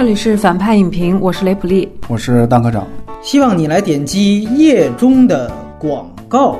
[0.00, 2.86] 这里是反派影评，我是雷普利，我是蛋科长。
[3.20, 6.58] 希望你来点击页中的广告。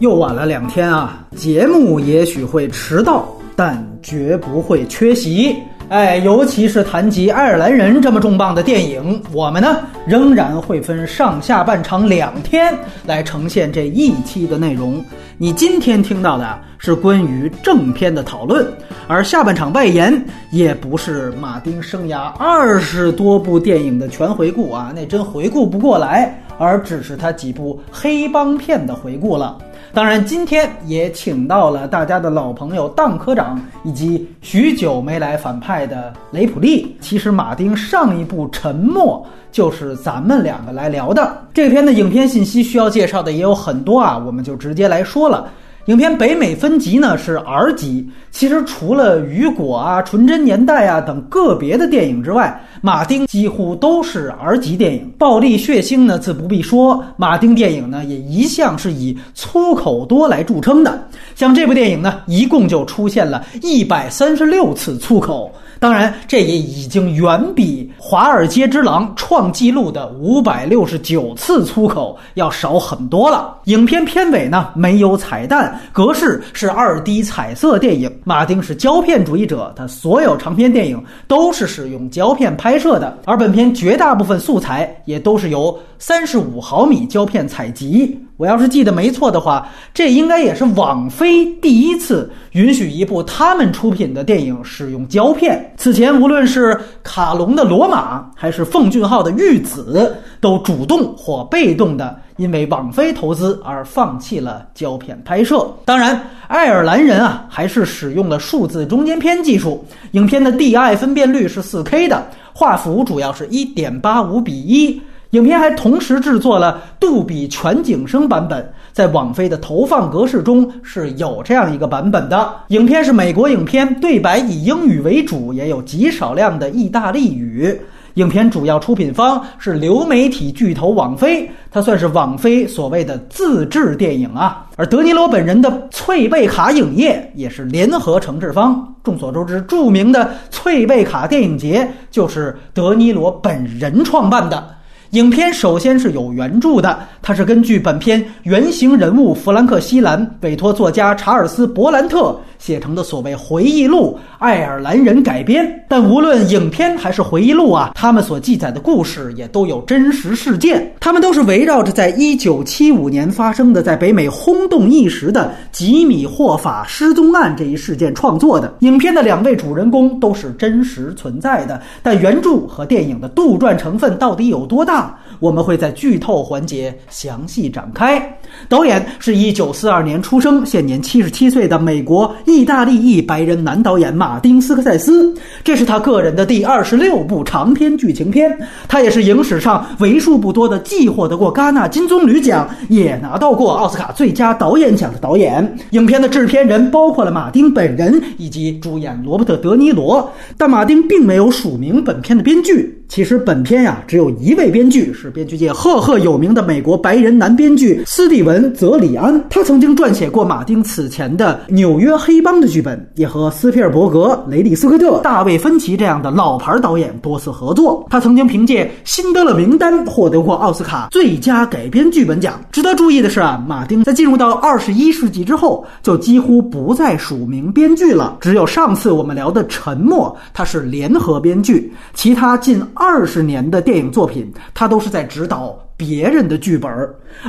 [0.00, 5.56] 又晚了两天啊，节目也许会迟到，但绝不会缺席。
[5.90, 12.74] 哎，尤其是谈及爱尔兰人这么重磅的电影，我们呢仍然会分上下半场两天
[13.06, 15.04] 来呈现这一期的内容。
[15.36, 18.66] 你今天听到的是关于正片的讨论，
[19.06, 29.58] 而下半场外延也不是马丁生涯二十多部电影的全回顾啊，那真回顾不过来，而只是他几部黑帮片的回顾了。
[29.94, 36.96] 当然，今天也请到了大家的老朋友当科长，以及许久没来反派的雷普利。
[37.00, 41.38] 其实，马丁上一部《沉默》就是咱们两个来聊的。
[41.54, 45.48] 这篇的影片信息需要介绍的也有很多啊，我们就直接来说了。
[45.86, 55.12] 影片北美分级呢是 R 级，其实除了《雨果》啊、《纯真年代》啊等个别的电影之外，马丁几乎都是 R 级电影。
[55.18, 61.06] 暴力血腥呢自不必说，马丁电影呢也一向是以粗口多来著称的。
[61.34, 65.52] 像这部电影呢，一共就出现了一百三十六次粗口。
[65.84, 73.58] 当然，这也已经远比《华尔街之狼》创纪录的五百六十九次粗口要少很多了。
[73.64, 78.10] 影片片尾呢没有彩蛋，格式是二 D 彩色电影。
[78.24, 88.18] 马丁是胶片主义者，他所有长片电影都是使用胶片拍摄的，而本片绝大部分素材也都是由三十五毫米胶片采集。
[88.36, 95.72] 我要是记得没错的话，这应该也是网飞第一次允许一部他们出品的电影使用胶片。
[95.76, 105.64] 此前，无论是卡隆的《罗马》还是奉俊昊的《玉子》，都主动或被动的因为网飞投资而放弃了胶片拍摄。
[105.84, 109.84] 当然，爱尔兰人啊，还是使用了数字中间片技术。
[110.10, 115.00] 影片的 DI 分辨率是 4K 的，画幅主要是一点八五比一。
[115.34, 122.54] 影片还同时制作了杜比全景声版本，在网飞的投放格式中是有这样一个版本的。
[122.68, 127.76] 影片是美国影片，对白以英语为主，也有极少量的意大利语。
[128.14, 134.64] 影片主要出品方是流媒体巨头网飞，它算是网飞所谓的自制电影啊。
[134.76, 138.94] 而德尼罗本人的翠贝卡影业也是联合承制方。
[139.02, 144.64] 众所周知，著名的翠贝卡电影节就是德尼罗本人创办的。
[145.10, 155.84] 影片首先是有原著的，它是根据本片原型人物弗兰克·西兰委托作家查尔斯·伯兰特写成的所谓回忆录《爱尔兰人》改编。
[155.86, 168.74] 但无论影片还是回忆录啊，他们所记载的故事也都有真实事件，他们都是围绕着在一九七五年发生的在北美轰动一时的吉米·霍法失踪案这一事件创作的。
[168.78, 175.14] 影片的两位主人公都是真实存在的，但原著和电影的杜撰成分到底有多大？
[175.44, 178.34] 我们会在剧透环节详细展开。
[178.66, 185.34] 导演是一九四二年出生、现年七十七岁的美国意大利裔白人男导演马丁·斯科塞斯。
[185.62, 188.56] 这是他个人的第二十六部长篇剧情片。
[188.88, 195.76] 他也是影史上为数不多的既获得过戛纳金棕榈奖，也拿到过奥斯卡最佳导演奖的导演。
[195.90, 202.98] 影片的制片人包括了马丁本人以及主演罗伯特·德尼罗，但马丁并没有署名本片的编剧。
[203.06, 209.44] 其实本片呀，只有一位编剧，是 编剧界赫赫有名的美国白人男编剧斯蒂文·泽里安。
[209.50, 218.06] 他曾经撰写过马丁此前的《纽约黑帮》的剧本，也和斯皮尔伯格、雷利·斯科特、大卫·芬奇这样的老牌导演多次合作。
[218.08, 222.60] 他曾经凭借《辛德勒名单》获得过奥斯卡最佳改编剧本奖。
[222.70, 228.36] 值得注意的是啊，马丁在进入到二十一世纪之后，就几乎不再署名编剧了。
[228.40, 232.80] 只有上次我们聊的《沉默》，他是联合编剧，其他近。
[232.92, 236.90] 二十年的电影作品，他都是在指导别人的剧本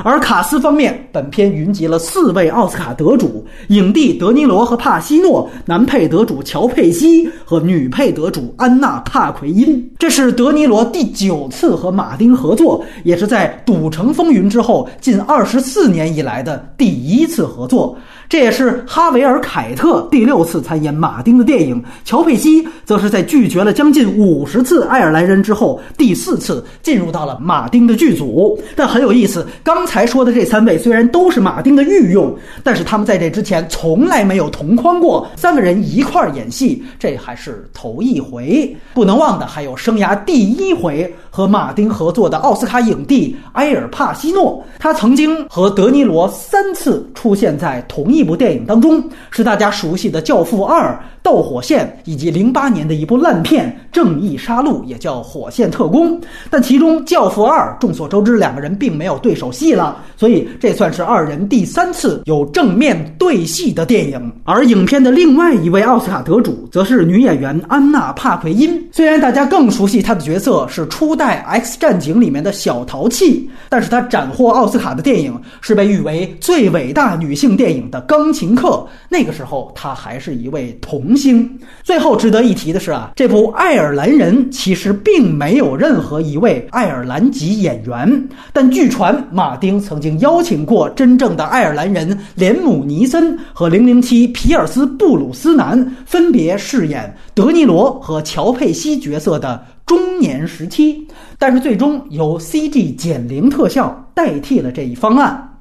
[0.04, 9.90] 而卡斯方面，本片云集了四位奥斯卡得主：影帝德尼罗和帕西诺，男配得主乔佩西和女配得主安娜帕奎因。
[9.98, 17.98] 这是德尼罗第九次和马丁合作，也是在《赌城风云》之后近二十四年以来的第一次合作。
[18.28, 28.60] 这也是哈维尔·凯特第六次参演马丁的电影，乔佩西则是在拒绝了将近五十次爱尔兰人之后，第四次进入到了马丁的剧组。
[28.74, 38.76] 但很有意思，刚才说的这三位虽然都是马丁的御用，但是他们在这之前从来没有同框过，三个人一块儿演戏，这还是头一回。
[38.92, 41.14] 不能忘的还有生涯第一回。
[41.36, 44.64] 和马丁合作的奥斯卡影帝埃尔帕西诺。
[44.78, 50.92] 他曾经和德尼罗三次出现在同一部电影当中，是大家熟悉的《教父二》
[51.22, 56.18] 《斗火线》，以及零八年的一部烂片《正义杀戮》，也叫《火线特工》。
[56.48, 64.32] 但其中《教父二》众所周知，两个人并没有对手戏了，所以这算是二人第三次有正面对戏的电影。
[64.44, 68.82] 而影片的另外一位奥斯卡得主，则是女演员安娜·帕奎因。
[68.90, 78.68] 虽然大家更熟悉她的角色是初代《在 X 战警》里面的小淘气，但是她斩获奥斯卡的电影是被誉为最伟大女性电影的《钢琴课》。
[79.08, 81.58] 那个时候，她还是一位童星。
[81.82, 101.06] 最后值得一提的是啊，这部《爱尔兰人》其实并没有任何一位爱尔兰籍演员，但据传马丁曾经邀请过真正的爱尔兰人连姆尼森和零零七皮尔斯布鲁斯南分别饰演德尼罗和乔佩西角色的中年时期，
[101.38, 105.55] 但是最终由 CG 减龄特效代替了这一方案。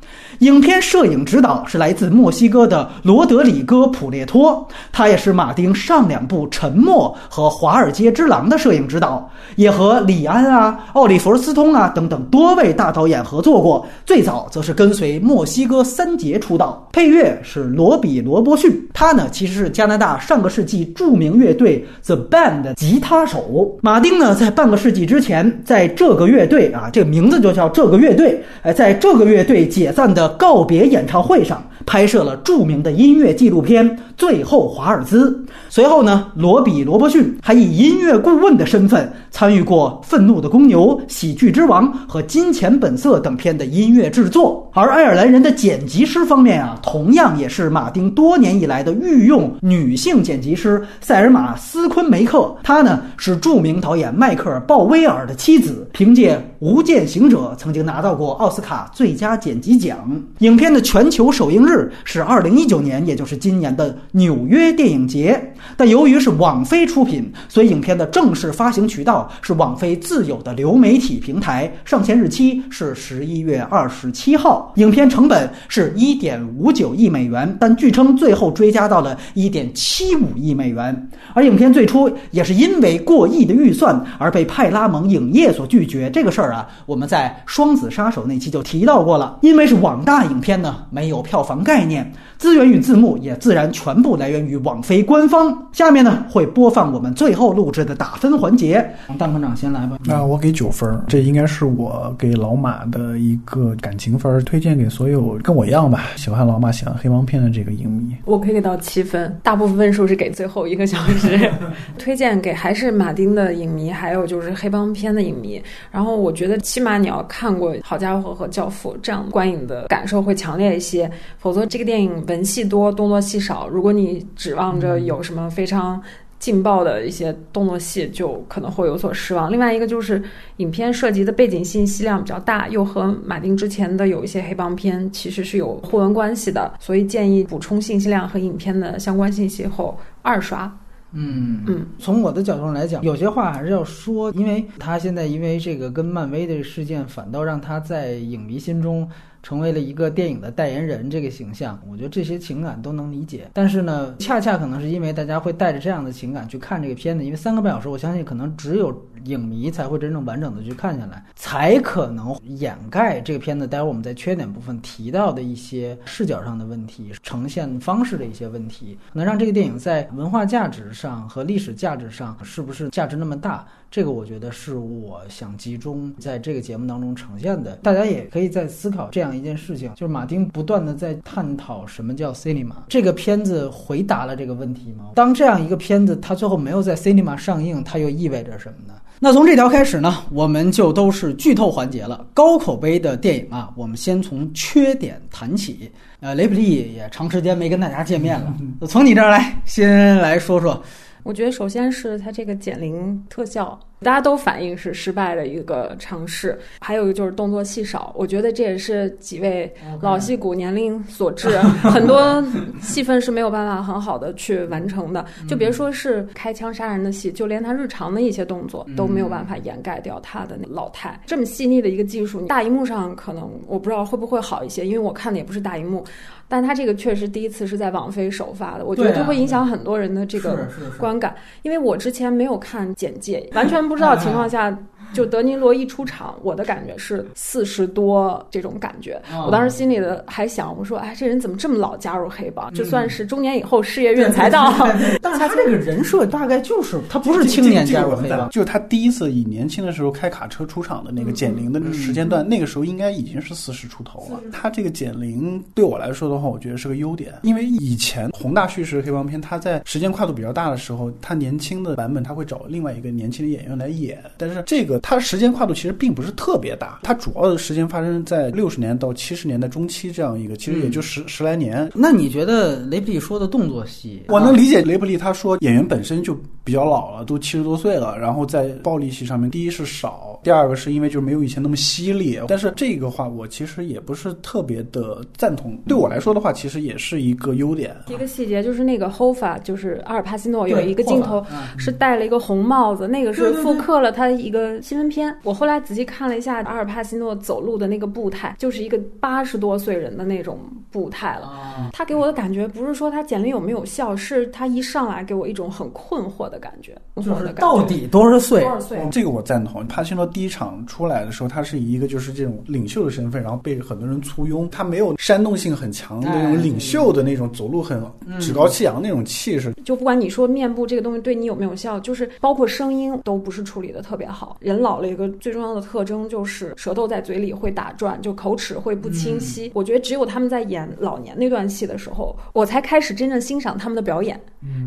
[0.45, 13.87] 影片摄影指导是来自墨西哥的罗德里戈·普列托，他也是马丁上两部《沉默》和《华尔街之狼》的摄影指导，也和李安啊、奥利弗·斯通啊等等多位大导演合作过。
[14.05, 16.87] 最早则是跟随墨西哥三杰出道。
[16.93, 23.75] 配乐是罗比·罗伯逊，他呢其实是加拿大上个世纪著名乐队 The Band 的吉他手。
[23.81, 30.34] 马丁呢在半个世纪之前，在这个乐队啊，这个名字就叫这个乐队，哎，在这个乐队解散的。
[30.37, 35.31] 告别演唱会上拍摄了著名的音乐纪录片《最后华尔兹》。
[35.69, 44.69] 随后呢，罗比·罗伯逊还以音乐顾问的身份参与过《愤怒的公牛》《喜剧之王》和《金钱本色》等片的音乐制作。
[44.73, 52.53] 而爱尔兰人的剪辑师方面啊，同样也是马丁多年以来的御用女性剪辑师塞尔玛·斯昆梅克。
[52.63, 59.97] 她呢是著名导演迈克尔·鲍威尔的妻子，凭借《无间行者》曾经拿到过奥斯卡最佳剪辑奖。
[60.39, 65.53] 影片的全球首映日是二零一九年，也就是今年的纽约电影节。
[65.77, 71.71] 但由于是网飞出品，所以影片的正式发行渠道是网飞自有的流媒体平台。
[71.83, 74.71] 上线日期是十一月二十七号。
[74.75, 81.09] 影片成本是一点五九亿美元，但据称最后追加到了一点七五亿美元。
[81.33, 86.09] 而影片最初也是因为过亿的预算而被派拉蒙影业所拒绝。
[86.11, 89.39] 这个事儿啊，我们在《双子杀手》那期就提到过了。
[89.41, 92.13] 因为是网大影片呢，没有票房概念。
[92.45, 95.67] 资源与字幕也自然全部来源于网飞官方。
[95.71, 98.87] 下面呢会播放我们最后录制的打分环节。
[99.17, 99.97] 蛋科长先来吧。
[100.05, 108.15] 那我给九分，这应该是我给老马的一个感情分，推荐给所有跟我一样吧，喜欢老马、喜欢黑帮片的这个影迷。
[108.25, 111.49] 我可以给到七分，大部分分数是给最后一个小时。
[111.97, 115.59] 推荐给还是马丁的影迷，还有就是黑帮片的影迷。
[115.89, 121.09] 然后我觉得起码你要看过《好家伙》和《教父》，这样观影的感受会强烈一些。
[121.39, 122.23] 否则这个电影。
[122.35, 123.67] 文戏多，动作戏少。
[123.69, 126.01] 如果你指望着有什么非常
[126.37, 129.49] 劲爆的一些动作戏，就可能会有所失望。
[129.49, 130.21] 另外一个就是，
[130.57, 140.69] 影片涉及的背景信息量比较大，又和马丁之前的有一些黑帮片其实是有互文关系的，所以建议补充信息量和影片的相关信息后二刷。
[141.17, 149.07] 嗯嗯，从我的角度上来讲，有些话还是要说，因为他现在因为这个跟漫威的事件，反倒让他在影迷心中。
[149.45, 153.47] 成为了一个电影的代言人这个形象，我觉得这些情感都能理解。
[153.53, 163.67] 但是呢，恰恰可能是因为大家会带着这样的情感去看这个片子，因为三个半小时，我相信可能只有影迷才会真正完整的去看下来，才可能掩盖这个片子。
[163.67, 173.63] 待会儿我们在缺点部分提到的一些视角上的问题、呈现方式的一些问题，能让这个电影在文化价值上和历史价值上是不是价值那么大？
[173.95, 177.77] 这个我觉得是我想集中在这个节目当中呈现的。
[177.77, 182.73] 大家也可以在思考这样一件事情，就是马丁不断的在探讨什么叫 cinema。
[182.89, 185.11] 这个片子回答了这个问题吗？
[185.15, 188.95] 当这样一个片子它最后没有在 cinema 上映，它又意味着什么呢？
[189.21, 192.27] 那从这条开始呢，我们就都是剧透环节了。
[192.33, 195.89] 高口碑的电影啊，我们先从缺点谈起。
[196.19, 198.53] 呃，雷普利也长时间没跟大家见面了，
[198.89, 200.83] 从你这儿来，先来说说。
[201.25, 206.57] 我觉得首先是它这个减龄特效，大家都反映是失败的一个尝试。
[206.79, 212.43] 还有一个就是动作戏少，我觉得这也是几位老戏骨年龄所致， 很多
[212.81, 215.25] 戏份是没有办法很好的去完成的。
[215.47, 221.19] 就别说是开枪杀人的戏，就连他日常的一些动作都没有办法掩盖掉他的那老态。
[221.25, 226.03] 这么细腻的一个技术，大荧幕上可能我不知道会不会好一些，因为我看的也不是大荧幕。
[226.47, 230.67] 但他这个确实第一次是在网飞首发的，我觉得会影响很多人的这个
[230.99, 234.75] 观感，因为我之前没有看简介，完 全不知道情况下
[235.15, 239.19] 就德尼罗一出场，我的感觉是四十多这种感觉。
[239.31, 242.73] 哦我当时心里的还想，我说，哎，这人怎么这么老加入黑帮？
[242.73, 244.73] 就算是中年以后事业运才到。
[245.21, 254.41] 但是他这个人设大概就是他不是青年加入黑帮，就是他第一次以年轻的时候开卡车出场的那个减龄的那个时间段，那个时候应该已经是四十出头了。
[254.51, 271.87] 他这个减龄对我来说的话，我觉得是个优点，因为以前宏大叙事黑帮片，他在时间跨度比较大的时候，他年轻的版本他会找另外一个年轻的演员来演，但是这个它时间跨度其实并不是特别大，它主要的时间发生在六十年到七十年代中期这样一个，其实也就十、十来年。
[271.93, 282.39] 那你觉得雷布利说的动作戏，我能理解雷布利他说演员本身就比较老了，都七十多岁了，然后在暴力戏上面，第一是少，第二个是因为就是没有以前那么犀利。
[282.47, 287.95] 但是这个话我其实也不是特别的赞同，对我来说的话，其实也是一个优点。
[288.07, 291.45] 一个细节就是那个 Hoffa，就是阿尔帕西诺有一个镜头
[291.77, 295.35] 是戴了一个红帽子，那个是复刻了他一个新闻片。
[295.43, 300.57] 我后来仔细看了一下阿尔帕西诺走路的那个步态，就是一个八十多岁人的那种
[300.89, 301.47] 步态了。
[301.47, 308.69] 啊，他给我的感觉不是说他简历有没有效，是他一上来给我一种很困惑的感觉，困就是到底多少岁多？
[308.69, 308.99] 少岁？
[309.11, 309.85] 这个我赞同。
[309.87, 314.69] 帕西诺第一场出来的时候，他是以一个就是这种领袖的身份，然后被很多人簇拥。
[314.69, 318.01] 他没有煽动性很强的那哎种领袖的那种走路很
[318.39, 319.73] 趾高气扬那种气势。
[319.83, 324.55] 就不管你说面部这个东西对你有没有效，就是包括声音都不是处理的特别好。
[324.61, 329.71] 人老了一个最重要的特征就是舌头在嘴里会打转，就口齿会不清晰。
[329.73, 334.39] 我觉得只有他们在演老年那段戏的时候，我才开始真正欣赏他们的表演。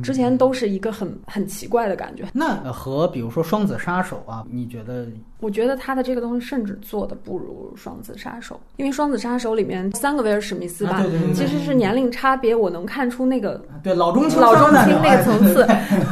[0.02, 2.25] 之前都是一个很很奇怪的感觉。
[2.32, 5.06] 那和比如说双子杀手啊，你觉得？
[5.40, 11.35] 我觉得他的这个东西甚至做的不如《双子杀手》，因为《双子杀手》里面三个威尔史密斯吧，啊对对对对。
[11.35, 15.64] 其实是年龄差别，我能看出那个对老中青老中青那个层次，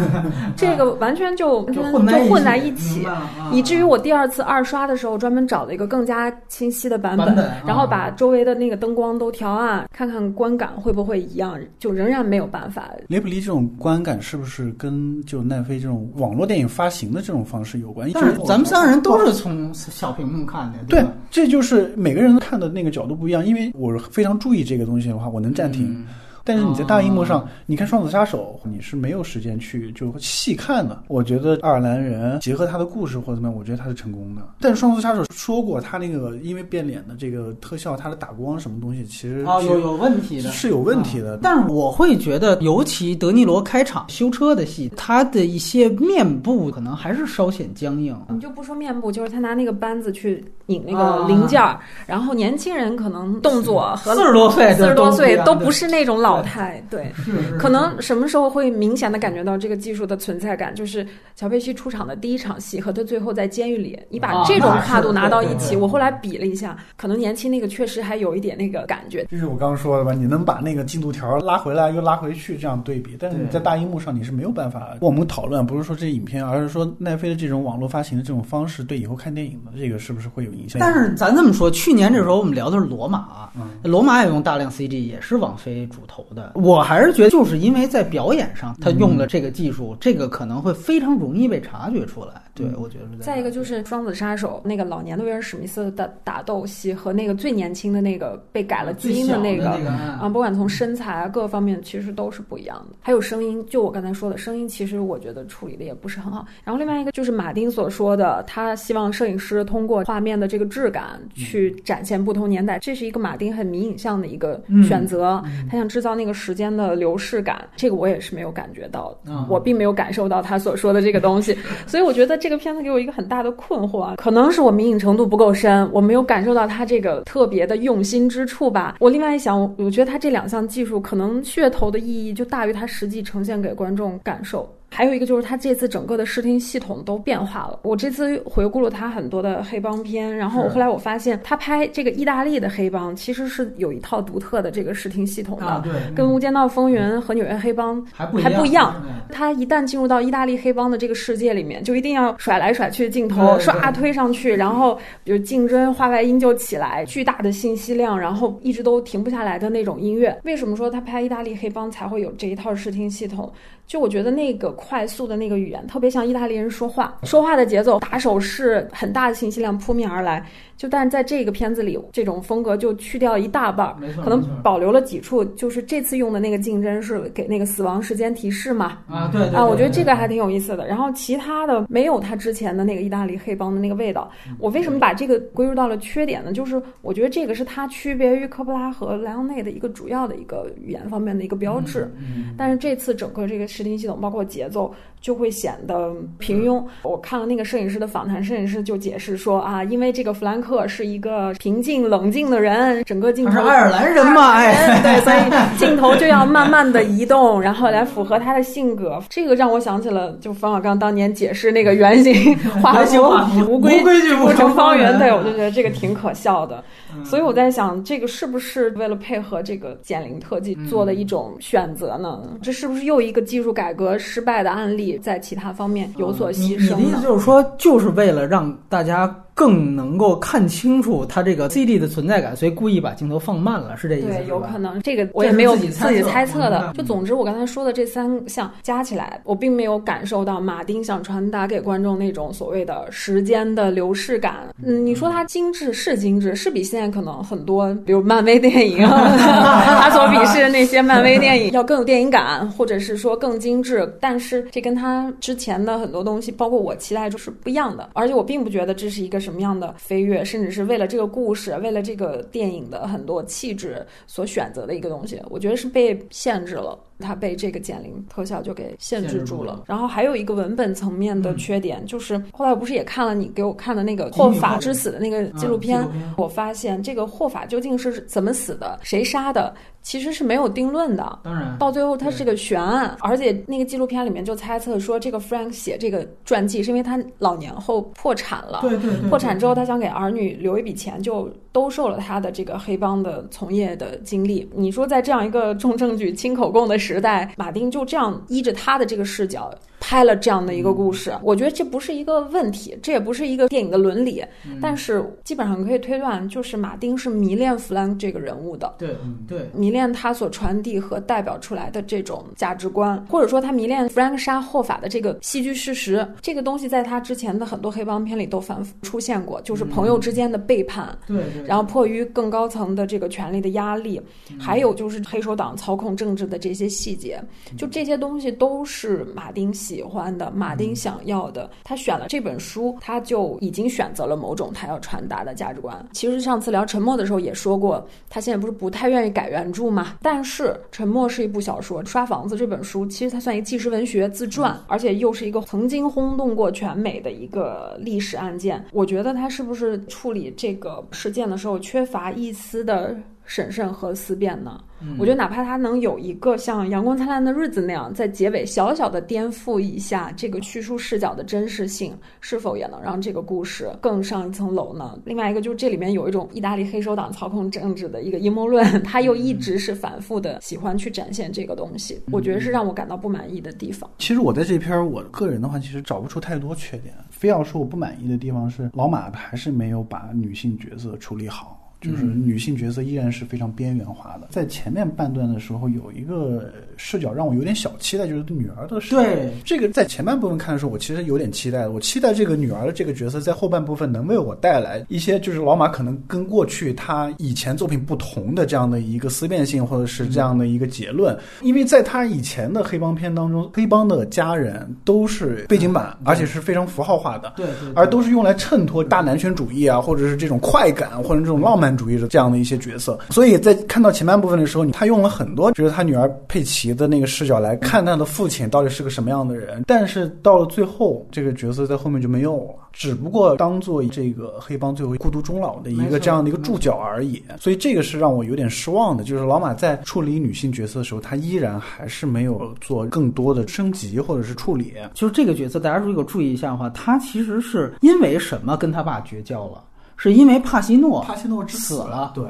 [0.57, 3.05] 这个完全就就混在就混在一一起
[3.53, 7.63] 以至于我第二次二刷的时候，专门找了一个更加清晰的版版本啊。
[7.67, 12.91] 然后把周围的那个灯光都调暗，看看观感会不会一样，就仍然没有办法。
[13.09, 18.11] 雷普利这种观感是不是跟就奈飞这种网络电影发行的这种方式有关？
[18.13, 23.45] 但是咱们三个人都是从小屏幕看的，对吧？，这就是每个人看的那个角度不一样。
[23.47, 25.93] 因为我非常注意这个东西的话，我能暂停。
[25.93, 26.07] 嗯
[26.47, 31.03] 但是你在大荧幕上，哦你看《双子杀手》，你是没有时间去就细看的。
[31.09, 34.43] 我觉得爱尔兰人结合他的故事或者怎么样，我觉得他是成功的。
[34.61, 41.41] 但是《双子杀手》说过，他那个因为变脸的这个特效，他的打光什么东西，其实啊，有有问题的，是有问题的。
[41.43, 48.17] 但是我会觉得，尤其德尼罗开场修车的戏，他的一些面部可能还是稍显僵硬。
[48.31, 57.13] 你就不说面部，就是他拿那个扳子去拧那啊个零件儿，然后年轻人可能动作和四十多岁，四十多岁都不不是那种老态，对。
[57.17, 60.75] 是可能什么时候会明显的感觉到这个技术的存在感？
[60.75, 69.25] 就是乔佩西出场的第一场戏和他最后在监狱里，你把啊这种跨度拿到一起，对对对我后来比了一下，可能年轻那个确实还有一点那个感觉。
[69.27, 70.13] 就是我刚刚说的吧？
[70.13, 74.97] 你能把那个进度条拉回来又拉回去，这样对比，但是你在大荧幕上你是没有办法。
[75.01, 80.79] 我们讨论不是说这影片，而是说奈飞的这种网络发行的这种方式对以后看电影的这个是不是会有影响？
[80.81, 86.53] 但是咱这么说，去年这时候我们聊的是罗马，嗯罗马也用大量 CG，也是网飞主投的。
[86.55, 92.43] 我还是觉得，就是因为在表演上他用了这个技术，这个可能会非常容易被察觉出来。
[92.55, 99.67] 对，我觉得是再一个就是《双子杀手》那个老年的威尔史密斯的打斗戏和那个最年轻的那个被改了基因的那个。
[99.67, 102.97] 个啊，不管从身材啊各方面，其实都是不一样的。
[103.01, 106.47] 还有声音，就我刚才说的，声音其实我觉得处理的也不是很好。
[106.65, 115.43] 然后另外一个就是马丁所说的，他希望摄影师通过画面的这个质感去展现不同年代，这是一个马丁很迷影像的一个选择。
[115.71, 121.57] 他想制造那个时间的流逝感，这个我也是没有感觉到的，嗯我并没有感受到他所说的这个东西。
[121.87, 128.97] 所以我觉得这个片子给我一个很大的困惑啊，可能是我迷影程度不够深，我没有感受到他这个特别的用心之处吧。
[129.01, 134.69] 我另外一想，我觉得他这两项技术可能噱头的意义就大于他实际呈现给观众感受。
[134.97, 137.81] 还有一个就是他这次整个的视听系统都变化了。
[137.83, 149.05] 我这次回顾了他很多的黑帮片，然后后来我发现他拍这个意大利的黑帮其实是有一套独特的这个视听系统的，啊，对，跟《无间道风云》和《纽约黑帮》还不还不一样。
[149.31, 160.35] 他一旦进入到意大利黑帮的这个世界里面，就一定要甩来甩去的镜头，唰推上去，然后比如竞争画外音就起来，巨大的信息量，然后一直都停不下来的那种音乐。
[160.45, 163.53] 为什么说他拍意大利黑帮才会有这一套视听系统？
[163.87, 170.45] 就我觉得那个快速的那个语言，特别像意大利人说话，说话的节奏、打手势，很大的信息量扑面而来。
[170.77, 175.45] 就但是在这个片子里，这种风格就去掉一大半儿，可能保留了几处。
[175.45, 178.99] 就是这次用的那个竞争是给那个死亡时间提示嘛？
[179.09, 180.87] 啊，对啊，我觉得这个还挺有意思的。
[180.87, 184.31] 然后其他的没有他之前的那个意大利黑帮的那个味道。
[184.59, 186.53] 我为什么把这个归入到了缺点呢？
[186.53, 192.13] 就是我觉得这个是他区别于科波拉和莱昂内的一个主要的一个语言方面的一个标志。
[192.57, 196.85] 但是这次整个这个视听系统包括节奏就会显得平庸。
[197.03, 205.39] 我看了那个摄影师的访谈，摄影师就解释说啊，因为这个弗兰克是一个平静冷静的人，整个镜头是爱尔兰人嘛，哎，对，所以
[205.79, 209.23] 镜头就要慢慢的移动，然后来符合他的性格。
[209.29, 213.23] 这个让我想起了就冯小刚当年解释那个圆形 画图，
[213.69, 215.19] 无规矩不成方圆。
[215.19, 216.83] 对，我就觉得这个挺可笑的。
[217.25, 222.43] 所以我在想，这个是不是为了配合这个减龄特技做的一种选择呢？
[222.63, 226.97] 这是不是又一个技术改革失败的案例，在其他方面有所牺牲？
[226.97, 229.35] 你的意思就是说，就是为了让大家。
[229.57, 236.93] 更能够看清楚它这个 CD 的存在感，所以故意把镜头放慢了，是这意思对，有可能这个我也没有自己猜测的。
[236.95, 244.57] 就总之，我刚才说的这三项加起来，我并没有感受到马丁想传达给观众那种所谓的时间的流逝感。
[244.85, 254.07] 嗯，你说它精致是精致，是比现在可能很多，比如漫威电影， 他所鄙视的那些漫威电影要更有电影感，或者是说更精致。
[254.21, 258.11] 但是这跟他之前的很多东西，包括我期待就是不一样的。
[258.13, 259.41] 而且我并不觉得这是一个。
[259.47, 266.99] 什么样的飞跃，甚至是为了这个故事，为了这个电影的很多气质所选择的一个东西，我觉得是被限制了。
[267.19, 269.85] 它被这个减龄特效就给限制住了。
[269.87, 279.75] 然后还有一个文本层面的缺点，就是后来我不是也看了你给我看的那个霍法之死的那个纪录片，我发现这个霍法究竟是怎么死的，谁杀的？
[280.03, 294.67] 其实是没有定论的，当然，到最后它是个悬案，而且那个纪录片里面就猜测说，这个 Frank 写这个传记是因为他老年后破产了，对对对，破产之后他想给儿女留一笔钱，就兜售了他的这个黑帮的从业的经历。
[294.75, 299.71] 你说在这样一个重证据、轻口供的时代，马丁就这样依着他的这个视角。
[299.99, 304.45] 拍了这样的一个故事，我觉得这不是一个问题，这也不是一个电影的伦理，
[304.81, 309.17] 但是基本上可以推断，就是马丁是迷恋弗兰这个人物的，对，
[309.49, 324.21] 对，迷恋他所传递和代表出来的这种价值观，或者说他迷恋弗兰克杀霍法的这个戏剧事实，这个东西在他之前的很多黑帮片里都反复出现过，就是朋友之间的背叛，对，然后迫于更高层的这个权力的压力，
[324.59, 327.43] 还有就是黑手党操控政治的这些细节，
[327.77, 329.73] 就这些东西都是马丁。
[329.87, 336.05] 喜欢的马丁想要的，他选了这本书，他就已经选择了某种他要传达的价值观。
[336.13, 340.17] 其实上次聊《沉默》的时候也说过，他现在不是不太愿意改原著嘛？
[340.21, 348.85] 但是《沉默》是一部小说，《刷房子》这本书其实它算一个纪实文学自传，而且又是一个曾经轰动过全美的一个历史案件。
[348.93, 353.17] 我觉得他是不是处理这个事件的时候缺乏一丝的？
[353.47, 354.81] 审慎和思辨呢？
[355.19, 365.19] 我觉得哪怕他能有一个像《阳光灿烂的日子》那样，在结尾小小的颠覆一下这个叙述视角的真实性，是否也能让这个故事更上一层楼呢？
[365.25, 374.11] 另外一个就是这里面有一种意大利黑手党操控政治的一个阴谋论，他又一直是反复的喜欢去展现这个东西，我觉得是让我感到不满意的地方。
[374.19, 381.83] 其实我在这篇我个人的话，其实找不出太多缺点，非要说我不满意的地方是老马还是没有把女性角色处理好。
[382.07, 384.49] 就是女性角色依然是非常边缘化的。
[384.51, 389.23] 在前面半段的时候，有一个视角让我有点小期待，就是女儿的视角。
[389.23, 391.89] 对，这个在前半部分看的时候，我其实有点期待。
[391.89, 401.37] 我期待这个女儿的这个角色在后半部分能为我带来一些，就是老马可能跟过去他以前作品不同的这样的一个思辨性，或者是这样的一个结论。
[401.63, 407.55] 因为在他以前的黑帮片当中，黑帮的家人都是背景板，而且是非常符号化的。
[407.57, 411.96] 对，而都是用来衬托大男权主义啊，或者是这种快感，或者这种浪漫。
[411.97, 419.85] 主义的这样的一些角色，所以在看到前半部分的时候，他用了很多就是他女儿佩奇的那个视角来看他的父亲到底是个什么样的人。
[419.87, 427.43] 但是到了最后，这个角色在后面就没有了，只不过当做这个黑帮最后孤独终老的一个这样的一个注脚而已。
[427.59, 434.93] 所以这个是让我有点失望的，就是老马在处理女性角色的时候，他依然还是没有做更多的升级或者是处理。
[435.15, 439.83] 就是这个角色，大家如果注意一下的话，他其实是因为什么跟他爸绝交了？
[440.17, 441.97] 是因为帕西诺，帕西诺死。
[441.97, 442.45] 了，对，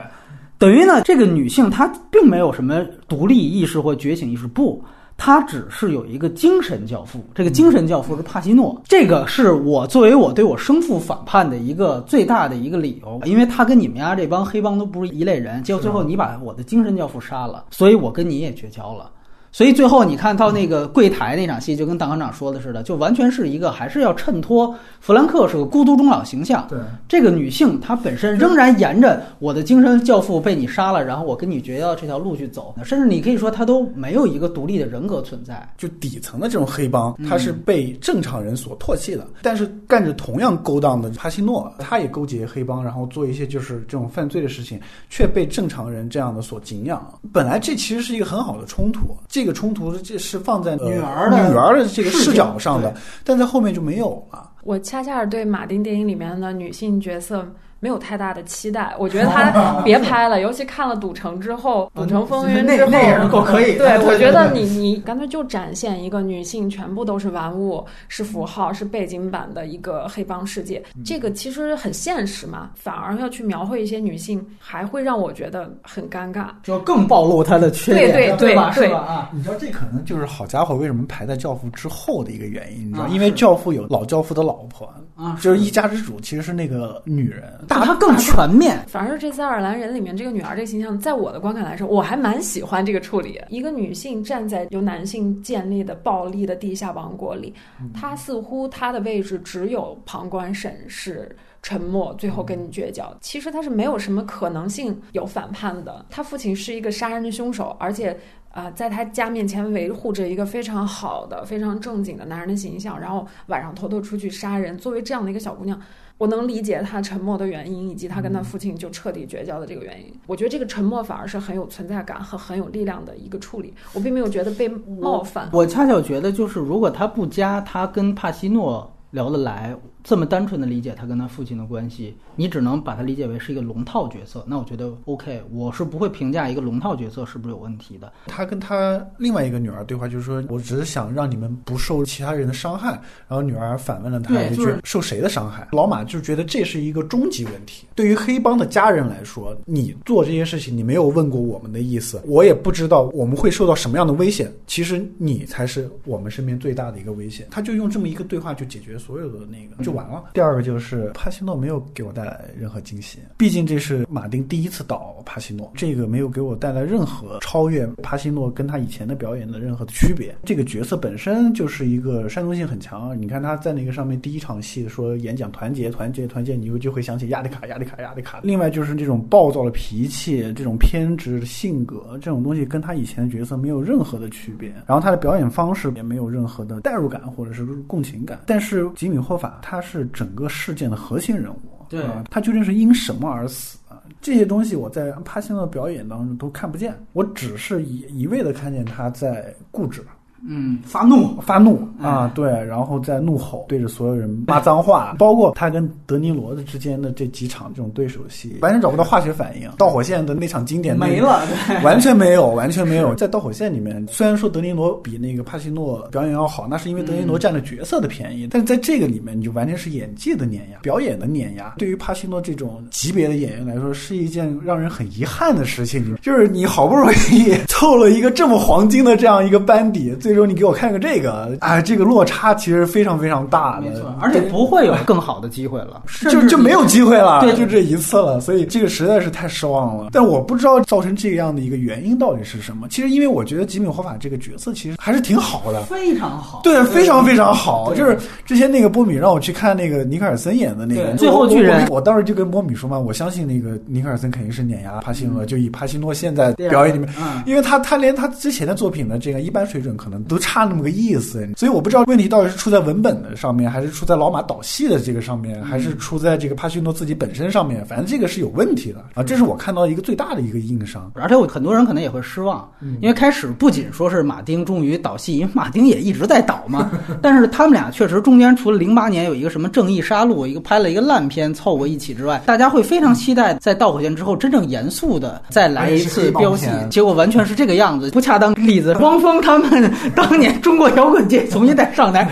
[0.59, 4.83] 等于呢，这个女性她并没有什么独立意识或觉醒意识，不，
[5.17, 19.11] 她只是有一个精神教父，这个精神教父是帕西诺，这个是我作为我对我生父反叛的一个最大的一个理由，因为他跟你们家这帮黑帮都不是一类人，结果最后你把我的精神教父杀了，所以我跟你也绝交了。
[19.57, 26.67] 所以最后你看到那个柜台那场戏，就跟大馆长说的似的，就完全是一个还是要衬托弗兰克是个孤独终老形象。
[26.69, 35.67] 对，这个女性她本身仍然沿着我的精神教父被你杀了，然后我跟你绝交这条路去走，甚至你可以说她都没有一个独立的人格存在。
[35.79, 39.27] 就底层的这种黑帮，嗯他是被正常人所唾弃的。
[39.41, 47.11] 但是干着同样勾当的帕西诺，他也勾结黑帮，然后做一些就是这种犯罪的事情，却被正常人这样的所敬仰。
[47.33, 54.51] 本来这其实是一个很好的冲突，这个冲突这是放在、呃女儿的女儿的这个视角上的，但在后面就没有了。
[54.65, 57.47] 我恰恰是对马丁电影里面的女性角色
[57.81, 63.77] 没有太大的期待，我觉得他 别拍了，尤其看了《赌城》之后，《赌城风云》之后，那那也是够可以。
[63.77, 76.47] 对，我觉得你你干脆就展现一个女性全部都是玩物、是符号、是背景板的一个黑帮世界，这个其实很现实嘛，反而要去描绘一些女性，还会让我觉得很尴尬。
[76.63, 78.73] 就更暴露她的缺点，对对对吧？
[78.75, 78.99] 对是吧？
[79.01, 83.05] 啊，你知道这可能就是好家伙为什么排在《教父》之后的一个原因，你知道？
[83.05, 88.85] 啊因为《教父》有老教父的老婆，啊就是一家之主其实是那个女人，但她更全面。
[88.87, 93.41] 反而这次爱尔兰人里面这个女儿这个形象，在我的观感来说，我还蛮喜欢这个处理。
[93.49, 97.55] 一个女性站在由男性建立的暴力的地下王国里，
[97.93, 101.35] 她似乎她的位置只有旁观审视。
[101.63, 103.13] 沉默，最后跟你绝交。
[103.21, 106.07] 其实她是没有什么可能性有反叛的。
[106.09, 108.13] 她父亲是一个杀人的凶手，而且
[108.51, 114.79] 啊、呃在他家面前维护着一个非常好的、非常正经的男人的形象，然后晚上偷偷出去杀人。
[114.79, 115.81] 作为这样的一个小姑娘，
[116.19, 120.13] 我能理解他沉默的原因，以及他跟他父亲就彻底绝交的这个原因。
[120.27, 123.75] 我觉得这个沉默反而是很有存在感和很有力量的一个处理。
[123.93, 125.51] 我并没有觉得被冒犯。
[125.53, 129.77] 我恰巧觉得，就是如果他不加他跟帕西诺聊得来，
[130.07, 134.45] 这么单纯的理解他跟他父亲的关系，你只能把他理解为是一个龙套角色。
[134.47, 138.13] 那我觉得 OK，我是不会评价一个龙套角色是不是有问题的。
[138.29, 142.93] 他跟他另外一个女儿对话，就是说我只是想让你们不受其他人的伤害。
[143.27, 147.85] 然后女儿反问了他一句：“就是受谁的伤害？”老马就觉得这是一个终极问题。
[147.97, 154.53] 对于黑帮的家人来说，你做这些事情，你没有问过我们的意思，我也不知道我们会受到什么样的危险。
[154.69, 157.49] 其实你才是我们身边最大的一个危险。
[157.51, 160.25] 他就用这么一个对话就解决所有的那个就完了。
[160.35, 170.35] 第二个就是帕西诺没有给我带来任何惊喜，毕竟这是马丁第一次导帕西诺，这个没有给我带来任何超越帕西诺跟他以前的表演的任何的区别。
[170.45, 178.41] 这个角色本身就是一个煽动性很强，你看他在那个上面第一场戏说演讲团结团结团结，你就就会想起亚历卡亚历卡亚历卡。
[178.43, 184.69] 另外就是这种暴躁的脾气，这种偏执的性格，这种东西跟他以前的角色没有任何的区别。
[184.87, 188.41] 然后他的表演方式也没有任何的代入感或者是共情感。
[188.47, 194.03] 但是吉米霍法他是整个事件的核心人物，对呃他究竟是因什么而死啊？
[194.21, 200.05] 这些东西我在帕西诺的表演当中都看不见，我只是一一味的看见他在固执。
[200.49, 209.69] 嗯，发怒，发怒啊哎，对，然后在怒吼，对着所有人骂脏话，包括他跟德尼罗的之间的这几场这种对手戏，完全找不到化学反应。
[209.77, 211.43] 导火线的那场经典没，了，
[211.83, 213.15] 完全没有，完全没有。
[213.15, 221.75] 在导火线里面，虽然说德尼罗比那个帕西诺表演要好，那是因为德尼罗占了角色的便宜，但是在这个里面，你就完全是演技的碾压，表演的碾压。
[221.79, 226.17] 对于帕西诺这种级别的演员来说，是一件让人很遗憾的事情。
[226.23, 240.11] 就是你好不容易 凑了一个这么黄金的这样一个班底，最终你给我看个这个，啊，这个落差其实非常非常大的，没错，而且不会有更好的机会了， 甚就就没有机会了，对就这一次了，所以这个实在是太失望了。
[240.13, 242.87] 但我不知道造成这样的一个原因到底是什么。
[242.89, 245.83] 其实，因为我觉得吉米·霍法这个角色其实还是挺好的。
[245.85, 247.95] 非常好，对，非常非常好。
[247.95, 251.87] 就是之前那个波米让我去看那个尼克尔森演的那个《最后巨人。
[251.91, 257.43] 我当时就跟波米说嘛，我相信那个尼克尔森肯定是碾压帕西诺，就以帕西诺现在表演里面，嗯。
[257.47, 271.11] 因为他他连他之前的作品的这个一般水准可能都差那么个意思，所以我不知道问题到底是出在文本的上面，还是出在老马导戏的这个上面，还是出在这个帕西诺自己本身上面，反正这个是有问题的啊，这是我看到一个最大的一个硬伤。
[271.15, 272.69] 而且我很多人可能也会失望，
[273.01, 276.91] 因为开始不仅说是马丁终于导戏，因为马丁也一直在导嘛，
[277.23, 288.11] 但是他们俩确实中间除了零八年有一个什么《正义杀戮》，一个拍了一个烂片凑合一起之外，大家会非常期待在导火线之后真正严肃的再来一次飙戏结果完全是这个样子。
[288.11, 292.31] 不恰当例子， 汪峰他们当年中国摇滚界重新再上台，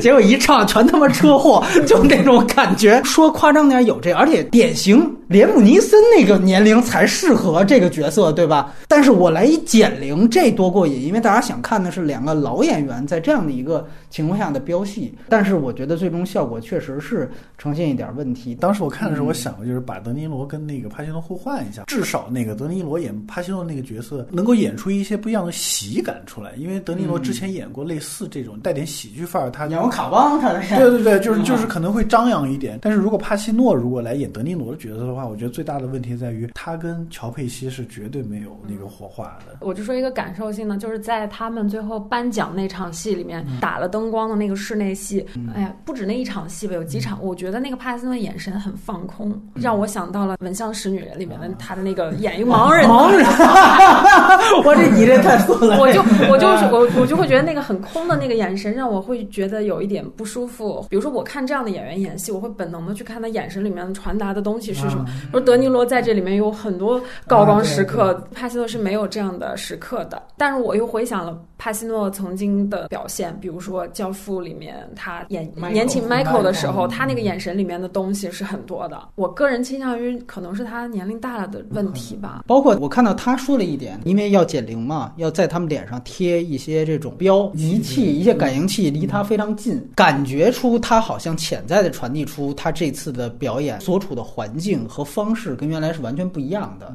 [0.00, 3.02] 结果一唱全他妈车祸，就那种感觉。
[3.04, 8.74] 说夸张点有这，而且典型连姆尼森那个年龄才适合这个角色，对吧？
[8.88, 15.14] 但是我来一减龄，这多过瘾，因为大家想看的是两个老演员在这样的一个情况下的飙戏。
[15.28, 18.54] 但是我觉得最终效果确实是呈现一点问题。
[18.54, 32.78] 当时我看的时候，我想过就是把德尼罗跟那个帕西诺互换一下，至少那个德尼罗演帕西诺那个角色能够演出一些不一样的喜感出来，因为德尼罗之前演过类似这种带点喜剧范儿，他演过卡邦，他对对对，就是就是可能会张扬一点。
[32.82, 39.56] 但是如果帕西诺如果来演德尼罗的角色的话，我觉得最大的问题在于他跟乔佩西是绝对没有那个火花的。
[39.60, 45.24] 我就说一个感受性的，就是在他们最后颁奖那场戏里面打了灯光的那个室内戏，
[45.54, 52.86] 哎呀，不止那一场戏吧，有几场，我觉得那个帕西诺的眼神很放空， 让我想到了《闻香识女人》里面的他的那个演一个盲人。
[52.88, 53.24] 盲人，
[54.64, 55.78] 我这你这太损了。
[55.80, 56.00] 我就
[56.30, 60.86] 我就是我我就会觉得那个很空的那个眼神，让我会觉得有一点不舒服。
[60.90, 65.06] 比如说我看这样的演员演戏，我会本能的去看他眼神里面传达的东西是什么。
[65.30, 70.22] 说德尼罗在这里面有很多高光时刻，帕西诺是没有这样的时刻的。
[70.36, 79.00] 但是我又回想了帕西诺曾经的表现，比如说《教父》里面他演年轻 Michael 的时候，他那个眼神里面的东西是很多的。
[79.14, 82.44] 我个人倾向于可能是他年龄大了的问题吧。
[82.46, 96.94] 包括我看到他说了一点，因为要减龄嘛，要在他们脸上贴一些这种标仪器、一些感应器，离他非常近，感觉出他好像潜在的传递出他这次的表演所处的环境和方式跟原来是完全不一样的。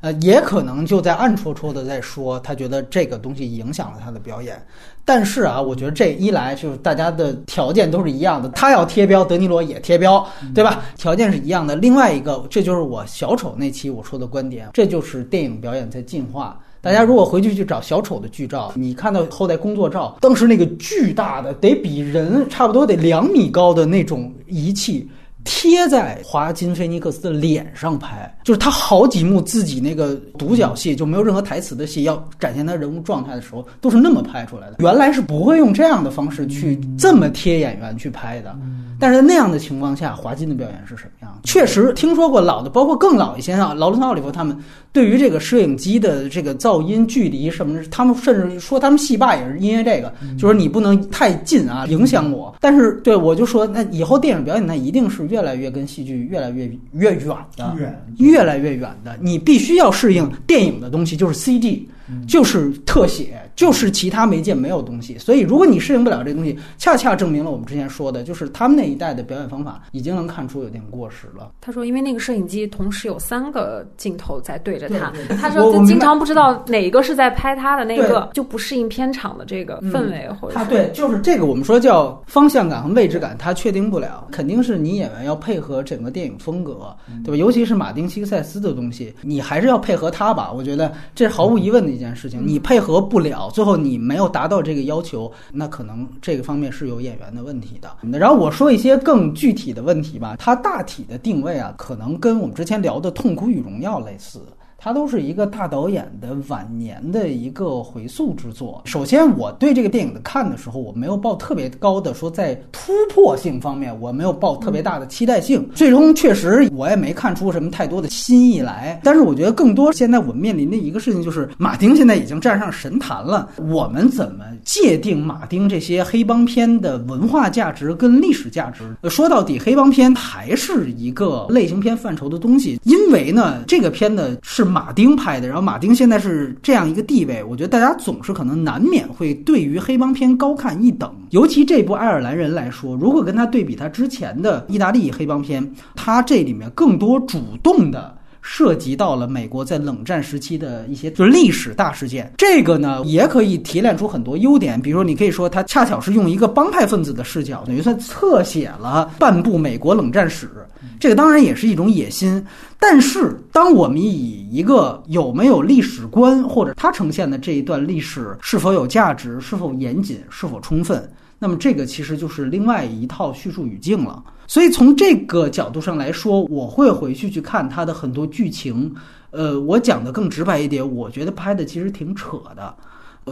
[0.00, 4.60] 呃，也可能就在暗戳戳的在说，他觉得这个东西影响了他的表演。
[5.04, 10.82] 但是啊，我觉得这一来就是大家的条件都是一样的，他要贴标，德尼罗也贴标，对吧？
[10.96, 11.76] 条件是一样的。
[11.76, 16.58] 另外一个，这就是我小丑那期我说的观点，这就是电影表演在进化。
[16.82, 25.08] 大家如果回去去找小丑的剧照，你看到后代工作照，当时那个巨大的得比人差不多得两米高的那种仪器。
[25.44, 34.76] 贴在华金菲尼克斯的脸上拍，就是他好几幕自己那个独角戏就没有任何台词的戏，要展现他人物状态的时候，都是那么拍出来的。
[34.78, 38.56] 原来是不会用这样的方式去这么贴演员去拍的，
[39.00, 41.40] 但是在那样的情况下，华金的表演是什么样？
[41.42, 44.56] 确实听说过老的，包括更老一些啊，劳伦斯奥利弗他们
[44.92, 52.54] 对于这个摄影机的这个噪音距离什么，他们甚至说他们戏霸也是因为这个，就是你不能太近啊，影响我。
[52.60, 55.31] 但是对我就说，那以后电影表演那一定是。
[55.32, 57.74] 越来越跟戏剧越来越越远的，
[58.18, 61.88] 越来越远的，你必须要适应电影的东西，就是 CD，
[62.28, 63.40] 就是特写。
[63.54, 71.52] 就是其他媒介没有东西，所以如果你适应不了这东西，恰恰证明了我们之前说的，就是他们那一代的表演方法已经能看出有点过时了。
[71.60, 80.28] 他说，因为那个摄影机同时有三个镜头在对着他，他说他经常不知道哪个是在拍他的那个，就不适应片场的这个氛围。
[80.40, 84.26] 或者他对，就是这个我们说叫方向感和位置感，他确定不了。
[84.32, 87.36] 肯定是你演员要配合整个电影风格，对吧？
[87.36, 90.50] 尤其是马丁西克塞斯的东西，你还是要配合他吧。
[90.50, 92.42] 我觉得这是毫无疑问的一件事情。
[92.46, 93.41] 你配合不了。
[93.50, 97.90] 最后你没有达到这个要求，那可能这个方面是有演员的问题的。
[98.18, 104.40] 然后我说一些更具体的问题吧，它大体的定位啊，可能跟我们之前聊的《痛苦与荣耀》类似。
[104.84, 108.82] 它都是一个大导演的晚年的一个回溯之作。
[108.84, 115.70] 首先，我对这个电影的看的时候，我没有抱特别高的说在突破性方面，我没有抱特别大的期待性。
[115.72, 119.00] 最终确实我也没看出什么太多的新意来。
[119.04, 123.50] 但是我觉得更多现在我们面临的一个事情就是，马丁现在已经站上神坛了。
[123.70, 128.82] 我们怎么界定马丁这些黑帮片的文化价值跟历史价值？
[129.08, 134.71] 说到底，黑帮片还是一个类型片范畴的东西，因为呢，这个片呢是。
[134.72, 160.50] 马丁拍的，然后马丁现在是这样一个地位，我觉得大家总是可能难免会对于黑帮片高看一等，尤其这部《爱尔兰人》来说，如果跟他对比他之前的意大利黑帮片，他这里面更多主动的涉及到了美国在冷战时期的一些就是历史大事件，这个呢也可以提炼出很多优点，比如说你可以说它恰巧是用一个帮派分子的视角，等于算侧写了半部美国冷战史。
[160.98, 162.44] 这个当然也是一种野心，
[162.78, 174.22] 但是当我们以一个有没有历史观，或者它呈现的这一段历史是否有价值、是否严谨、是否充分，那么这个其实就是另外一套叙述语境了。
[174.46, 178.92] 所以从这个角度上来说，我会回去去看他的很多剧情。
[179.30, 182.74] 呃，我讲的更直白一点，我觉得拍的其实挺扯的。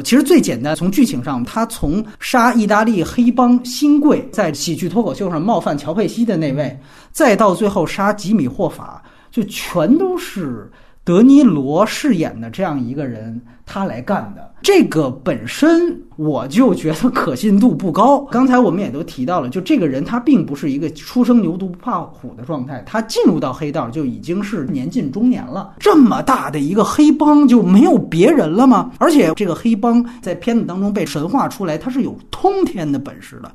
[0.04, 6.78] 其实最简单，从剧情上，他从杀意大利黑帮新贵，在喜剧脱口秀上冒犯乔佩西的那位，
[7.10, 10.70] 再到最后杀吉米霍法，就全都是
[11.02, 14.48] 德尼罗饰演的这样一个人，他来干的。
[14.62, 18.20] 这个本身我就觉得可信度不高。
[18.26, 25.74] 刚才我们也都提到了，就这个人他并不是一个初生牛犊不怕虎的状态，他进入到黑道就已经是年近中年了。
[25.80, 28.92] 这么大的一个黑帮就没有别人了吗？
[28.98, 33.50] 而且这个黑帮在片子当中被神化出来，他是有通天的本事的。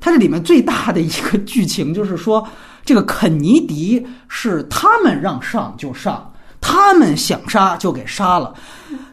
[0.00, 2.44] 他这里面最大的一个剧情就是说，
[2.84, 6.28] 这个肯尼迪是他们让上就上。
[6.60, 8.52] 他们想杀就给杀了，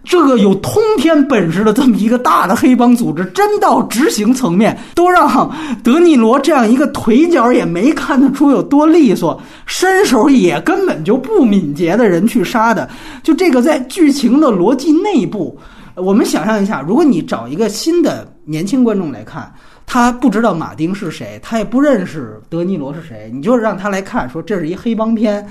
[0.03, 5.49] 这个有通天本事的这么一个大的黑帮组织，真到执行层面都让
[5.84, 12.89] 德尼罗这样一个腿脚也没看得出有多利索，身手也根本就不敏捷的人去杀的。
[13.23, 15.58] 就这个在剧情的逻辑内部，
[15.95, 19.53] 我们想象一下，如果你找一个新的年轻观众来看，
[19.86, 25.47] 他不知道马丁是谁，他也不认识德尼罗是谁，你就让他来看，说这是一黑帮片。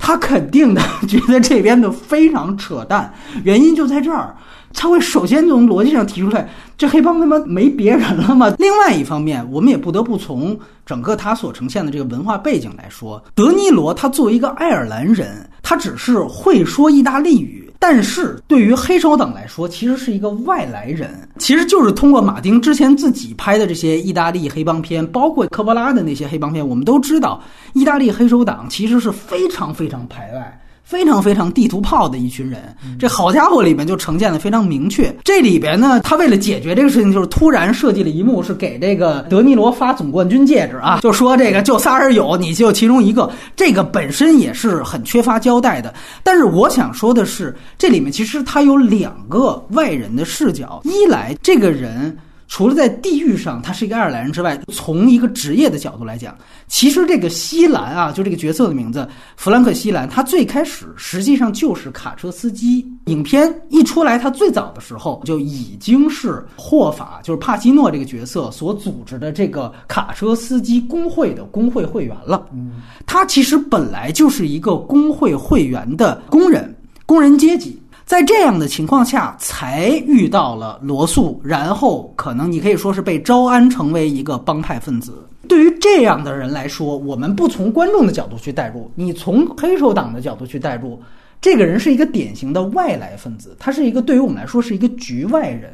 [0.00, 3.12] 他肯定的觉得这边的非常扯淡，
[3.44, 4.34] 原因就在这儿，
[4.74, 8.52] 他会首先从逻辑上提出来，这黑帮他妈没别人了吗？
[8.58, 17.59] 另外一方面，我们也不得不从整个他所呈现的这个文化背景来说，德尼罗他作为一个爱尔兰人，他只是会说意大利语。
[17.82, 30.59] 但是对于黑手党来说，其实是一个外来人，其实就是通过马丁之前自己拍的这些意大利黑帮片，包括科波拉的那些黑帮片，我们都知道，意大利黑手党其实是非常非常排外。
[30.90, 35.14] 非常非常地图炮的一群人，这好家伙里面就呈现的非常明确。
[35.22, 43.30] 这里边呢，他为了解决这个事情，就是突然设计了一幕，是给这个德尼罗发总冠军戒指啊，就说这个就仨人有，你就其中一个。
[43.54, 45.94] 这个本身也是很缺乏交代的。
[46.24, 52.18] 但是我想说的是，这里面其实他有两个外人的视角，一来这个人。
[52.50, 56.36] 除了在地域上他是一个爱尔兰人之外，从一个职业的角度来讲，
[56.66, 62.84] 其实这个西兰啊，就这个角色的名字弗兰克·西兰，他最开始实际上就是卡车司机。
[63.06, 72.48] 影片一出来，他最早的时候就已经是霍法，就是帕西诺这个角色所组织的这个卡车司机工会的工会会员了。
[72.52, 72.72] 嗯，
[73.06, 76.74] 他其实本来就是一个工会会员的工人，
[77.06, 77.80] 工人阶级。
[78.10, 85.24] 在这样的情况下，才遇到了罗素，然后可能你可以说是被招安成为一个帮派分子。
[85.46, 91.00] 对于这样的人来说，我们不从观众的角度去代入，你从黑手党的角度去代入，
[91.40, 95.72] 这个人是一个典型的外来分子，他是一个对于我们来说是一个局外人。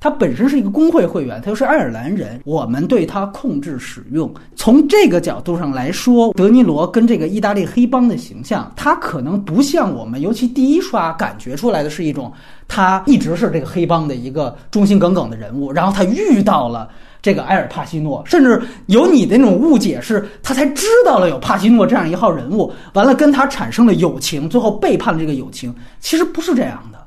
[0.00, 4.32] 他本身是一个工会会员，他又是爱尔兰人，我们对他控制使用。
[4.54, 12.32] 从这个角度上来说，德尼罗跟这个意大利黑帮的形象，他可能不像我们，尤其第一刷感觉出来的是一种，
[12.68, 16.88] 他一直是这个黑帮的一个忠心耿耿的人物，然后他遇到了
[17.20, 25.74] 这个埃尔帕西诺，甚至有你的那种误解，是他才知道了有帕西诺这样一号人物，完了跟他产生了友情，最后背叛了这个友情。
[25.98, 26.98] 其实不是这样的。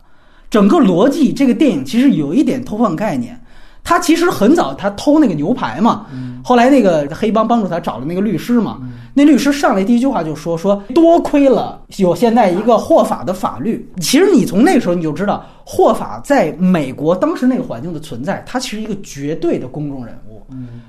[0.51, 3.35] 整个逻辑，这个电影其实有一点偷换概念。
[3.83, 6.05] 他其实很早，他偷那个牛排嘛。
[6.43, 8.79] 后来那个黑帮帮助他找了那个律师嘛。
[9.15, 20.43] 那律师上来第一句话就说：“说多亏了有现在一个霍法的法律。”其实你从那个时候你就知道，霍法在美国当时那个环境的存在，他其实一个绝对的公众人物。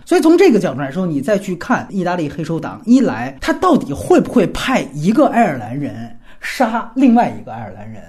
[0.04, 8.02] 所以从这个角度来说，你再去看意大利黑手党，一来他到底会不会派一个爱尔兰人杀另外一个爱尔兰人？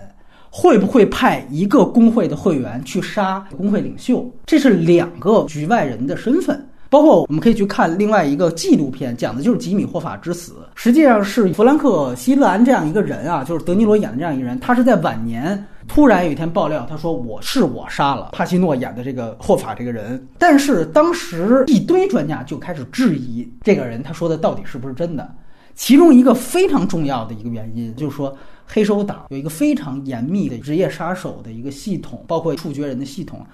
[0.56, 4.32] 会不会派一个工会的会员去杀工会领袖？
[4.46, 6.64] 这是两个局外人的身份。
[6.92, 10.54] 包括我们可以去看另外一个纪录片，讲的就是吉米霍法之死。
[10.76, 20.24] 实际上是弗兰克·希勒兰这样一个人啊，就是德尼罗演的这样一个人，他是在晚年突然有一天爆料，他说我是我杀了帕西诺演的这个霍法这个人。
[20.38, 25.28] 但是当时一堆专家就开始质疑这个人他说的到底是不是真的。
[25.74, 28.38] 其中一个非常重要的一个原因就是说。
[28.74, 33.46] 黑手党有一个非常严密的职业杀手的一个系统，包括处决人的系统。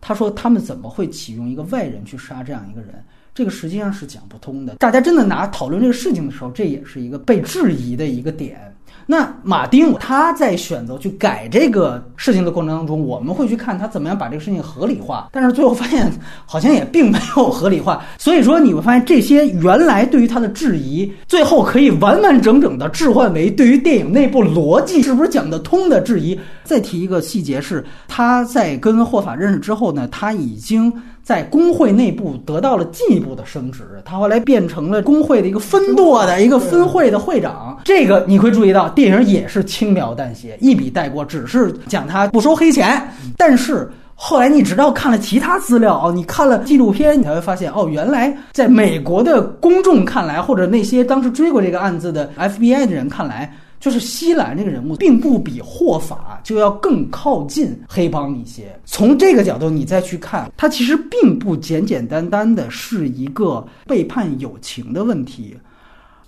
[0.00, 3.04] 他说他们怎么会启用一个外人去杀这样一个人？
[3.34, 4.76] 这个实际上是讲不通的。
[4.76, 8.72] 大家真的拿讨论这个事情的时候，这也是一个被质疑的一个点。
[9.10, 16.12] 那马丁他在选择去改这个事情的过程当中，我们会去看他怎么样把这个事情合理化，但是最后发现
[16.44, 18.04] 好像也并没有合理化。
[18.18, 26.38] 所以说你会发现这些原来对于他的质疑，最后可以完完整整的置换为对于电影内部逻辑是不是讲得通的质疑。
[26.62, 30.92] 再提一个细节是，他在跟霍法认识之后呢，他已经。
[31.28, 37.78] 在工会内部得到了进一步的升职，他后来变成了工会的一个分舵的一个分会的会长。
[37.84, 43.06] 这个你会注意到，电影也是轻描淡写，一笔带过，只是讲他不收黑钱。
[43.36, 53.52] 但是后来你直到看了其他资料哦，你看了纪录片，你才会发现哦，原来在美国的公众看来，或者那些当时追过这个案子的 FBI 的人看来。
[53.80, 58.78] 就是西兰这个人物并不比霍法就要更靠近黑帮一些。
[58.84, 65.56] 从这个角度你再去看，他其实并不简简单单的是一个背叛友情的问题。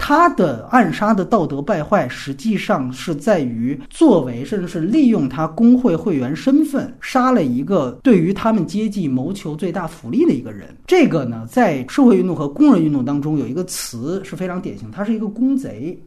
[0.03, 10.75] 他的暗杀的道德败坏，实际上是在于作为甚至是利用他工会会员身份杀了一个对于他们阶级谋求最大福利的一个人。
[10.87, 16.03] 这个呢，在社会运动和工人运动当中有一个词是非常典型，他是一个公贼，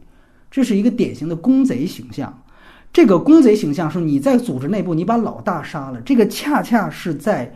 [0.54, 2.32] 这是一个典型的公贼形象。
[2.92, 7.52] 这个公贼形象是你在组织内部你把老大杀了，这个恰恰是在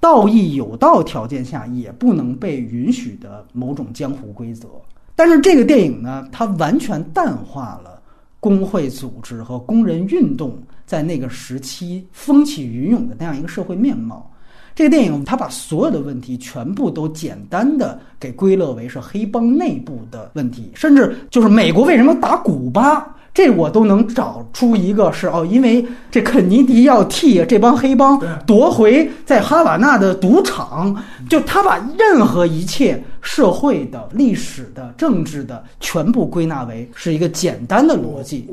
[0.00, 4.66] 道义有道条件下也不能被允许的某种江湖规则。
[5.14, 8.00] 但是这个电影呢，它完全淡化了
[8.40, 14.30] 工会组织和工人运动在那个时期风起云涌的那样一个社会面貌。
[14.78, 23.04] 这个电影它把所有的问题全部都简单的给归类为是黑帮内部的问题，甚至就是美国为什么打古巴。
[23.34, 30.96] 这我都能找出一个是哦，因为这肯尼迪要替这帮黑帮夺回在哈瓦那的赌场，
[31.28, 38.48] 就他把任何一切社会的、历史的、政治的全部归纳为是一个简单的逻辑。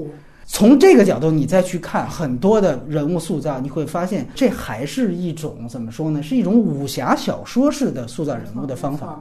[0.47, 6.21] 从这个角度，你再去看很多的人物塑造，你会发现这还是一种怎么说呢？
[6.21, 9.19] 是一种武侠小说式的塑造人物的方法。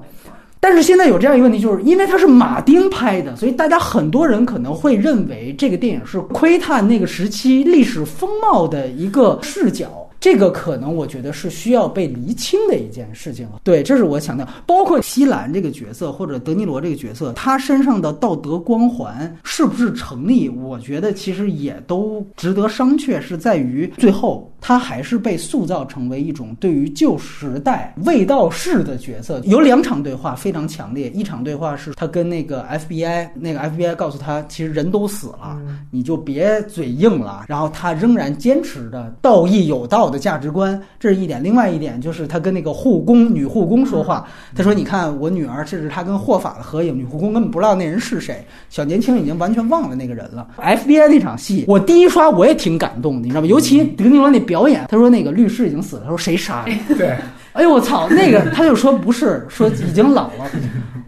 [0.61, 10.04] 但是现在有这样一个问题，就是因为它是马丁拍的，所以大家很多人可能会认为这个电影是窥探那个时期历史风貌的一个视角。
[10.21, 13.61] 这个可能我觉得是需要被厘清的一件事情了。
[13.63, 14.49] 对，这是我强调。
[14.67, 20.49] 包括西兰这个角色或者德尼罗这个角色，他身上的道德光环是不是成立？
[20.49, 23.21] 我觉得其实也都值得商榷。
[23.21, 29.41] 是在于最后他还是被塑造成为一种对于旧时代卫道士的角色。
[29.45, 35.61] 有两场对话非常强烈，一场对话是他跟那个 FBI，那个 FBI 告诉他，其实人都死了，
[35.91, 37.45] 你就别嘴硬了。
[37.47, 40.14] 然后他仍然坚持的道义有道。
[40.15, 41.43] 的价值观，这是一点。
[41.43, 50.47] 另外一点就是他跟那个护工女护工说话，他说：“你看我女儿，这是他跟霍法的合影。”女护工根本不知道那人是谁，小年轻已经完全忘了那个人了。
[50.63, 53.47] FBI 那场戏，我第一刷我也挺感动的，你知道吗？
[53.49, 56.73] 尤其德尼罗那表演，他说那个律师已经死了，他说谁杀的？
[56.95, 57.17] 对，
[57.53, 60.47] 哎呦我操，那个他就说不是，说已经老了，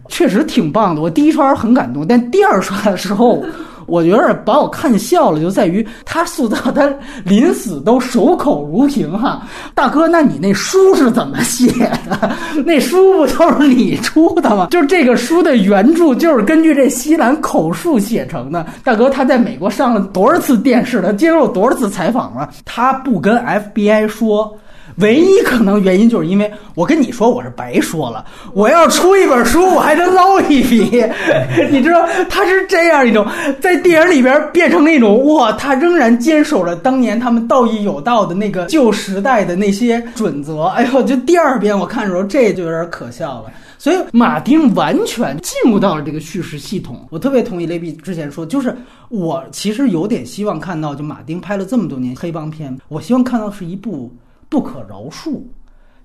[0.09, 1.01] 确实挺棒的。
[1.01, 3.43] 我第一刷很感动，但第二刷的时候。
[3.87, 9.41] 我觉得把我看笑了，就在于他塑造他临死都守口如瓶哈，
[9.73, 11.67] 大哥，那你那书是怎么写
[12.09, 12.29] 的？
[12.65, 14.67] 那书不就是你出的吗？
[14.69, 18.65] 就是这个书的原著就是根据这西兰口述写成的。
[18.83, 21.13] 大哥，他在美国上了多少次电视了？
[21.13, 22.49] 接受了多少次采访了？
[22.65, 24.55] 他不跟 FBI 说。
[24.97, 31.05] 唯一可能原因就是因为我跟你说我是白说了，我要出一本书我还得捞一笔，
[31.69, 33.25] 你知道他是这样一种
[33.61, 40.63] 在电影里边变成那种哇，他仍然坚守了当年他们道义有道的那个旧时代的那些准则。
[40.63, 43.51] 哎呦，就第二遍我看的时候这就有点可笑了。
[43.77, 47.05] 所以马丁完全进入到了这个叙事系统。
[47.11, 48.75] 我特别同意雷比之前说，就是
[49.09, 54.11] 我其实有点希望看到，就马丁拍了这么多年黑帮片，我希望看到是一部。
[54.49, 55.41] 不可饶恕，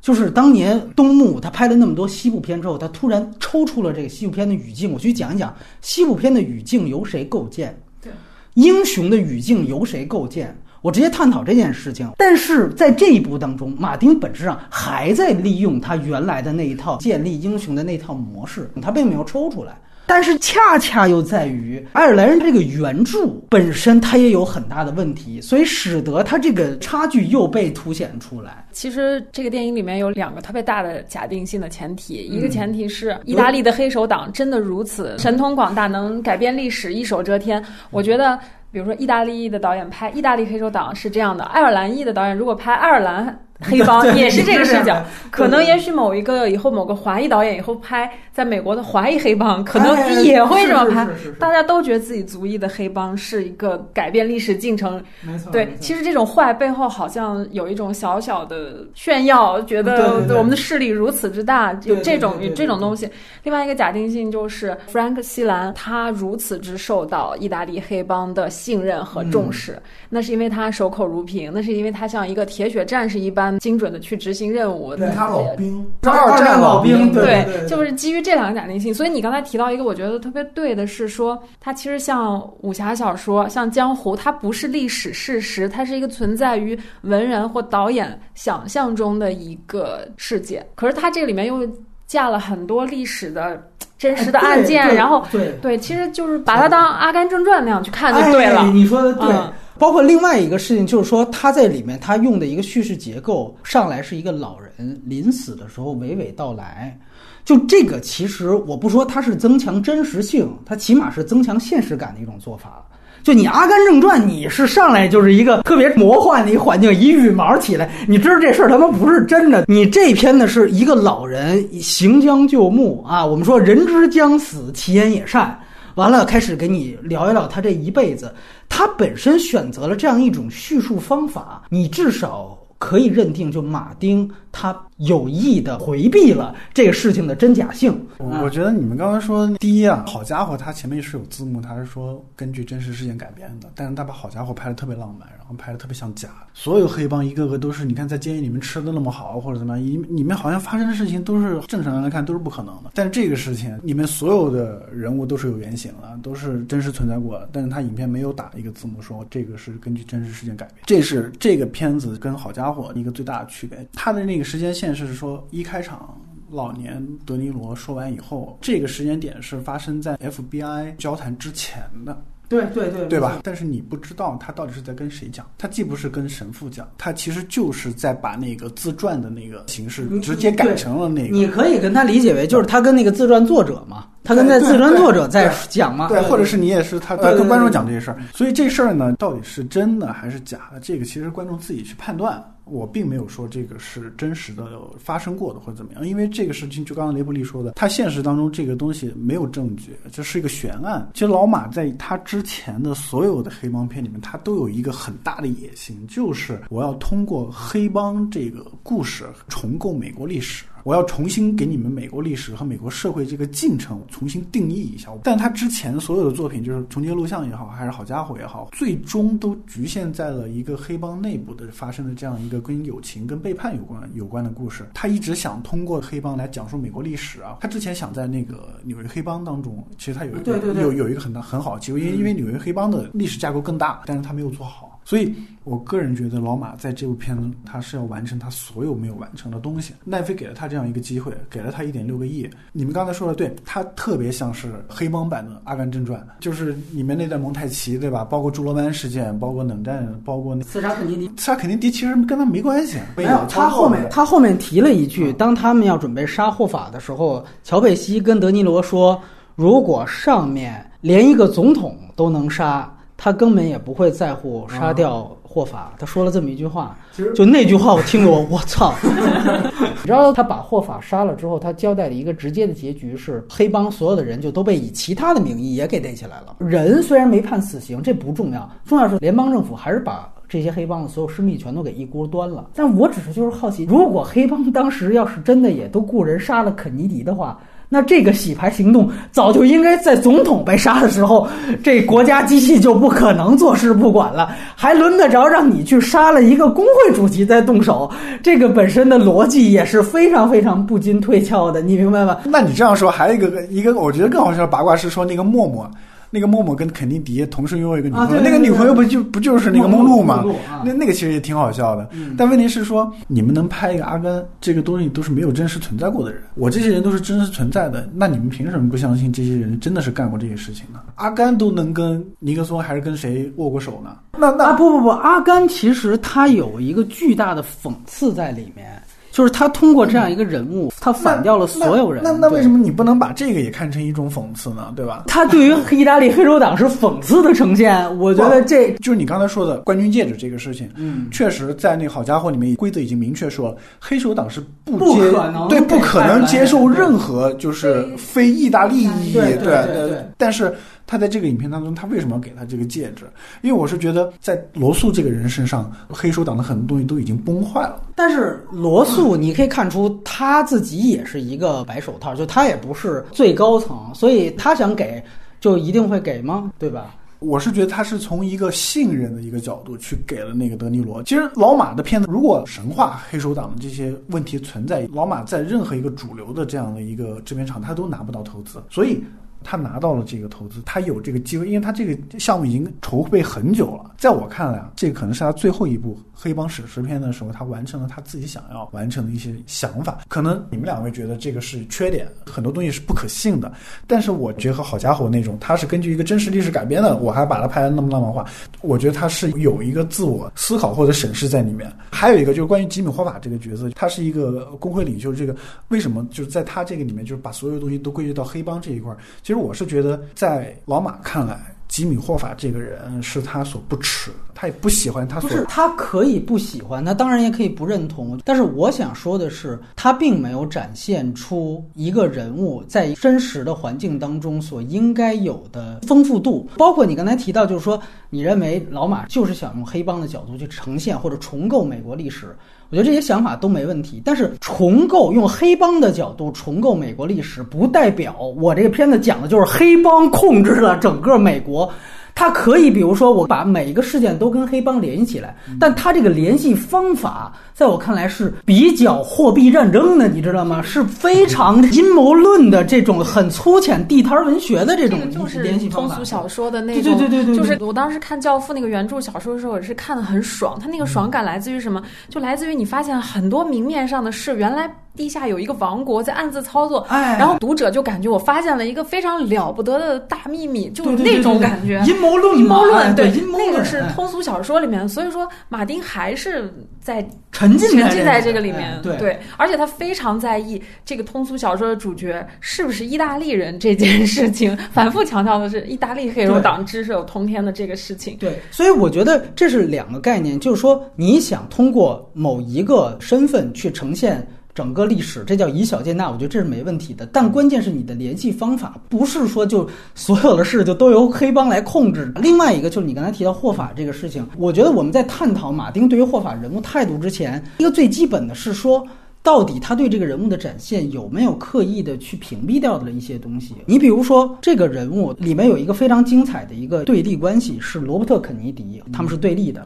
[0.01, 8.13] 就是当年东木他拍了那么多西部片之后，他突然抽出了这个西部片的语境，我去讲一讲西部片的语境由谁构建，对，
[8.55, 12.11] 英雄的语境由谁构建，我直接探讨这件事情。
[12.19, 19.81] 但是在这一部当中，马丁本质上还在利用他原来的那一套建立英雄的那套模式，他并没有抽出来。
[20.13, 28.63] 但是恰恰又在于爱尔兰人这个原著本身，它也有很大的问题，所以使得它这个差距又被凸显出来。
[28.73, 37.65] 其实这个电影里面有两个特别大的假定性的前提，一个前提是意大利的黑手党真的如此神通广大，能改变历史，一手遮天。
[37.91, 38.39] 我觉得，
[38.71, 43.35] 比如说意大利裔的导演拍意大利黑手党是这样的，爱尔兰裔的导演如果拍爱尔兰。
[43.69, 51.07] 黑帮 也是这个视角，可能也许某一个以后某个华裔导演以后拍在美国的华裔黑帮，可能也会这么拍。
[51.39, 55.03] 大家都觉得自己族裔的黑帮是一个改变历史进程。
[55.21, 63.09] 没错，对，其实这种坏背后好像有一种小小的炫耀，觉得我们的势力如此之大，有这种有这种东西。
[63.43, 73.52] 另外一个假定性就是 Frank ·西兰他如此之受到意大利黑帮的信任和重视，那是因为他守口如瓶，那是因为他像一个铁血战士一般。
[73.59, 78.93] 精准的去执行任务，对他老兵，二战老兵，对，就是基于这两个假定性。
[78.95, 90.65] 所以你刚才提到一个，我觉得特别对的是说，它其实像武侠小说，像江湖，它不是历史事实，它是一个存在于文人或导演想象中的一个世界。
[90.75, 91.69] 可是它这里面又
[92.07, 93.63] 架了很多历史的。
[93.99, 98.63] 真实的案件，然后对对，其实就是把它当《阿甘正传》那样去看就对了。
[98.63, 99.29] 哎、你说的对。
[99.33, 99.53] 嗯
[99.83, 106.97] 包括另外一个事情，就是说他在里面他用的一个叙事结构，上来是一个老人临死的时候娓娓道来。
[107.45, 112.87] 就这个，其实我不说它是增强真实性，它起码是增强现实感的一种做法。
[113.25, 119.65] 就你《阿甘正传》，你是上来就是一个特别魔幻的一环境，一羽毛起来，你知道这事儿他妈不是真的。
[119.67, 125.59] 你这篇呢是一个老人行将就木啊，我们说人之将死，其言也善。
[125.95, 128.35] 完了，开始给你聊一聊他这一辈子。
[128.69, 137.99] 他本身选择了这样一种叙述方法，你至少可以认定，就马丁他有意的回避了这个事情的真假性。
[138.19, 146.29] 我我觉得你们刚刚说第一啊，好家伙，他前面是有字幕，他是说根据真实事件改编的，但是他把好家伙拍的特别浪漫，然后拍的特别像假。
[146.55, 152.91] 所有黑帮一个个都是，你看在监狱里面吃的那么好，或者怎么样，里里面好像发生的事情都是正常人来看都是不可能的。
[152.95, 160.77] 但是这个事情里面所有的人物都是有原型了，都是真实存在过的，但是他影片没有打一个字幕说这个是根据真实事件改编。
[160.85, 166.19] 这是这个片子跟好家伙一个最大的区别，他的那个时间线是说一开场。
[166.55, 173.41] 老年德尼罗说完以后，这个时间点是发生在 FBI 交谈之前的，对对对，对吧？
[173.43, 181.35] 但是你不知道他到底是在跟谁讲，他既不是跟神父讲，他其实就是在把那个自传的那个形式直接改成了那个。
[181.35, 192.45] 你可以跟他理解为，就是他跟那个自传作者嘛，他跟那自传作者在讲嘛，对，或者是你也是他对对对跟观众讲这些事儿，所以这事儿呢，到底是真的还是假的，这个其实观众自己去判断。
[192.65, 201.11] 我并没有说这个是真实的发生过的或者怎么样，因为这个事情就刚刚雷布利说的，他现实当中这个东西没有证据，这是一个悬案。
[201.13, 210.65] 其实老马在他之前的所有的黑帮片里面，他都有一个很大的野心，就是我要通过黑帮这个故事重构美国历史。
[210.85, 215.11] 我要重新给你们美国历史和美国社会这个进程重新定义一下。
[215.23, 224.89] 但他之前所有的作品，就是《重街录像》也好，还是《好家伙》也好，最终都局限在了一个黑帮内部的发生的这样一个跟友情、跟背叛有关有关的故事。
[224.95, 227.59] 他一直想通过黑帮来讲述美国历史啊。
[227.61, 234.92] 他之前想在那个纽约黑帮当中，其实他有一个有有一个很大很好的机会，因为因为纽约黑帮的历史架构更大，但是他没有做好。
[235.05, 235.35] 所以，
[235.65, 239.93] 我个人觉得老马在这部片子，他是要完成他所有没有完成的东西。
[240.05, 242.49] 奈飞给了他这样一个机会，给了他一点六个亿。
[242.73, 248.25] 你们刚才说的对，他特别像是黑帮版的《阿甘正传》，就是里面那段蒙太奇，对吧？
[248.25, 251.29] 包括朱罗湾事件，包括冷战，包括那刺杀肯尼迪。
[251.37, 252.99] 刺杀肯尼迪，其实跟他没关系。
[253.17, 259.21] 没有，他后面他后面提了一句，当他们要准备杀霍法的时候，乔佩西跟德尼罗说，
[259.57, 262.89] 如果上面连一个总统都能杀。
[263.25, 266.99] 他根本也不会在乎杀掉霍法，他说了这么一句话，
[267.37, 268.93] 就那句话我听得我我操！
[269.79, 276.57] 你知道他把霍法杀了之后，他交代的一个直接的结局是，黑帮所有的人就都被以其他的名义也给逮起来了。
[276.59, 280.29] 人虽然没判死刑，这不重要，重要是联邦政府还是把。
[280.49, 287.59] 这些黑帮的所有生意全都给一锅端了，但我只是就是好奇，如果黑帮当时要是真的也都雇人杀了肯尼迪的话，
[287.95, 291.47] 那这个洗牌行动早就应该在总统被杀的时候，
[291.85, 298.11] 这国家机器就不可能坐视不管了，还轮得着让你去杀了一个工会主席再动手？
[298.43, 302.39] 这个本身的逻辑也是非常非常不经推敲的，你明白吗？
[302.45, 305.87] 那你这样说，还有一个一个，我觉得更好笑的八卦是说那个默默。
[306.35, 310.43] 那个默默跟肯尼迪同时拥有一个女朋友，啊、那个女朋友不就不就是那个梦露吗？
[310.67, 312.09] 啊、那那个其实也挺好笑的。
[312.13, 316.43] 嗯、但问题是说，你们能拍一个阿甘，这个东西都是没有真实存在过的人。
[316.55, 321.01] 我这些人都是真实存在的，那你们凭什么不相信这些人真的是干过这些事情呢？
[321.17, 324.17] 阿甘都能跟尼克松还是跟谁握过手呢？
[324.39, 329.03] 那那啊不不不，阿甘其实他有一个巨大的讽刺在里面。
[329.33, 332.23] 就是他通过这样一个人物，他反掉了所有人。
[332.23, 334.93] 那那为什么你不能把这个也看成一种讽刺呢？
[334.95, 335.25] 对吧？
[335.27, 340.89] 他对于意大利黑手党是讽刺的呈现，我觉得这就是你刚才说的冠军戒指这个事情。
[340.97, 349.33] 嗯，确实在那个好家伙里面规则已经明确说了，黑手党是不不接可能对不可能接受任何就是非意大利意义。
[349.33, 350.75] 对但是
[351.13, 353.27] 他在这个影片当中，他为什么要给他这个戒指？
[353.61, 358.01] 因为我是觉得在罗素这个人身上，黑手党的很多东西都已经崩坏了。
[358.17, 365.23] 但是罗素，你可以看出他自己也是一个白手套，就他也不是最高层，所以他想给
[365.61, 366.73] 就一定会给吗？
[366.79, 367.15] 对吧？
[367.41, 371.23] 我是觉得他是从一个信任的一个角度去给了那个德尼罗。
[371.25, 379.23] 其实老马的片子，如果神话黑手党的这些问题存在，老马在任何一个主流的这样的一个制片厂，他都拿不到投资，所以。
[379.63, 384.11] 他拿到了这个投资，他有这个机会，因为他这个项目已经筹备很久了。
[384.19, 390.19] 在我看来啊，这个可能是他最后一步黑帮史诗片的时候，他完成了他自己想要完成的一些想法。
[390.27, 393.73] 可能你们两位觉得这个是缺点，很多东西是不可信的。
[394.09, 398.45] 但是我觉得好家伙那种，他是根据一个真实历史改编的，我还把它拍的那么浪漫化，
[398.81, 401.89] 我觉得他是有一个自我思考或者审视在里面。
[402.11, 405.55] 还有一个就是关于吉米霍法这个角色，他是一个工会领袖，这个
[405.89, 409.17] 为什么就是在他这个里面，就是把所有东西都归结到黑帮这一块儿。
[409.43, 411.72] 其实我是觉得，在老马看来。
[411.93, 415.51] 吉米霍法这个人是他所不耻，他也不喜欢他所。
[415.51, 418.41] 不是他可以不喜欢，他当然也可以不认同。
[418.47, 426.67] 但是我想说的是，他并没有展现出一个人物在真实的环境当中所应该有的丰富度。
[426.79, 432.57] 包括你刚才提到，就是说，你认为老马就是想用黑帮的角度去呈现或者重构美国历史。
[432.93, 441.91] 我觉得这些想法都没问题，但是重构用黑帮的角度重构美国历史，不代表我这个片子讲的就是黑帮控制了整个美国。
[442.35, 450.83] 它可以，比如说，我把每一个事件都跟黑帮联系起来，但它这个联系方法，在我看来是比较货币战争的，你知道吗？
[450.83, 455.19] 是非常阴谋论的这种很粗浅地摊文学的这种
[455.63, 456.17] 联系方法。
[456.17, 460.79] 通俗小说的那种，对对对对对，就是我当时看《教父》那个原著小说的时候，我是看的很爽。
[460.81, 462.03] 他那个爽感来自于什么？
[462.29, 464.91] 就来自于你发现很多明面上的事，原来。
[465.17, 472.03] 地下有一个王国在暗自操作，哎，然后读者就感觉我发现了一个非常了不得的大秘密，就那种感觉。
[472.07, 488.37] 阴谋论，阴谋论，对，那个是通俗小说里面，所以说马丁还是在沉浸沉浸在这个里面，对，而且他非常在意这个通俗小说的主角是不是意大利人这件事情， 反复强调的是意大利黑手党支持有通天的这个事情。
[488.39, 494.47] 对，所以我觉得这是两个概念，就是说你想通过某一个身份去呈现。
[494.75, 497.27] 整个历史，这叫以小见大，我觉得这是没问题的。
[497.27, 502.33] 但关键是你的联系方法，不是说就所有的事就都由黑帮来控制。
[502.37, 509.07] 另外一个就是你刚才提到霍法这个事情，我觉得我们在探讨马丁对于霍法人物态度之前，一个最基本的是说。
[509.45, 513.75] 到底他对这个人物的展现有没有刻意的去屏蔽掉的一些东西？
[513.87, 519.85] 你比如说，这个人物里面有一个非常精彩的一个对立关系，是罗伯特·肯尼迪，他们是对立的。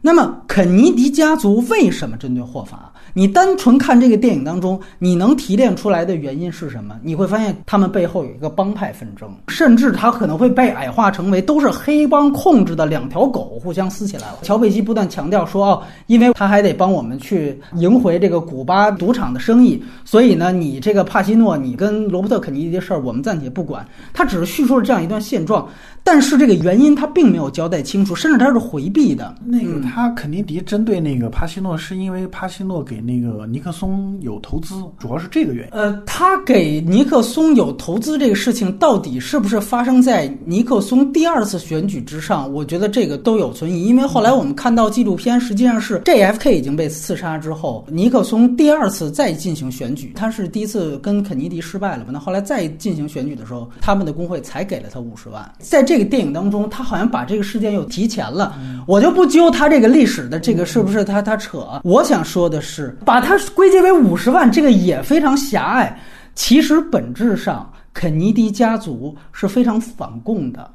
[0.00, 2.92] 那么，肯尼迪家族为什么针对霍法？
[3.12, 6.96] 你单纯看这个电影当中，你能提炼出来的原因是什么？
[7.02, 14.38] 你会发现他们背后有一个帮派纷争，甚至他可能会被矮化成为都是黑帮控制的两条狗互相撕起来了。
[14.42, 23.84] 乔佩西不断强调说：“哦，因为他还得帮我们去赢回这个古巴。”赌场的生意，所以呢，你这个帕西诺，你跟罗伯特肯尼迪的事儿，我们暂且不管。
[24.12, 25.68] 他只是叙述了这样一段现状。
[26.04, 29.34] 但是这个原因他并没有交代清楚，甚至他是回避的。
[29.44, 35.72] 那个他肯尼迪针对那个帕西诺，是因为帕西诺给那个尼克松有投资，主要是这个原因。
[35.72, 42.50] 呃，他给尼克松有投资这个事情，到底是不是发生在尼克松第二次选举之上？
[42.52, 43.84] 我觉得这个都有存疑。
[43.86, 52.10] 因为后来我们看到纪录片，实际上是 JFK 已经被刺杀之后，尼克松第二次再进行选举，他是第一次跟肯尼迪失败了嘛？
[52.12, 55.50] 那后来再进行选举的时候，他们的工会才给了他五十万。
[55.58, 61.80] 在这个电影当中，他好像把这个事件又提前了，我就不揪他这个历史的这个是不是他他扯。
[61.84, 65.98] 我想说的是，把它归结为五十万，这个也非常狭隘。
[66.34, 70.70] 其实本质上，肯尼迪家族是非常反共的，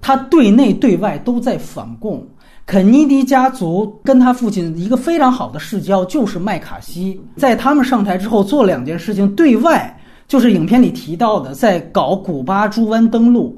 [0.00, 2.26] 他对内对外都在反共。
[2.66, 9.96] 肯尼迪家族跟他父亲一个非常好的世交就是麦卡锡，在他们上台之后做两件事情，对外
[10.26, 13.56] 就是影片里提到的，在搞古巴猪湾登陆。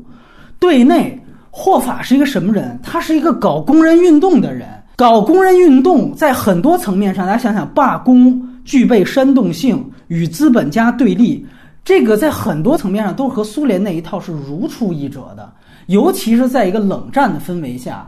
[0.59, 1.19] 对内，
[1.51, 2.79] 霍法是一个什么人？
[2.83, 4.69] 他是一个搞工人运动的人。
[4.99, 11.47] 搞工人运动，在很多层面上，大家想想，罢工具备煽动性，与资本家对立，
[11.85, 15.53] 这个在很多层面上都和苏联那一套是如出一辙的。
[15.87, 18.05] 尤其是在一个冷战的氛围下，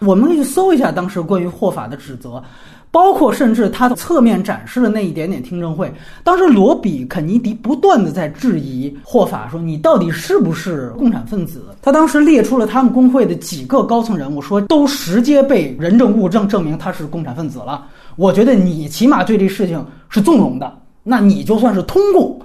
[0.00, 2.42] 我们可以去搜一下当时关于霍法的指责。
[2.92, 5.90] 包括甚至他侧面展示的那一点点听证会，
[6.22, 11.74] 当时罗比肯尼迪不断的在质疑霍法，说你到底是不是共产分子？
[11.80, 17.86] 他当时列出了他们工会的几个高层人物，说都直接被人证物证证明他是共产分子了。
[18.16, 22.38] 我觉得你起码对这事情是纵容的，那你就算是通共。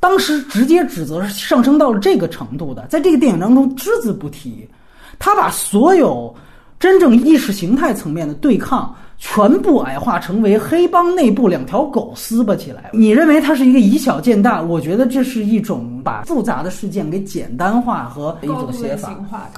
[0.00, 4.68] 当时直接指责是上升到了这个程度的，在这个电影当中只字不提，
[5.16, 6.34] 他把所有
[6.80, 8.92] 真正意识形态层面的对抗。
[9.18, 12.90] 全部矮化成为黑帮内部两条狗撕巴起来。
[12.92, 14.60] 你认为它是一个以小见大？
[14.60, 19.10] 我觉得这是一种把复杂的事件给简单化和一种写法，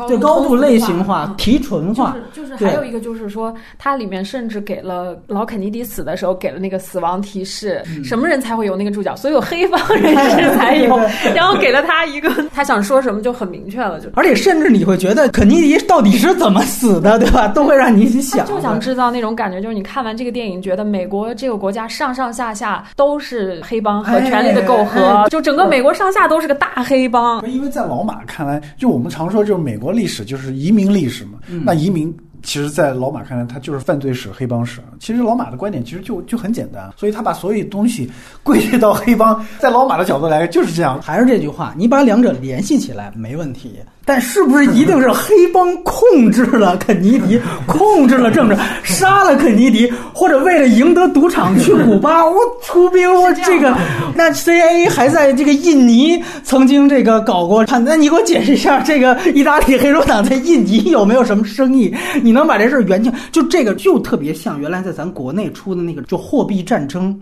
[0.06, 2.16] 对高度类型化、提纯化。
[2.32, 9.16] 就是还有一个就是说，它里面甚至给了老肯尼迪死的时候给了那个死亡提示，什么人才会有那个注脚？
[9.16, 10.96] 所有黑帮人士才有。
[11.34, 13.98] 然后给了他一个，他想说什么就很明确了。
[13.98, 17.48] 就而且甚至你会觉得肯尼迪到底是怎么死的，对吧？
[17.48, 19.47] 都会让你去想，就想制造那种感。
[19.48, 27.42] 感觉就是你看完这个电影，觉得美国这个国家上上下下都是黑帮和权力的媾和，哎哎就整个美国上下都是个大黑帮。
[27.50, 31.38] 因为在老马看来，就我们常说，就是美国历史就是移民历史嘛。
[31.64, 34.80] 那移民其实，在老马看来，他就是犯罪史、黑帮史。
[35.00, 38.10] 其实老马的观点其实就就很简单，所以他把所有东西
[38.42, 41.00] 归结到黑帮，在老马的角度来就是这样。
[41.02, 43.78] 还是这句话，你把两者联系起来没问题，
[44.08, 47.38] 但是不是一定是黑帮控制了肯尼迪，
[47.68, 53.76] 控制了政治，杀了肯尼迪，或者为了赢得赌场去古巴， 我出兵，我这个，
[54.14, 61.94] 那 CIA 还在这个印尼曾经这个搞过，那你给我解释一下，这个意大利黑手党在印尼有没有什么生意？
[62.22, 63.12] 你能把这事儿圆清？
[63.30, 67.14] 就这个就特别像原来在咱国内出的那个就货币战争。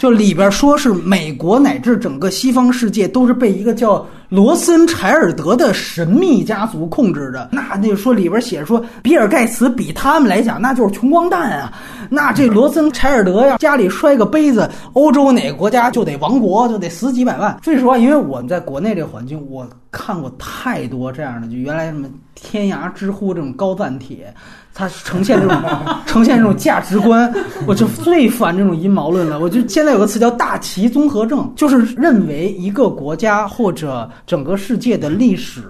[0.00, 7.50] 就里边说是美国乃至整个西方世界都是被一个叫罗森柴尔德的神秘家族控制的。
[7.52, 11.70] 那那说里边写说，比尔盖茨比他们来讲那就是穷光蛋啊。
[12.08, 17.54] 那这罗森柴尔德呀，家里摔个杯子，欧洲哪个国家就得亡国，就得死几百万。
[17.62, 24.34] 说实话，因为我们在国内这环境，我看过太多这样的，就原来什么天涯、知乎这种高赞帖。
[24.74, 25.62] 它呈现这种
[26.06, 27.32] 呈现这种价值观，
[27.66, 29.38] 我就最烦这种阴谋论了。
[29.38, 35.62] 我就现在有个词叫“大旗综合症”，就是认为一个国家或者整个世界的历史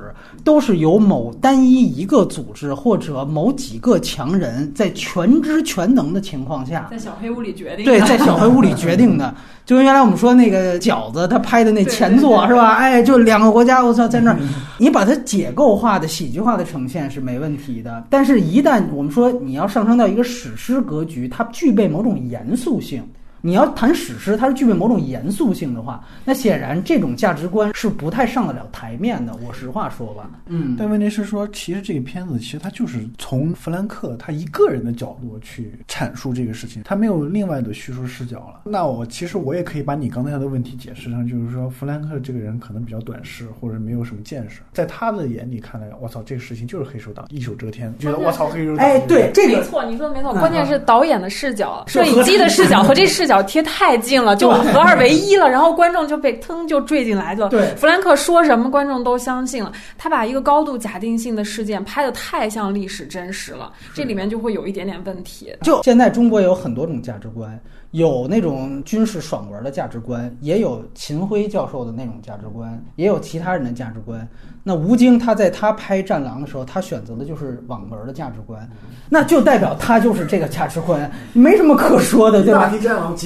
[0.45, 7.85] 都是由某单一一个组织或者某几个强人在全知全能的情况下，在小黑屋里决定。
[7.85, 9.35] 对，在小黑屋里决定的。
[9.67, 12.75] 就跟原来我们说那个饺子，他拍的那前作是吧？
[12.75, 14.39] 哎，就两个国家，我操，在那儿，
[14.79, 18.05] 你把它解构化的、喜剧化的呈现是没问题的。
[18.11, 23.03] 但是，一旦我们说你要上升到一个史诗格局，它具备某种严肃性。
[23.41, 29.35] 你要谈史诗，它是具备某种严肃性的话，那显然这种价值观是不太上得了台面的。
[29.47, 30.77] 我实话说吧，嗯。
[30.79, 38.63] 但问题是说，其实这个片子其实它就是从弗兰克他一个人的角度去阐述这个事情，他没有另外的叙述视角了。
[38.65, 48.85] 那我其实我也可以把你刚才的问题解释成，就是说弗兰克这个人可能比较短视，或者没有什么见识，在他的眼里看来，我操，这个事情就是黑手党一手遮天，觉得我操黑手党。
[48.85, 57.49] 哎，对，这个没错，你说的没错，关键是导演的视角、摄影机的视角和这视角贴太近了，就合二为一了，然后观众就被腾就坠进来了。
[57.49, 59.71] 对，弗兰克说什么，观众都相信了。
[59.97, 65.55] 他把一个高度假定性的事件拍得太像历史真实了，这里面就会有一点点问题。
[65.63, 67.57] 就现在中国有很多种价值观，
[67.93, 74.29] 有那种军事爽文的价值观，也有秦晖教授的那种价值观，也有其他人的价值观。
[74.63, 78.69] 那吴京他在他拍《战狼》的时候，他选择的就是网文的价值观，
[79.09, 82.71] 那就代表他就是这个价值观，没什么可说的，对吧？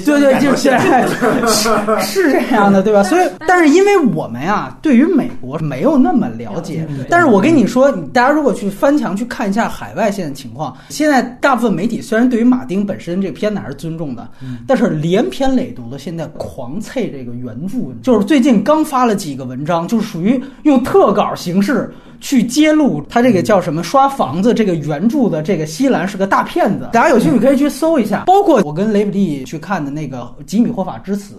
[0.05, 0.69] 对对，就是
[1.53, 3.03] 是是这样的，对吧？
[3.03, 14.27] 所以，但是因为我们啊，对于美国没有那么了解，但是我跟你说，大家如果去翻墙去看一下海外现在情况，现在大部分媒体虽然对于马丁本身这个片子还是尊重的，
[14.65, 21.89] 但是连篇累牍的现在狂啐这个原著，就是最近刚发了几个文章，就是属于用特稿形式。
[22.21, 28.23] 去揭露他这个叫什么刷房子这个原著的这个西兰是个大骗子，大家有兴趣可以去搜一下。
[28.25, 31.35] 包括我跟雷普利去看的那个《吉米霍法之死》，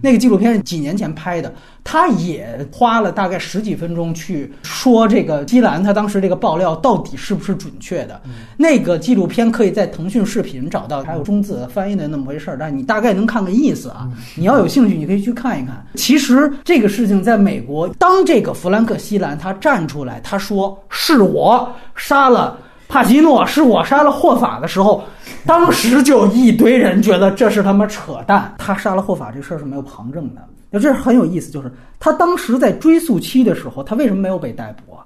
[0.00, 1.52] 那个纪录片是几年前拍的，
[1.82, 8.20] 他也花了大概十几分钟去说这个基兰他当时这个爆料到底是不是准确的。
[8.56, 14.08] 那个纪录片可以在腾讯视频找到，还有中字翻译的那么回事儿，但你大概能看个意思啊。
[14.36, 15.84] 你要有兴趣，你可以去看一看。
[15.94, 20.20] 其实这个事情在美国，当这个弗兰克西兰他站出来。
[20.22, 22.58] 他说：“是我杀了
[22.88, 25.02] 帕奇诺，是我杀了霍法的时候，
[25.46, 28.54] 当时就一堆人觉得这是他妈扯淡。
[28.58, 30.42] 他杀了霍法这事儿是没有旁证的。
[30.70, 35.04] 那这是很有意思，就是他当时在追诉期的时候，他为什么没有被逮捕啊？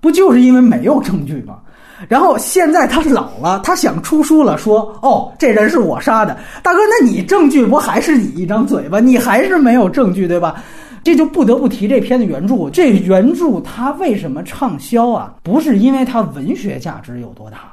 [0.00, 1.58] 不就是因为没有证据吗？
[2.08, 9.00] 然后现在他老了，他想出书了，说：哦，这人是我杀的，大哥，那你证据不还是你一张嘴巴？
[9.00, 10.62] 你还是没有证据，对吧？”
[11.04, 12.68] 这就不得不提这篇的原著。
[12.70, 15.34] 这原著它为什么畅销啊？
[15.42, 17.72] 不是因为它文学价值有多大，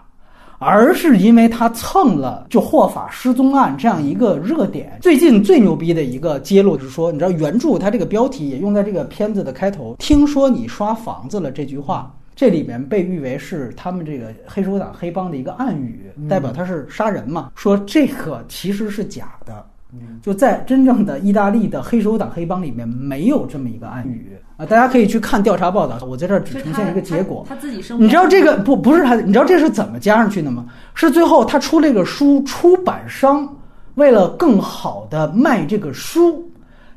[0.60, 4.98] 而是因为他蹭了就霍法失踪案这样一个热点。
[5.02, 17.52] 最近最牛逼的一个揭露就是说，你知道原著它这个标题也用在这个片子的开头，“听说你刷房子了”这句话，这里面被誉为是他们这个黑手党黑帮的一个暗语，代表他是杀人嘛。
[17.56, 19.66] 说这个其实是假的。
[20.22, 24.66] 就在真正的意大利的黑手党黑帮里面，没有这么一个暗语啊！
[24.66, 27.46] 大家可以去看调查报道，我在这儿只呈现一个结果。
[27.48, 29.16] 他自己生，你知道这个不不是他？
[29.16, 30.66] 你知道这是怎么加上去的吗？
[30.94, 33.48] 是最后他出这个书，出版商
[33.96, 36.44] 为了更好的卖这个书，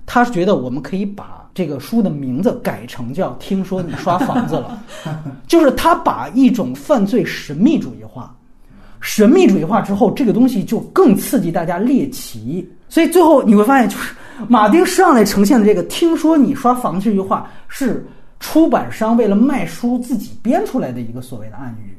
[0.07, 4.81] 他觉得我们可以把这个书的名字改成叫“听说你刷房子了
[5.49, 8.33] ”，就是他把一种犯罪神秘主义化。
[9.01, 12.69] 神秘主义化之后，这个东西就更刺激大家猎奇。
[12.89, 14.15] 所以最后你会发现，就是
[14.47, 18.07] 马丁上来呈现的这个“听说你刷房”这句话，是
[18.39, 21.99] 出版商为了卖书自己编出来的一个所谓的暗语。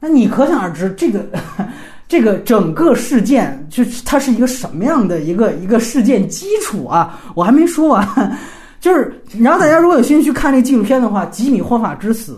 [0.00, 1.24] 那你可想而知，这个
[2.08, 7.20] 这个整个事件，就是它是一个什么样的一个一个事件基础啊？
[7.34, 8.38] 我还没说完，
[8.80, 12.32] 就是然后大家如果有兴趣去看这个纪录片的话，《吉米·霍法之死》。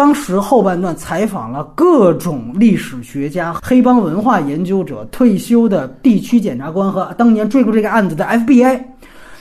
[0.00, 8.82] 当时后半段采访了各种历史学家、黑帮文化研究者、退休的地区检察官和当年追过这个案子的 FBI，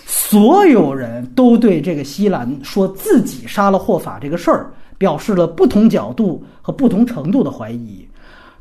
[0.05, 8.05] 所有人都对这个西兰说自己杀了霍法这个事儿表示了不同角度和不同程度的怀疑，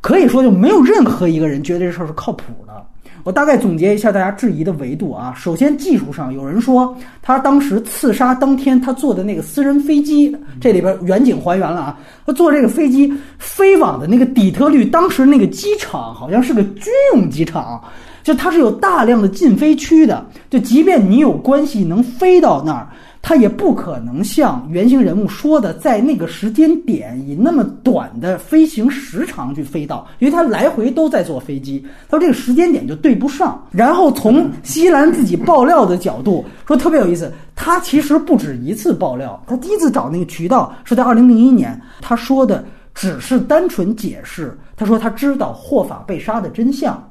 [0.00, 2.86] 可以说就没有任何一个人觉得这事儿是靠谱的。
[3.28, 5.34] 我大概总结一下大家质疑的维度啊。
[5.36, 11.98] 首先，技术上有人说他当时刺杀当天他坐的那个私人飞机，这里边远景还原了啊。
[12.24, 17.78] 他坐这个飞机飞往的那个底特律，当时那个机场好像是个军用机场，
[18.22, 20.24] 就它是有大量的禁飞区的。
[20.48, 22.88] 就即便你有关系能飞到那儿。
[23.20, 33.62] 他也不可能像原型人物说的，在那个时间点以那么短的飞行时长去飞到，因为他来回都在坐飞机，他说这个时间点就对不上。
[33.70, 42.64] 然后从西兰自己爆料的角度说，特别有意思，他其实不止一次爆料，他第一次找那个渠道是在二零零一年，他说的
[42.94, 47.02] 只是单纯解释，他说他知道霍法被杀的真相。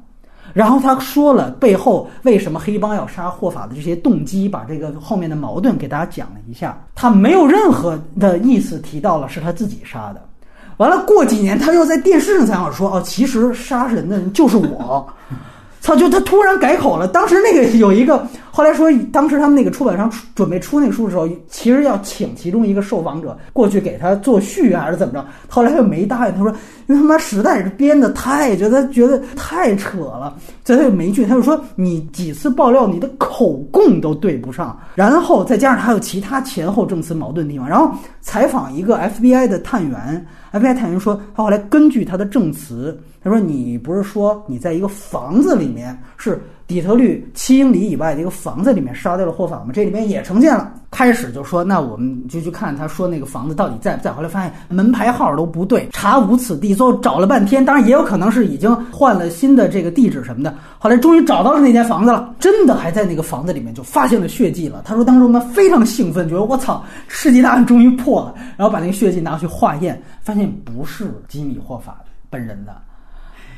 [0.58, 6.76] 然后他说了背后为什么黑帮要杀霍法的这些动机，把这个后面的矛盾给大家讲了一下。
[6.96, 10.22] 他没有任何的意思提到了是他自己杀的。
[10.78, 15.08] 完了过几年他又在电视上采访说：“哦，其实杀人的人就是我。”
[15.88, 15.96] 操！
[15.96, 17.08] 就他突然改口了。
[17.08, 25.26] 当时那个有一个，后来说，当时他们那个出版商准备出那个书的时候，其实要请其中一个受访者过去给他做序还是怎么着。
[25.48, 26.36] 后来他又没答应。
[26.36, 26.52] 他说
[26.88, 30.36] ：“因为他妈实在是编的太，觉得觉得太扯了。”
[30.66, 31.26] 所以他就没去。
[31.26, 43.00] 他就说：“你几次爆料，你的口供都对不上，然后再加上还有其他前后证词矛盾的地方。”然后采访一个 FBI 的探员，FBI 探员说，他后来根据他的证词。
[43.24, 49.72] 他说：“你不是说你在一个房子里面，是底特律七英里以外的一个房子里面杀掉了霍法吗？
[49.74, 50.72] 这里面也呈现了。
[50.90, 54.12] 开始就说，那我们就去看他说那个房子到底在不在。
[54.14, 56.74] 后来发现门牌号都不对，查无此地。
[56.74, 60.56] 最后找了半天，当然也有可能是已经换了新的这个地址什么的。
[60.78, 64.82] 后来终于找到了那间房子了，真的还在那个房子里面就发现了血迹了。
[64.86, 68.34] 他说当时我们非常兴奋，觉得我操，世纪大案终于破了。
[68.56, 71.98] 然后把那个血迹拿去化验，发现不是吉米霍法
[72.30, 72.74] 本人的。”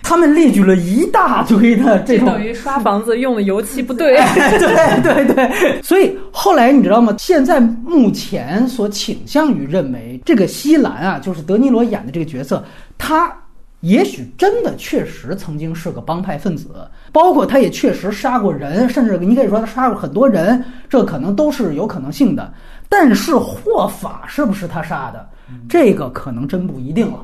[0.09, 4.17] 他们列举了一大堆的这种，等于刷房子用的油漆不对。
[4.57, 7.13] 对对对，所以后来你知道吗？
[7.19, 12.65] 现在目前所倾向于认为，这个西兰啊，就是德尼罗演的这个角色，
[12.97, 13.31] 他
[13.81, 16.69] 也许真的确实曾经是个帮派分子，
[17.11, 22.51] 包括他也确实杀过人，甚至你可以说他杀过很多人，这可能都是有可能性的。
[22.89, 25.29] 但是霍法是不是他杀的，
[25.69, 27.19] 这个可能真不一定了。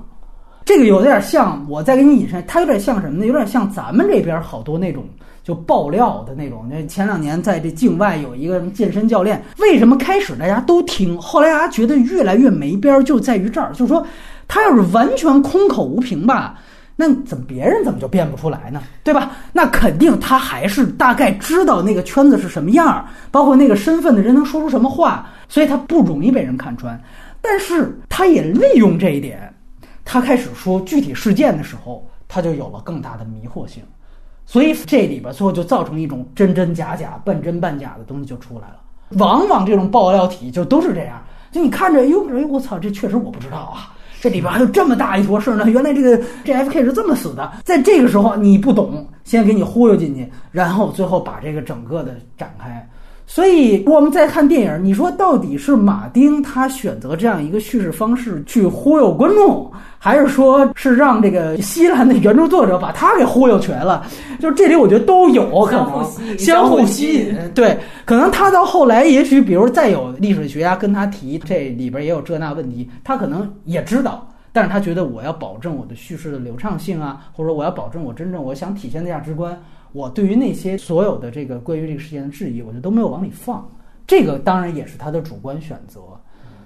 [0.65, 3.27] 这个有点像，我再给你引申，它有点像什么呢？
[3.27, 5.07] 有点像咱们这边好多那种
[5.43, 6.65] 就爆料的那种。
[6.67, 14.03] 那前两年在这境外有一个健身教练，为什么开始大家都听，后来大家觉得越来越没边儿，就在于这儿，就是说
[14.47, 16.57] 他要是完全空口无凭吧，
[16.95, 18.81] 那怎么别人怎么就变不出来呢？
[19.03, 19.33] 对吧？
[19.53, 26.99] 那肯定他还是大概知道那个圈子是什么样儿，包括那个身份的人能说出什么话，所以他不容易被人看穿。
[27.39, 29.39] 但是他也利用这一点。
[30.05, 33.83] 他开始说具体事件的时候，他就有了更大的迷惑性，
[34.45, 38.75] 所以这里边最后就造成一种真真假假、半真半假的东西就出来了。
[39.17, 45.69] 往往这种爆料体就都是这样，就你看着，哟，哎呦，我操，这确实我不知道啊，这里边还有这么大一坨事呢。
[45.69, 52.87] 原来这个 JFK 是这么死的，在这个时候你不懂，先给你忽悠进去，然后最后把这个整个的展开。
[53.27, 64.05] 所以我们再看电影，你说到底是马丁他选择这样一个叙事方式去忽悠观众，还是说是让这个西兰的原著作者把他给忽悠瘸了？
[64.39, 67.35] 就是这里我觉得都有可能相互吸引。
[67.55, 79.59] 对，可能他到后来，也许比如再有历史学家跟他提这里边也有这那问题，他可能也知道，但是他觉得我要保证我的叙事的流畅性啊，或者说我要保证我真正我想体现的价值观。
[79.95, 83.65] 我对于那些所有的这个关于这个事件的质疑，我就都没有往里放。
[84.05, 86.01] 这个当然也是他的主观选择，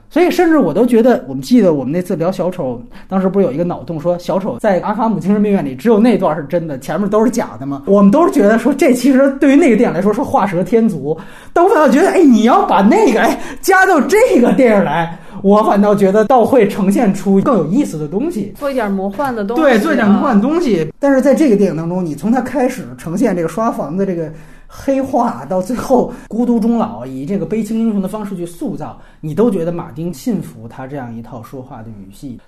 [0.09, 7.83] 所以甚至我都觉得，我们记得我们那次聊小丑，当时不是有一个脑洞说小丑在阿卡姆精神病院里只有那段是真的，前面都是假的吗？
[7.85, 11.15] 我们都是觉得说这其实对于那个电影来说是画蛇添足。
[11.53, 18.53] 但我反倒觉得，哎，你要把那个哎加到这个电影来，我反倒觉得倒会呈现出更有意思的东西。
[18.57, 20.91] 做一点魔幻的东西，对，做一点魔幻的东西。
[20.99, 24.31] 但是在这个电影当中，你从他开始呈现这个刷房的这个
[24.67, 32.39] 黑化，到最后孤独终老，以这个悲情英雄的方式去塑造，你都觉得马丁信服他这样一套说话的语系。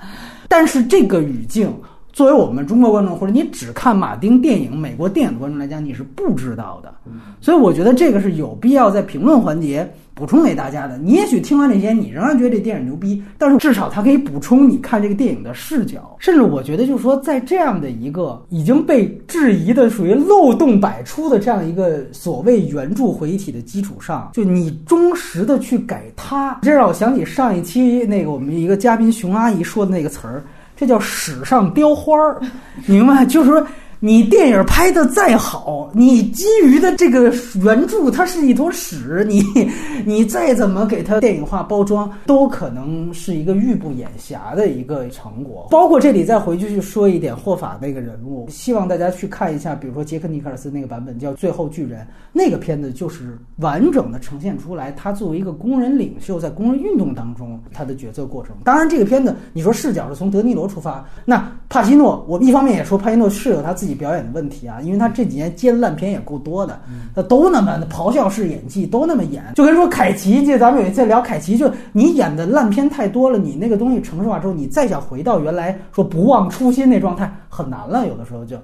[0.48, 1.74] 但是这个语境。
[2.14, 6.94] 作为我们中国观众，或者你只看马丁电影、美国电影的观众来讲，你是不知道的。
[7.40, 10.98] 所以我觉得这个是有必要在评论环节补充给大家的。
[10.98, 16.16] 你也许听完这些，你仍然觉得这电影牛逼，但是至少它可以补充你看这个电影的视角。
[16.20, 30.44] 甚至我觉得，就是说，在这样的一个已经被质疑的、属于漏洞百出的这样一个所谓原著回忆体的基础上，就你忠实的去改它，这让我想起上一期那个我们一个嘉宾熊阿姨说的那个词儿。
[30.82, 32.42] 这叫史上雕花儿，
[32.88, 33.24] 明白？
[33.24, 33.64] 就是说。
[34.04, 37.32] 你电影拍的再好，你基于的这个
[37.64, 39.44] 原著它是一坨屎，你
[40.08, 45.68] 你再怎么给它电影化包装，都可能是一个欲不掩瑕的一个成果。
[45.70, 52.02] 包括这里再回去去说一点霍法那个人物，希望大家去看一下，比如说杰克尼克尔斯那个版本叫《最后巨人》，
[52.34, 58.56] 那个片子就是完整的呈现出来他作为一个工人领袖在工人运动当中他的决策过程。
[58.64, 63.91] 当然，这个片子你说视角是从德尼罗出发，那帕西诺，我一方面也说帕西诺是有他自己。
[63.94, 66.80] 表演的问题啊，因为他这几年接的烂片也够多的，
[67.16, 78.58] 他都那么咆哮式演技，都那么演，就跟说凯奇，就咱们有一次聊凯奇，就你演的烂片太多了，你那个东西城市化之后，你再想回到原来说不忘初心那状态很难了，有的时候就。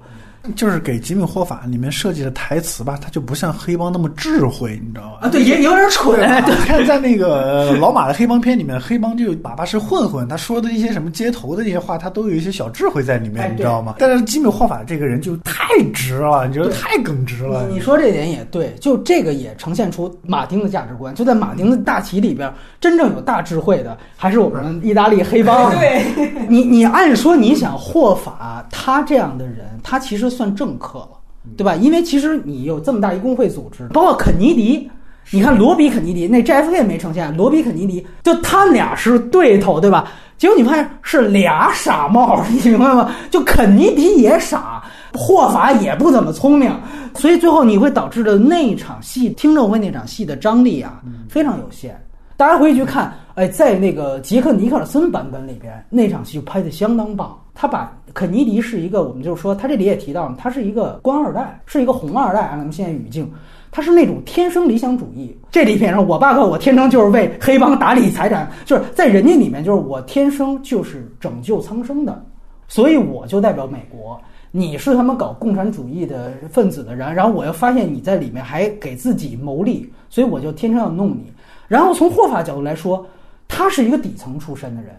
[0.54, 5.18] 就是给《吉米霍法》里面设计的台词吧，他就不像黑帮那么智慧，你知道吗？
[5.22, 6.18] 啊，对，也有点蠢。
[6.64, 13.96] 看在那个老马的黑帮片里面，黑帮就哪怕是混混，他说的一些什么街头的那些话，他都有一些小智慧在里面，你知道吗？
[13.98, 17.66] 但是吉米霍法这个人就太直了，你觉得太耿直了。
[17.68, 21.14] 你说这点也对，就这个也呈现出马丁的价值观。
[21.14, 25.70] 就在马丁的大旗里边，真正有大智慧的还是我们意大利黑帮。
[25.76, 26.04] 对，
[26.48, 30.28] 你你按说你想霍法他这样的人，他其实。
[30.38, 31.08] 算政客了，
[31.56, 31.74] 对吧？
[31.74, 34.88] 因为其实你有这么大一工会组织，包括肯尼迪，
[35.30, 40.10] 你看罗比肯尼迪那 JFK 没呈现，罗比肯尼迪就他俩是对头，对吧？
[40.38, 43.10] 结果你发现是俩傻帽， 你明白吗？
[43.28, 44.82] 就肯尼迪也傻，
[45.12, 46.72] 霍法也不怎么聪明，
[47.16, 52.00] 所以最后你会导致的那场戏听证会那场戏的张力啊非常有限。
[52.36, 57.36] 大家回去看，哎，在那个杰克尼克尔森版本里边，那场戏就拍的相当棒。
[57.60, 62.42] 他把肯尼迪是一个，我们就是说，他这里也提到，他是一个官二代，是一个红二代。
[62.42, 63.28] 按咱们现在语境，
[63.72, 65.36] 他是那种天生理想主义。
[65.50, 72.24] 这里边上，我爸告我天生就是为黑帮打理财产，就是在人家里面，就是我天生就是拯救苍生的，
[72.68, 74.16] 所以我就代表美国。
[74.52, 81.32] 你是他们搞共产主义的分子的人，然后我又发现你在里面还给自己谋利，所以我就天生要弄你。
[81.66, 83.04] 然后从霍法角度来说，
[83.48, 84.94] 他是一个底层出身的人，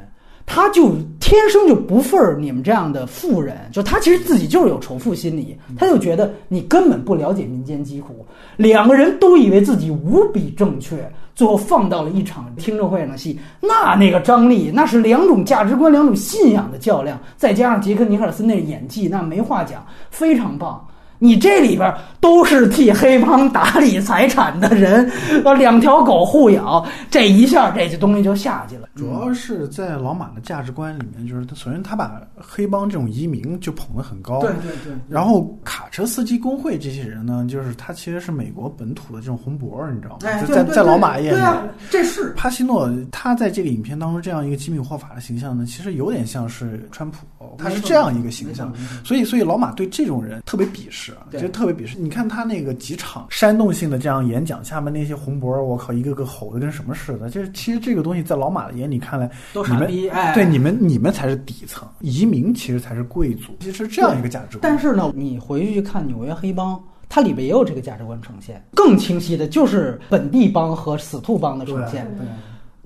[0.52, 8.26] 他就天生就不忿儿你们这样的富人，就他其实自己就是有仇富心理，他就觉得你根本不了解民间疾苦。
[8.58, 20.84] 两个人都以为自己无比正确，最后放到了一场听证会上的戏，那那个张力，那是两种价值观、两种信仰的较量，再加上杰克尼克尔森那演技，那没话讲，非常棒。
[21.20, 25.10] 你这里边都是替黑帮打理财产的人，
[25.44, 28.88] 呃，两条狗互咬，这一下这些东西就下去了。
[28.96, 34.94] 主要是在老马的价值观里面，就是他首先他把黑帮这种移民就捧得很高，对对对。
[35.10, 40.42] 然后卡车司机工会这些人呢，就是他其实是美国本土的这种红脖，你知道吗？
[40.42, 41.42] 就在在老马眼里，
[41.90, 47.18] 这是帕西诺他在这个影片当中这样一个机密霍法的形象呢，其实有点像是川普，
[47.58, 51.09] 他是这样一个形象，所以所以老马对这种人特别鄙视。
[51.32, 51.98] 就特别鄙视。
[51.98, 57.30] 你看他那个几场煽动性的这样演讲，下面那些红脖，我靠，一个个吼的跟什么似的。
[57.30, 60.10] 就是其实这个东西在老马的眼里看来，都是逼。
[60.10, 64.62] 哎，对你们，你们才是底层，移民其实才是贵族，其实这样一个价值观。
[64.62, 66.76] 但是呢，你回去看《纽约黑帮》，
[67.08, 72.08] 它里边也有这个价值观呈现，更清晰的就是本地帮和死兔帮的呈现。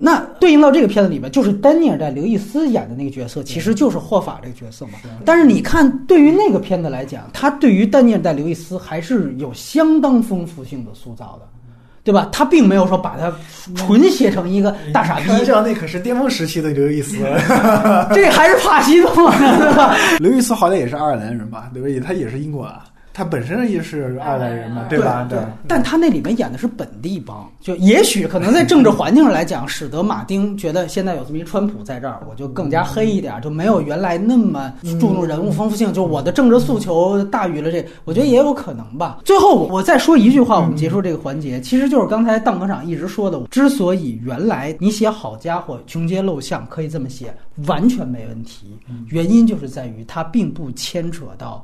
[0.06, 4.93] 那对应到这个片子里面，就是丹尼尔在刘易斯演的那个角色，其实就是霍法这个角色嘛。
[5.24, 11.47] 但是你看，对于那个片子来讲，他对于丹尼尔在刘易斯还是有相当丰富性的塑造的，
[12.04, 12.28] 对吧？
[12.34, 13.34] 他并没有说把他
[13.78, 15.28] 纯写成一个大傻逼。
[15.45, 17.16] 这样，那可是巅峰时期的刘易斯
[18.14, 19.95] 这还是帕西诺呢，对吧？
[20.20, 21.97] 刘易斯好歹也是爱尔兰人吧，对不对？
[22.01, 22.84] 他也是英国啊。
[23.14, 25.28] 他本身也是爱尔兰人嘛，对吧？
[25.30, 25.38] 对。
[25.68, 39.20] 但他那里面演的是本地帮，就也许可能在政治环境上来讲，使得马丁觉得现在有这么一川普在这儿，我就更加黑一点，就没有原来那么注重人物丰富性，就我的政治诉求大于了这，我觉得也有可能吧。
[39.24, 47.32] 最后我再说一句话，我们结束这个环节，其实就是刚才邓科长一直说的，之所以原来你写好家伙穷街陋巷可以这么写，
[47.68, 48.76] 完全没问题，
[49.09, 51.64] 原因就是在于它并不牵扯到。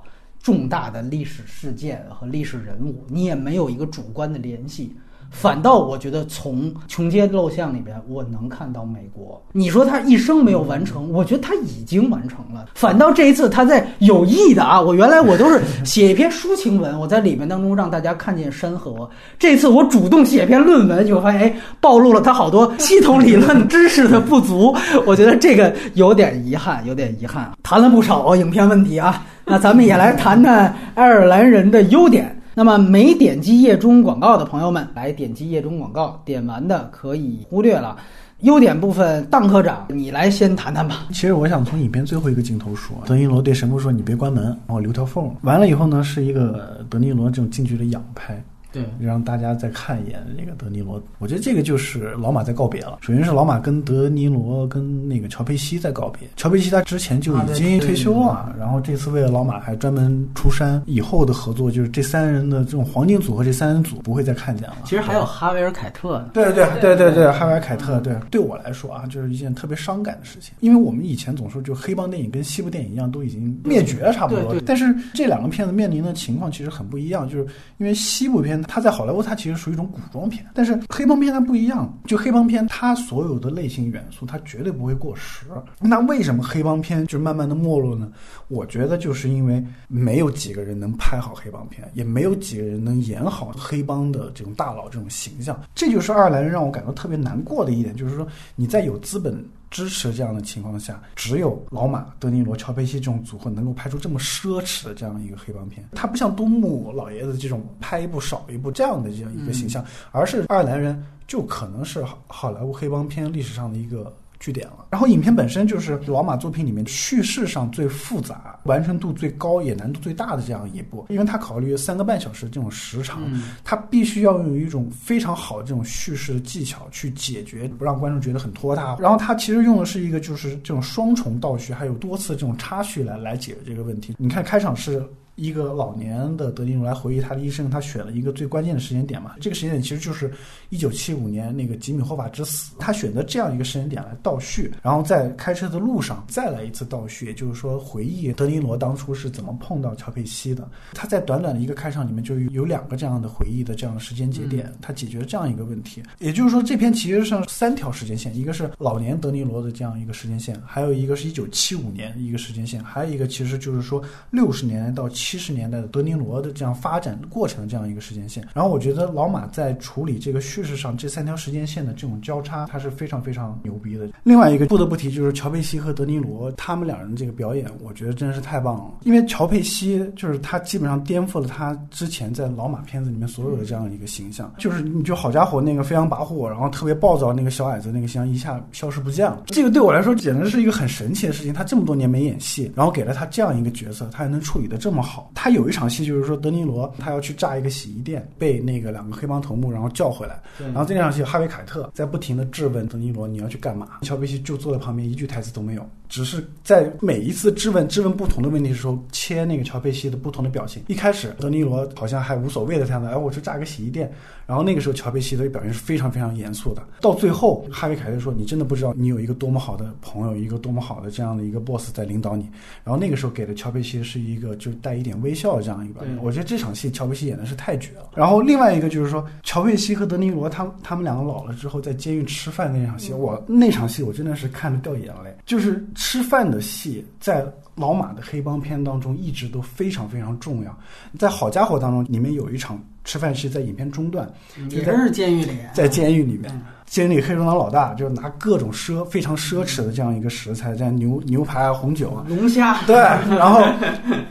[0.49, 4.97] 重大的历史事件和历史人物，你也没有一个主观的联系。
[5.32, 9.41] 反倒我觉得从穷街陋巷里边，我能看到美国。
[9.51, 12.65] 你说他一生没有完成，我觉得他已经完成了。
[12.75, 19.09] 反倒这一次他在有意的啊，我原来我都是写一篇抒情文，我在里面当中让大家看见山河。
[19.38, 24.75] 这次我主动写篇论文，就发现哎，暴露了他好多系统理论知识的不足。
[25.05, 27.51] 我觉得这个有点遗憾，有点遗憾。
[27.63, 32.36] 谈了不少影片问题啊，那咱们也来谈谈爱尔兰人的优点。
[32.55, 37.95] 那么没点击页中广告的朋友们，来点击页中广告，点完的可以忽略了。
[38.41, 41.05] 优点部分，当科长，你来先谈谈吧。
[41.09, 48.41] 其实我想从影片最后一个镜头说，德尼罗对神父说：“你别关门，然后留条缝。”完了以后呢，是一个德尼罗这种近距离仰拍。
[48.72, 52.99] 对，让大家再看一眼那个德尼罗，我觉得这个就是老马在告别了。
[53.01, 56.28] 首先是老马跟德尼罗跟那个乔佩西在告别。
[56.36, 60.82] 乔佩西他之前就已经退休了，然后这次为了老马还专门出山。
[60.86, 64.78] 以后的合作就是这三人的这种黄金组合，这三人组不会再看见了。
[64.86, 66.28] 其实还有哈维尔凯特。
[66.34, 67.99] 对对对对对，哈维尔凯特。
[67.99, 74.55] 对，对我来说啊，就是一件特别伤感的事情，因为我们以前总说就黑帮电影跟西部电影一样，都已经灭绝了差不多。
[74.65, 77.47] 但是这两个片子面临的情况其实很不一样，就是
[77.78, 79.36] 因为西部片它在好莱坞它。
[79.39, 81.97] 其实属于一种古装片，但是黑帮片它不一样。
[82.05, 85.45] 就黑帮片，它所有的类型元素，它绝对不会过时。
[85.80, 88.12] 那为什么黑帮片就慢慢的没落呢？
[88.49, 95.57] 我觉得就是因为没有几个人能拍好黑帮片，也没有几个人能演好黑帮的这种大佬这种形象。
[95.74, 99.41] 这就是爱尔兰人让我感到特别难过的一点，就是说你在有资本。
[99.72, 105.88] 支持这样的情况下，只有老马、德尼罗、乔佩西这种组合能够拍出这么奢侈的这样一个黑帮片。
[105.93, 114.13] 他不像东木老爷子这种拍一部少一部这样的这样一个形象，而是爱尔兰人就可能是好莱坞黑帮片历史上的一个。
[114.39, 123.21] 据点了，然后影片本身就是老马作品里面叙事上最复杂、完成度最高、也难度最大的这样一部，因为他考虑三个半小时这种时长，
[123.63, 128.97] 他必须要用一种非常好的这种叙事的技巧去解决，不让观众觉得很拖沓。
[128.99, 134.15] 然后他其实用的是一个就是这种双重倒叙，还有多次这种插叙来来解决这个问题。
[134.17, 135.03] 你看开场是。
[135.39, 139.35] 一个老年的德尼罗来回忆他的一生，他选了一个最关键的时间点嘛？
[139.39, 140.29] 这个时间点其实就是
[140.69, 142.75] 一九七五年那个吉米霍法之死。
[142.77, 150.69] 他选择这样一个时间点来倒叙，然后在开车的路上再来一次倒叙，也就是说回忆德尼罗当初是怎么碰到乔佩西的。
[150.93, 156.03] 他在短短的一个开场里面就有两个这样的回忆的这样的时间节点，他解决了这样一个问题。
[156.19, 165.28] 也就是说，这篇其实上三条时间线，一个是老年德尼罗的这样一个时间线，还有一个是一九七五年一个时间线，还有一个其实就是说六十年代到七。
[165.30, 174.09] 七十年代的德尼罗的这样发展过程的这样一个时间线，然后我觉得老马在处理这个叙事上这三条时间线的这种交叉，他是非常非常牛逼的。
[174.23, 178.91] 另外一个不得不提就是乔佩西和德尼罗他们两人这个表演，我觉得真的是太棒了。
[179.03, 189.43] 因为乔佩西就是他基本上颠覆了他之前在老马片子里面所有的这样一个形象，就是你就好家伙那个飞扬跋扈，然后特别暴躁那个小矮子那个形象一下消失不见了。
[189.45, 191.53] 这个对我来说简直是一个很神奇的事情。
[191.53, 195.18] 他这么多年没演戏，然后给了他这样一个角色，他还能处理的这么好。
[195.34, 200.41] 他有一场戏，就是说德尼罗他要去炸一个洗衣店，被那个两个黑帮头目然后叫回来。
[200.57, 205.88] 然后这场戏，哈维凯特在不停的质问德尼罗：“你要去干嘛？”乔贝西就坐在旁边，一句台词都没有。
[206.10, 210.84] 只是在每一次质问、质问不同的问题的时候，切那个乔佩西的不同的表情。
[210.88, 214.12] 一开始，德尼罗好像还无所谓的样子，哎，我去炸个洗衣店。
[214.45, 216.82] 然后那个时候，乔佩西的表现是非常非常严肃的。
[217.01, 222.49] 到最后，哈维凯特说：“你真的不知道，你有一个多么好的朋友，一个多么好的这样的一个 boss 在领导你。”
[222.84, 226.18] 然后那个时候给的乔佩西是一个就带一点微笑的这样一个表情。
[226.24, 228.10] 我觉得这场戏乔佩西演的是太绝了。
[228.16, 237.05] 然后另外一个就是说，乔佩西和德尼罗他他们两个老了之后在监狱吃饭那场戏，我那场戏我真的是看着掉眼泪，就是吃饭的戏。
[237.19, 237.45] 在
[237.75, 240.77] 老马的黑帮片当中一直都非常非常重要，
[241.17, 244.29] 在好家伙当中里面有一场吃饭戏在影片中段，
[244.69, 246.49] 也是监狱里，在监狱里面。
[246.89, 252.81] 监狱黑手党老大就是拿各种奢非常奢侈的这样一个食材，像牛牛排啊、红酒啊、龙虾。
[252.87, 253.61] 对，然后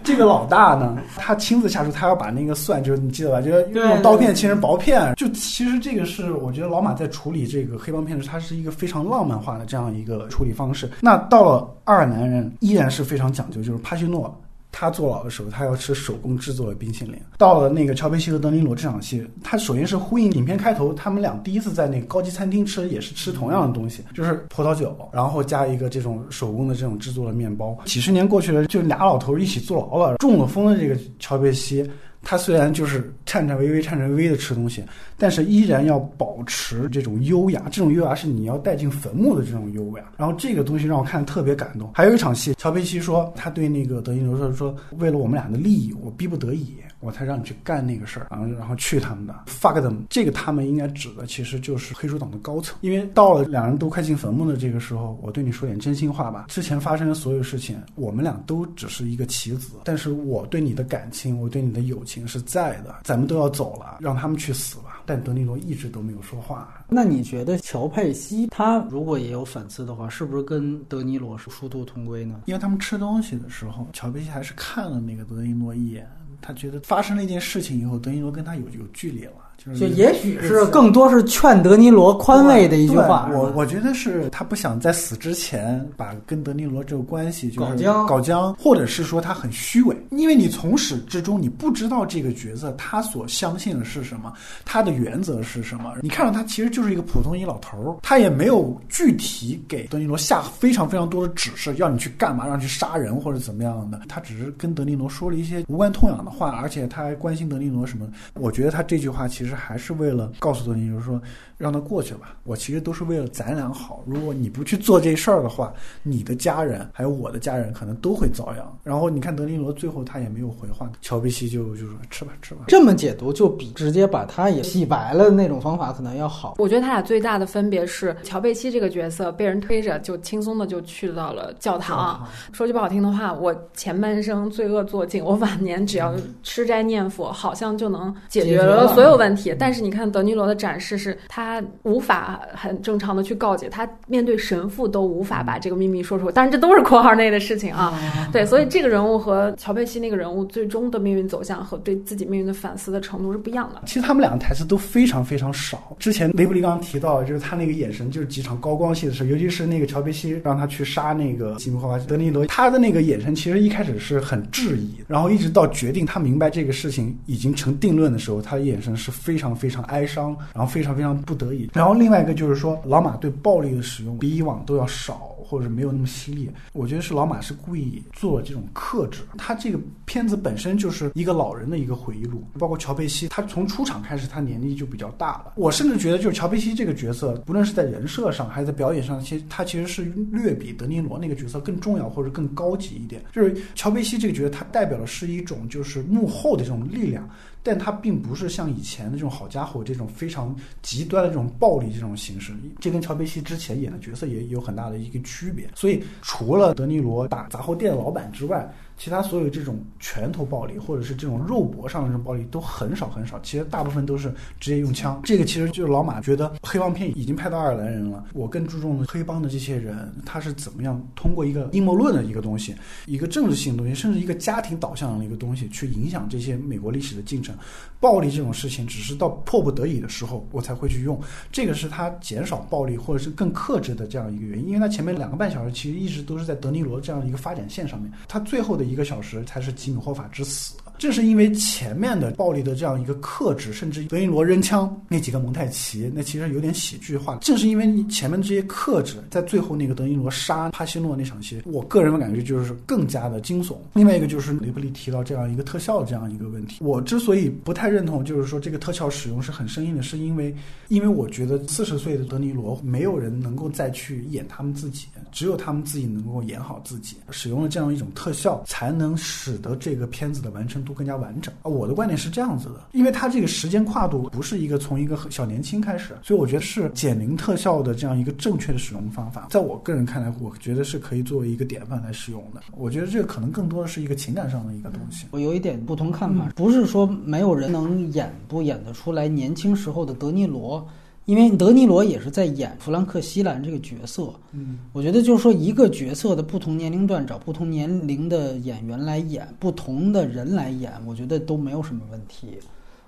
[0.03, 3.41] 这个老大呢，他亲自下厨，他要把那个蒜，就是你记得吧？
[3.41, 5.15] 就是用刀片切成薄片。
[5.15, 10.91] 就其实这个是我觉得老马在处理这个黑帮片的时候，他是一个非常浪漫化的这样一个处理方式。
[11.01, 14.37] 那到了爱尔兰人依然是非常讲究，就是帕西诺。
[14.71, 17.15] 他坐牢的时候，他要吃手工制作的冰淇淋。
[17.37, 27.77] 到了那个乔佩西和德尼罗这场戏，他首先是呼应影片开头，他们俩第一次在那个高级餐厅吃，也是吃同样的东西，就是葡萄酒，然后加一个这种手工的这种制作的面包。
[27.85, 30.17] 几十年过去了，就俩老头一起坐牢了。
[30.19, 31.89] 中了风的这个乔佩西。
[32.23, 34.85] 他虽然就是颤颤巍巍、颤颤巍巍的吃东西，
[35.17, 37.63] 但是依然要保持这种优雅。
[37.71, 40.05] 这种优雅是你要带进坟墓的这种优雅。
[40.17, 41.91] 然后这个东西让我看特别感动。
[41.95, 65.03] 还有一场戏，乔佩西说他对那个德尼罗说：“说为了我们俩的利益，我逼不得已。”我才让你去干那个事儿，然后然后去他们的 fuck them，这个他们应该指的其实就是黑手党的高层，因为到了两人都快进坟墓的这个时候，我对你说点真心话吧，之前发生的所有事情，我们俩都只是一个棋子，但是我对你的感情，我对你的友情是在的，咱们都要走了，让他们去死吧。
[65.07, 66.85] 但德尼罗一直都没有说话。
[66.89, 72.43] 那你觉得乔佩西他如果也有反思的话，是不是跟德尼罗是殊途同归呢？
[72.47, 76.07] 因为他们吃东西的时候，乔佩西还是看了那个德尼罗一眼。
[76.41, 79.33] 他觉得发生了一件事情以后，德尼罗跟他有有距离了。
[79.75, 83.29] 就也许是更多是劝德尼罗宽慰的一句话。
[83.33, 94.33] 我我觉得是他不想在死之前把跟德尼罗这个关系搞僵，搞僵，或者是说他很虚伪，因为你从始至终你不知道这个角色他所相信的是什么，
[94.65, 95.95] 他的原则是什么。
[96.01, 104.01] 你看到他其实就是一个普通一老头儿，他也没有具体给德尼罗下非常非常多的指示，要你去干嘛，让去杀人或者怎么样的。
[104.09, 108.07] 他只是跟德尼罗说了一些无关痛痒的话，而且他还关心德尼罗什么。
[108.35, 109.58] 我觉得他这句话其实。
[109.59, 111.21] 还是为了告诉德尼就是说。
[111.59, 114.01] 让他过去吧，我其实都是为了咱俩好。
[114.07, 115.75] 如果你不去做这事儿的话，
[116.05, 118.79] 你的家人还有我的家人可能都会遭殃。
[118.85, 122.67] 然后你看德尼罗最后他也没有回话，乔贝西就就说吃吧吃吧。
[122.69, 126.55] 这么解读就比直接把他也洗白了那种方法可能要好。
[126.59, 132.25] 我觉得他俩最大的分别是，乔贝西这个角色被人推着就轻松的就去到了教堂。
[132.53, 136.15] 说句不好听的话，我前半生罪恶做尽，我晚年只要
[136.45, 139.38] 吃斋念佛，好像就能解决了所有问题。
[139.59, 141.63] 但是你看德尼罗的展示是他。
[141.83, 146.31] 无法很正常的去告解，他面对神父都无法把这个秘密说出。
[146.31, 147.99] 当然，这都是括号内的事情啊。
[148.33, 153.83] 对，所以这个人物和乔佩西那个人物最终的命运走向和对自己命运的反思的程度是不一样的。
[153.87, 155.97] 其实他们两个台词都非常非常少。
[155.99, 171.39] 之前雷布利刚刚提到，就是他那个眼神，就是几场高光戏的时候，尤其是那个乔佩西让他去杀那个吉姆霍华德尼罗，他的那个眼神其实一开始是很质疑，然后一直到决定他明白这个事情已经成定论的时候，他的眼神是非常非常哀伤，然后非常非常不。
[171.39, 176.51] 得已，然后另外一个就是说，老马对暴力的使用比以往都要少，或者没有那么犀利。
[176.73, 179.21] 我觉得是老马是故意做这种克制。
[179.37, 185.53] 他这个片子本身就是一个老人的一个回忆录，包括乔佩西，他从出场开始，他年纪就比较大了。
[185.55, 193.23] 我甚至觉得，就是乔佩西这个角色，不论是在人设上还是在表演上，其实他其实是略比德尼罗那个角色更重要或者更高级一点。
[193.33, 197.31] 就是乔佩西这个角色，他代表的是一种就是幕后的这种力量。
[197.63, 205.69] 但他并不是像以前的这种好家伙这种非常极端的这种暴力这种形式，这跟乔贝西之前演的角色也有很大的一个区别。
[205.75, 208.69] 所以除了德尼罗打杂货店的老板之外，
[208.99, 213.39] 其他所有这种拳头暴力，或者是这种肉搏上的这种暴力都很少很少。
[213.41, 215.21] 其实大部分都是直接用枪。
[215.25, 222.75] 这个其实就是老马觉得黑帮片已经拍到爱尔兰人了，我更注重的黑帮的这些人，他是怎么样通过一个阴谋论的一个东西，
[223.07, 227.55] 一个政治性的东西，甚至一个家庭导向的一个东西，去影响这些美国历史的进程。
[228.01, 231.21] 暴力这种事情，只是到迫不得已的时候，我才会去用。
[231.51, 234.69] 这个是他减少暴力或者是更克制的这样一个原因。
[234.69, 240.75] 因为他前面两个半小时其实一直都是在德尼罗这样一个发展线上面，他最后的一个小时才是吉米霍法之死。
[240.99, 247.37] 正是因为前面的暴力的这样一个克制，甚至德尼罗扔枪那几个蒙太奇，那其实有点喜剧化。
[247.37, 253.77] 正是因为你前面这些克制，在最后那个德尼罗杀帕西诺那场戏，我个人的感觉就是更加的惊悚。
[253.95, 260.53] 另外一个就是雷布利提到这样一个特效这样一个问题，我之所以不太认同，就是说这个特效使用是很生硬的，是因为
[260.89, 270.85] 因为我觉得四十岁的德尼罗没有人能够再去演他们自己，只有他们自己能够演好自己，使用了这样一种特效，才能使得这个片子的完成。
[270.89, 271.69] 都更加完整啊！
[271.69, 279.49] 我的观点是这样子的，因为它这个时间跨度不是一个从一个小年轻开始，所以我觉得是减龄特效的这样一个正确的使用方法。
[279.51, 282.63] 在我个人看来，我觉得是可以作为一个典范来使用的。
[282.73, 285.27] 我觉得这个可能更多的是一个情感上的一个东西。
[285.31, 290.87] 我有一点不同看法，不是说没有人能演不演得出来年轻时候的德尼罗。
[291.29, 302.57] 因为德尼罗也是在演弗兰克·西兰这个角色，嗯，我觉得就是说一个角色的不同年龄段找不同年龄的演员来演，不同的人来演，我觉得都没有什么问题。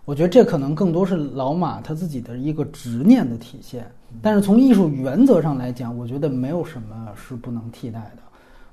[0.05, 3.91] 我觉得这可能更多是老马他自己的一个执念的体现。
[4.21, 8.23] 但是从艺术原则上来讲，我觉得没有什么是不能替代的。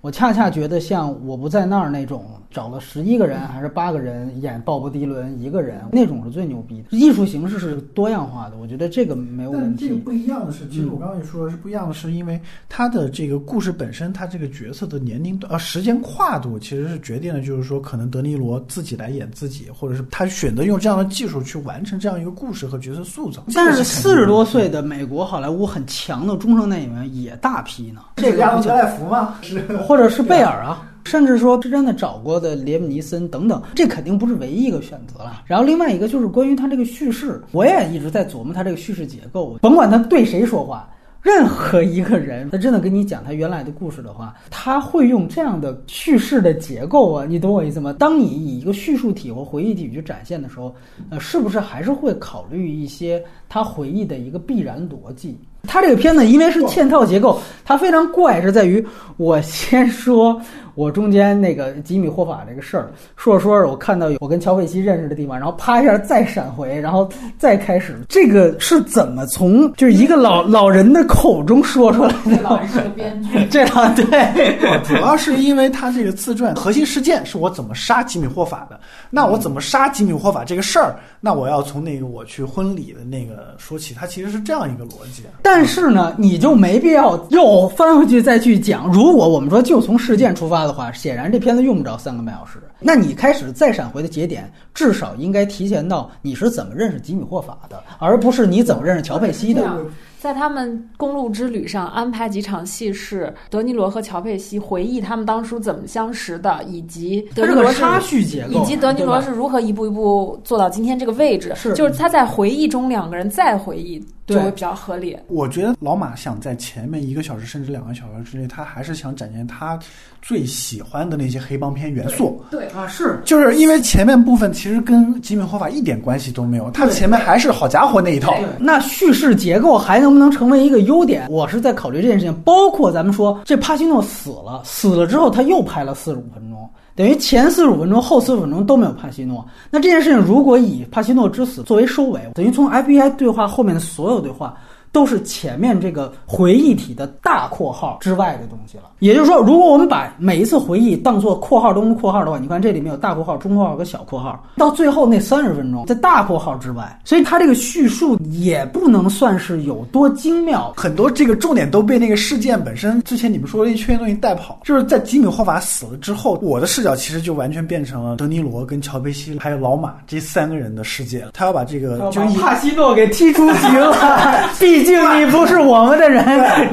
[0.08, 6.98] 我恰恰觉得像《我不在那儿》那种找了十一个人还是八个人演鲍勃迪伦一个人，那种是最牛逼的。
[6.98, 9.90] 艺术形式是多样化的，我觉得这个没有问题。
[9.90, 12.40] 但这个不一样的是，其实我刚刚也说了，是不一样的是，因为
[12.70, 23.44] 他的这个故事本身，他这个角色的年龄段呃时间跨度，其实是决定了，就是说可能德尼罗自己来演自己，或者是他选择用这样的技术去完成这样一个故事和角色塑造。
[23.54, 29.36] 但是这个四十多岁的美国好莱坞很强的中生代演员也大批呢，这个不讲亚当格莱福吗？
[29.42, 29.60] 是。
[29.80, 35.42] 或者是贝尔啊，甚至说是真的找过的连姆尼森等等，这肯定不是唯一一个选择了。
[35.46, 40.90] 然后另外一个就是关于他这个叙事，我也一直在琢磨他这个叙事结构，甭管他对谁说话。
[41.24, 47.92] 任何一个人，他真的跟你讲他原来的故事的话，他会用这样的叙事的结构啊，你懂我意思吗？
[47.92, 50.74] 当你以一个叙述体或回忆体去展现的时候，
[51.10, 55.38] 呃，是不是还是会考虑一些他回忆的一个必然逻辑？
[55.68, 58.84] 他这个片子因为是嵌套结构，它非常怪，是在于
[59.18, 60.42] 我先说
[60.78, 72.40] 我中间那个吉米霍法这个事儿，说着说着，我看到有我跟乔佩西认识的地方，然后啪一下再闪回，然后再开始，这个是怎么从就是一个老 老人的口中说出来的？
[72.44, 78.80] 老人是个编剧，这样对，主要是因为他这个自传核心事件是我怎么杀吉米霍法的。
[79.10, 83.96] 那我怎么杀吉米霍法这个事儿，那我要从那个我去婚礼的那个说起。
[83.96, 85.24] 它其实是这样一个逻辑。
[85.42, 88.88] 但是呢，你就没必要又翻回去再去讲。
[88.92, 92.60] 如果我们说就从事件出发的话，显然这片子用不着三个半小时。
[92.80, 99.80] 那你开始再闪回的节点，至少应该提前到你是怎么认识吉米霍法的，而不是你怎么认识乔佩西的。
[100.20, 111.54] 在他们公路之旅上安排几场戏，是德尼罗和乔佩西回忆他们当初怎么相识的，以及德尼罗是插叙结构，以及德尼罗是如何一步一步做到今天这个位置。
[111.56, 115.16] 是，就是他在回忆中两个人再回忆，就会比较合理。
[115.28, 119.78] 我觉得老马想在前面一个小时甚至两个小时之内，他还是想展现他
[120.22, 122.42] 最喜欢的那些黑帮片元素。
[122.50, 128.36] 对啊，是，就是因为前面部分其实跟吉米霍法一点关系都没有，他前面还是好家伙那一套。
[128.60, 131.28] 那叙事结构还能能不能成为一个优点？
[131.30, 132.34] 我是在考虑这件事情。
[132.46, 139.46] 包括咱们说，这帕西诺死了，死了之后他又拍了四十五分钟，等于前四十五分钟、后四十五分钟都没有帕西诺。
[139.70, 144.56] 那这件事情如果以帕西诺之死作为收尾，等于从 FBI 对话后面的所有对话。
[144.92, 148.84] 都是前面这个回忆体的大括号之外的东西了。
[149.00, 160.74] 也就是说，如果我们把每一次回忆当做括号中的括号的话，你看这里面有大括号、中括号和小括号，到最后那三十分钟在大括号之外，所以它这个叙述也不能算是有多精妙。
[160.76, 164.60] 很多这个重点都被那个事件本身之前你们说的一圈东西带跑。
[164.64, 171.32] 就是在吉米霍法死了之后，我的视角其实就完全变成了德尼罗跟乔贝西还有老马这三个人的世界了。
[171.34, 173.94] 他要把这个就帕西诺给踢出局了，
[174.78, 176.24] 毕竟你不是我们的人，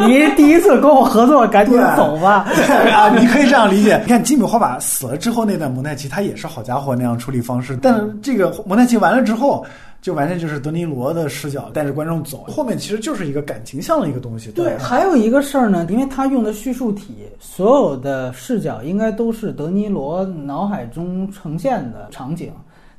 [0.00, 2.46] 你第一次跟我合作，赶紧走吧。
[2.92, 3.98] 啊，你可以这样理解。
[4.02, 7.78] 你看吉米霍法死了之后那段蒙太奇，他也是好家伙那样处理方式。
[7.80, 9.64] 但这个蒙太奇完了之后，
[10.02, 14.50] 就完全就是德尼罗的视角带着观众走，后面其实就是一个感情向的一个东西。
[14.50, 22.52] 对，还有一个事儿呢，因为他用的叙述体，所有的视角应该都是德尼罗脑海中呈现的场景。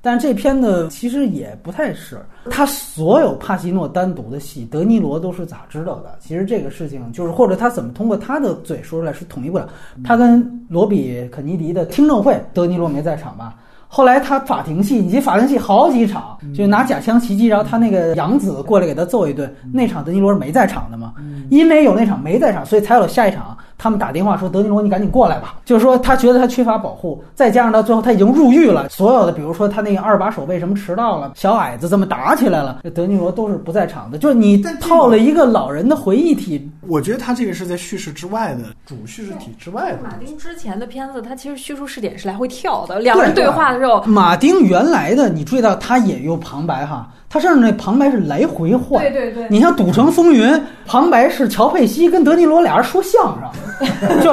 [0.06, 6.16] 但这片子其实也不太是，他所有帕西诺单独的戏，德尼罗都是咋知道的？
[6.20, 9.68] 其实这个事情就是，或者他怎么通过他的嘴说出来是统一不了。
[10.04, 13.56] 他跟罗比肯尼迪的听证会，德尼罗没在场吧？
[13.88, 21.16] 后来他法庭戏，以及法庭戏好几场，就拿假枪袭击，然后他那个养子过来给他揍一顿，那场德尼罗是没在场的嘛？
[21.50, 23.58] 因为有那场没在场，所以才有了下一场。
[23.78, 34.18] 他们打电话说：“德尼罗，你赶紧过来吧。”就是说他觉得他缺乏保护，再加上到最后他已经入狱了，所有的比如说他那个二把手为什么迟到了，小矮子这么打起来了，德尼罗都是不在场的。
[34.18, 40.00] 就是你套了一个老人的回忆体，我觉得他这个是在叙事之外的主叙事体之外的。
[40.04, 47.10] 马丁之前的片子，他其实叙述视点是来回跳的，两人对话的时候，马丁原来的你注意到他也用旁白哈。
[47.36, 49.46] 他甚至那旁白是来回换，对对对。
[49.50, 50.50] 你像《赌城风云》，
[50.86, 53.38] 旁白是乔佩西跟德尼罗俩人说相
[53.84, 54.32] 声， 就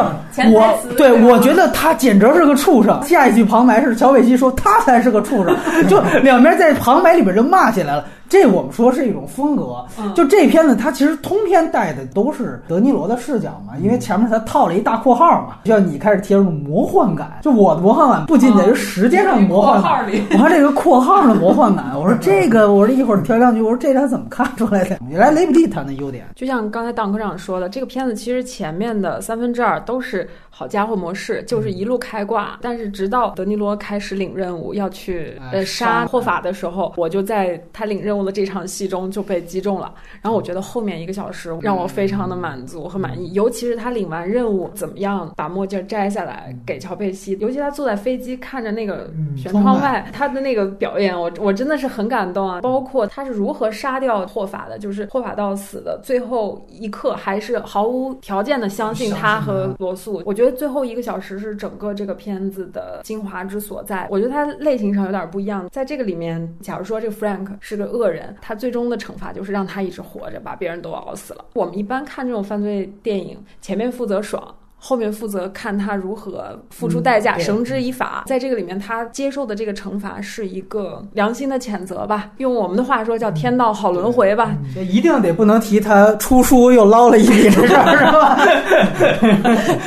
[0.53, 3.03] 我对我觉得他简直是个畜生。
[3.03, 5.57] 下一句旁白是乔佩西说他才是个畜生，
[5.91, 8.05] 就两边在旁白里边就骂起来了。
[8.33, 9.85] 这我们说是一种风格，
[10.15, 24.99] 就这片子它其实通篇带的都是德尼罗的视角嘛，因为前面他套了一大括号嘛，就像你开始提出魔幻感，就我的魔幻感不仅在于时间上的魔幻感，我看这个括号的魔幻感， 我说这个，我说一会儿调两句，我说这他怎么看出来的？
[25.11, 32.59] 原来雷布利他的优点，就像刚才当科长说的，这个片子其实前面的三分之二都是好家伙模式，就是一路开挂。
[32.63, 39.95] 但是直到德尼罗开始领任务要去呃杀霍法的时候，我就在他领任务的这场戏中就被击中了。
[40.21, 52.61] 然后我觉得后面一个小时让我非常的满足和满意，尤其是他领完任务怎么样把墨镜摘下来给乔佩西，尤其他坐在飞机看着那个舷窗外，他的那个表演，我我真的是很感动啊。
[52.61, 60.23] 包括他是如何杀掉霍法的，就是霍法到死的最后一刻，还是毫无条件的相信他和罗素。
[60.25, 64.07] 我觉得最后一个小时是整个这个片子的精华之所在。
[64.11, 71.45] 我觉得他类型上有点不一样，在这个里面，假如说这个 Frank 是个恶人，人他最终的惩罚就是让他一直活着，把别人都熬死了。
[71.55, 74.55] 我们一般看这种犯罪电影，前面负责爽。
[74.85, 78.25] 后面负责看他如何付出代价，绳之以法。
[78.27, 82.33] 在这个里面，他接受的这个惩罚是一个良心的谴责吧？
[82.39, 84.57] 用我们的话说，叫天道好轮回吧？
[84.91, 88.37] 一定得不能提他出书又捞了一笔的事儿，是吧？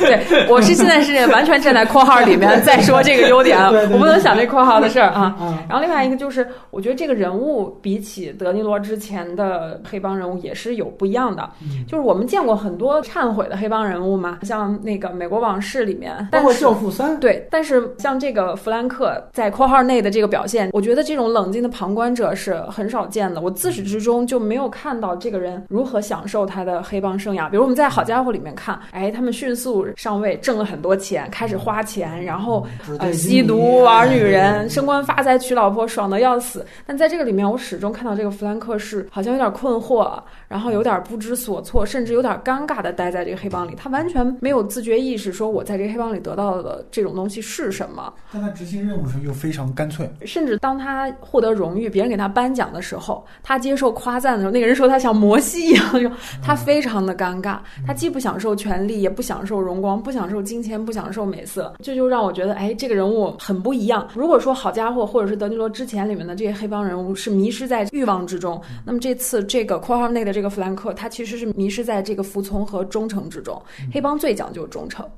[0.00, 3.58] 对，我是现在是完全站在括号里面在说这个优点，
[3.92, 5.36] 我不能想这括号的事儿啊。
[5.68, 11.46] 然后另外一个就是，我觉得这个人物比起德尼罗之前的黑帮人物也是有不一样的。
[11.86, 14.74] 就是我们见过很多忏悔的黑帮人物嘛，像。
[14.86, 23.40] 那个《美国往事》里面，包括《教父三》对，但是像这个弗兰克在括号内的这个表现，我觉得这种冷静的旁观者是很少见的。
[23.40, 27.50] 我自始至终就没有看到这个人如何享受他的黑帮生涯。
[27.50, 32.64] 比如我们在《好家伙》里面看，哎，他们迅速上位，挣了很多钱，开始花钱，然后
[33.00, 36.64] 呃吸毒、玩女人、升官发财、娶老婆，爽的要死。
[36.86, 43.74] 但在这个里面，我始终看到这个弗兰克是好像有点困惑，然后有点不知所措，甚至有点尴尬的待在这个黑帮里。
[43.74, 44.66] 他完全没有。
[44.76, 48.12] 自觉意识说，我在这个黑帮里得到的这种东西是什么？
[48.30, 56.12] 但他执行任务时候又非常干脆，甚至当他获得荣誉，别人给他颁奖的时候，他接受夸赞的时候，那个人说他像摩西一样，
[56.42, 57.56] 他非常的尴尬。
[57.86, 64.06] 他既不享受权力，也不享受荣光，不享受金钱，不享受美色，这就让我觉得，哎，这个人物很不一样。
[64.14, 73.58] 如果说好家伙，或者是德尼罗之前里面的这些黑帮人物是迷失在欲望之中，那么这次这个括号内的这个弗兰克，他其实是迷失在这个服从和忠诚之中。
[73.90, 74.65] 黑帮最讲究。
[74.66, 75.08] 忠诚，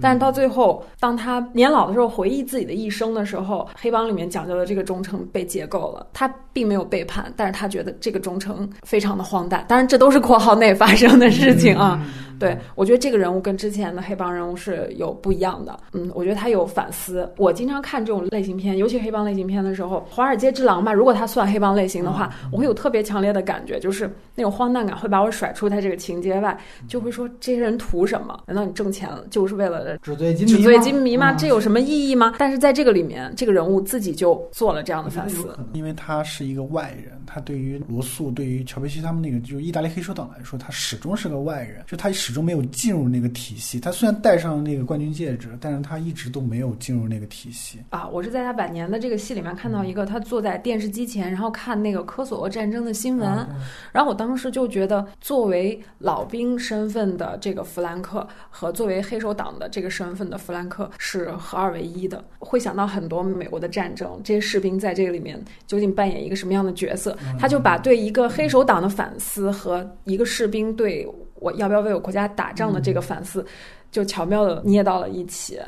[0.00, 6.06] 但是到最后，当他年老的时候回忆自己的一生的时候，黑帮里面讲究的这个忠诚被解构了。
[6.12, 9.64] 他并没有背叛，但是他觉得这个忠诚非常的荒诞。
[9.68, 12.00] 当然，这都是括号内发生的事情啊。
[12.36, 15.78] 对，我觉得这个人物跟之前的黑帮人物是有不一样的。
[15.92, 17.32] 嗯，我觉得他有反思。
[17.36, 28.40] 我经常看这种类型片，尤其黑帮类型片的时候，《华尔街之狼》吧，如果他算黑帮类型的话，我会有特别强烈的感觉，就是那种荒诞感会把我甩出他这个情节外，就会说这些人图什么？
[28.46, 31.32] 难道你挣钱就是为了纸醉金纸醉金迷吗？
[31.32, 32.34] 这有什么意义吗？
[32.38, 43.78] 但是在这个里面，这个人物自己就做了这样的反思，因为他是一个外人，他对于罗素、对于乔贝西他们那个就是意大利黑手党来说，他始终是个外人，就他始终没有进入那个体系。
[43.80, 48.08] 他虽然戴上了那个冠军戒指，但是他一直都没有进入那个体系啊！
[48.08, 53.46] 我是在他晚年的这个戏里面看到一个，他坐在电视机前，然后看那个科索沃战争的新闻，
[53.92, 67.13] 然后我当时就觉得，作为老兵身份的这个弗兰克和作为黑手党的这个身份的弗兰克是合二为一的，会想到很多美国的战争，这些士兵在这个里面究竟扮演一个什么样的角色？
[67.38, 71.06] 他就把对一个黑手党的反思和一个士兵对。
[71.40, 73.44] 我要不要为我国家打仗的这个反思，
[73.90, 75.60] 就巧妙的捏到了一起。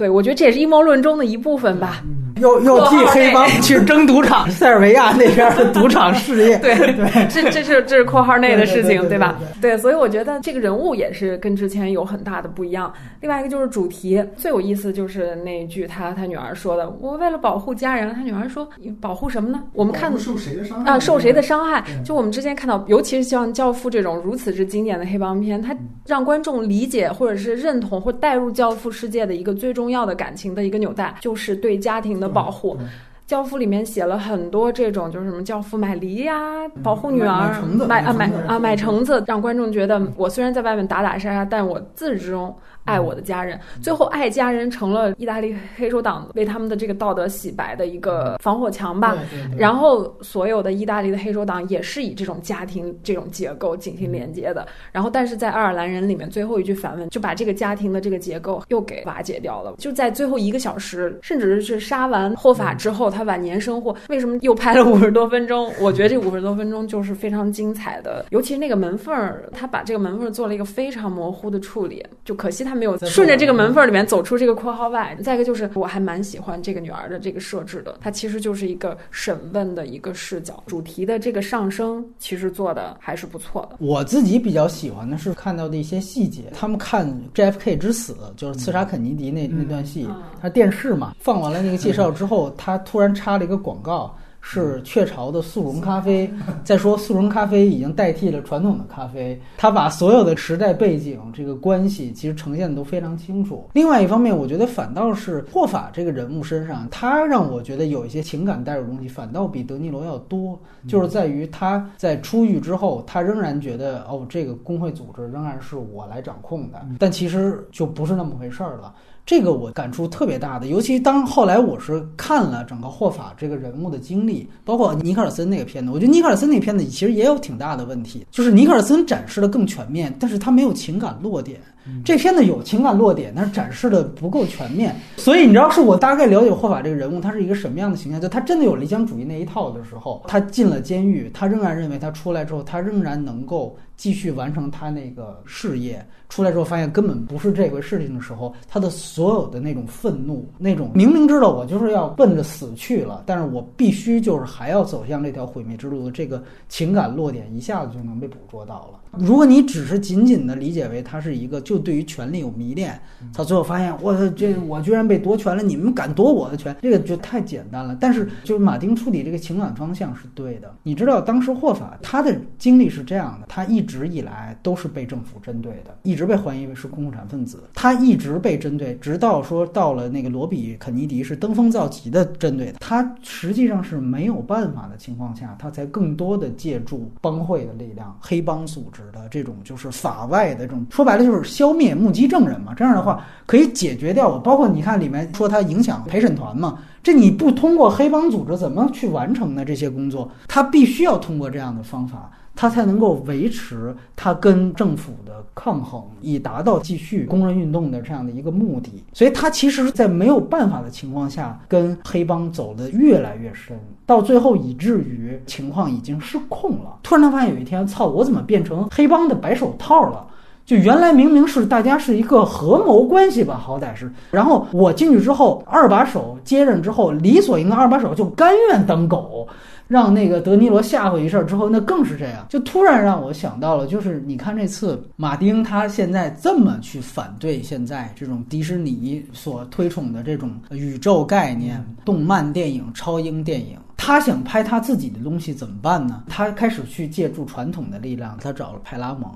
[0.00, 2.02] 对，我觉得这也是阴谋论中的一部分吧。
[2.40, 6.56] 又又替黑帮 去争赌场，塞尔维亚那边的赌场事业。
[6.60, 9.38] 对对，这这是这是括号内的事情，对吧？
[9.60, 12.90] 对，所以我觉得这个人物也是跟之前有很大的不一样。
[13.20, 20.98] 另外一个就是主题最有意思，就是那一句他他女儿说的：“我为了保护家人。”他女儿说：“你保护什么呢？”我们看受谁的伤害啊？
[20.98, 21.84] 受谁的伤害？
[22.02, 30.64] 就我们之前看到，尤其是像《教父》这种如此之经典的黑帮片，它让观众理解或者是认同或带入教父世界的一个最重要的感情的。
[30.64, 32.76] 一个纽带就是对家庭的保护，
[33.26, 36.34] 《教父》里面写了很多这种，就是什么教父买梨呀，
[36.82, 42.54] 保护女儿，买啊买啊买橙子，让观众觉得我虽然在外面打打杀杀，但我自始至终。
[42.90, 49.16] 爱我的家人，最后爱家人成了意大利黑手党为他们的这个道德洗白的一个防火墙吧。
[49.56, 54.66] 然后所有的意大利的黑手党也是以这种家庭这种结构进行连接的。
[54.90, 59.74] 然后但是在爱尔兰人里面，最后一句反问就把这个家庭的这个结构又给瓦解掉了。
[59.78, 65.72] 就在最后一个小时，甚至是杀完霍法之后，他晚年生活为什么又拍了五十多分钟？
[65.80, 75.14] 我觉得这五十多分钟就是非常精彩的，尤其是那个门缝儿，他把这个门缝儿做了一个非常模糊的处理，就可惜他没有顺着这个门缝儿里面走出这个括号外。
[75.22, 83.76] 再一个就是我还蛮喜欢这个女儿的这个设置的，它其实就是一个审问的一个视角，主题的这个上升其实做的还是不错的。
[83.78, 90.08] 我自己比较喜欢的是看到的一些细节，他们看 JFK 之死，就是刺杀肯尼迪那那段戏，
[90.40, 94.16] 他电视嘛放完了那个介绍之后，他突然插了一个广告。
[94.40, 96.30] 是雀巢的速溶咖啡。
[96.64, 103.68] 再说速溶咖啡已经代替了传统的咖啡，它把所有的时代背景这个关系其实呈现的都非常清楚。
[103.72, 110.58] 另外一方面，我觉得反倒是霍法这个人物身上，他让我觉得有一些情感带入东西，反倒比德尼罗要多。
[110.88, 118.94] 就是在于他在出狱之后，他仍然觉得哦，这个工会组织仍然是我来掌控的，但其实就不是那么回事儿了。
[119.30, 131.60] 这个我感触特别大的，尤其当后来我是看了整个霍法这个人物的经历，包括尼克尔森那个片子，我觉得尼克尔森那片子其实也有挺大的问题，就是尼克尔森展示的更全面，但是他没有情感落点。
[132.04, 134.94] 这片子有情感落点，但是展示的不够全面。
[135.16, 138.20] 所以你知道，是我大概了解霍法这个人物，他是一个什么样的形象？
[138.20, 146.04] 就他真的有理想主义那一套的时候，他进了监狱，他仍然认为他出来之后，他仍然能够继续完成他那个事业。
[146.30, 159.00] 出来之后发现根本不是这回事情的时候，他的所有的那种愤怒，那种明明知道我就是要奔着死去了，但是我必须就是还要走向这条毁灭之路的这个情感落点，一下子就能被捕捉到了。
[159.18, 162.96] 如果你只是仅仅的理解为他是一个就对于权力有迷恋，
[163.34, 167.96] 他最后发现我这我居然被夺权了，你们敢夺我的权，这个就太简单了。
[168.00, 170.72] 但是就是马丁处理这个情感方向是对的。
[170.84, 189.00] 你知道当时霍法他的经历是这样的，他一直以来都是被政府针对的，一一直被怀疑为是共产分子，他一直被针对，直到说到了那个罗比肯尼迪是登峰造极的针对他，实际上是没有办法的情况下，他才更多的借助帮会的力量、黑帮组织。
[189.12, 192.74] 的这种就是法外的这种，说白了就是消灭目击证人嘛。
[192.74, 200.30] 这样的话可以解决掉我，包括你看里面说他影响陪审团嘛，这你不通过黑帮组织怎么去完成的这些工作？
[200.46, 202.30] 他必须要通过这样的方法。
[202.54, 209.02] 他才能够维持他跟政府的抗衡，以达到继续工人运动的这样的一个目的。
[209.12, 216.98] 所以，他其实，在没有办法的情况下，跟黑帮走得越来越深，到最后以至于情况已经失控了。
[217.02, 220.26] 突然，他发现有一天，操，我怎么变成黑帮的白手套了？
[220.66, 224.12] 就原来明明是大家是一个合谋关系吧，好歹是。
[224.30, 229.48] 然后我进去之后，二把手接任之后，理所应当，二把手就甘愿当狗。
[229.90, 246.22] 让那个德尼罗吓唬一事儿之后，那更是这样，就突然让我想到了，就是你看这次马丁他现在这么去反对现在这种迪士尼所推崇的这种宇宙概念、动漫电影、超英电影，他想拍他自己的东西怎么办呢？
[246.28, 249.28] 他开始去借助传统的力量，他找了派拉蒙，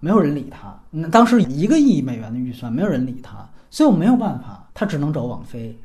[0.00, 0.74] 没有人理他。
[0.88, 5.78] 那当时一个亿美元的预算，没有人理他，所以我没有办法，他只能找网飞。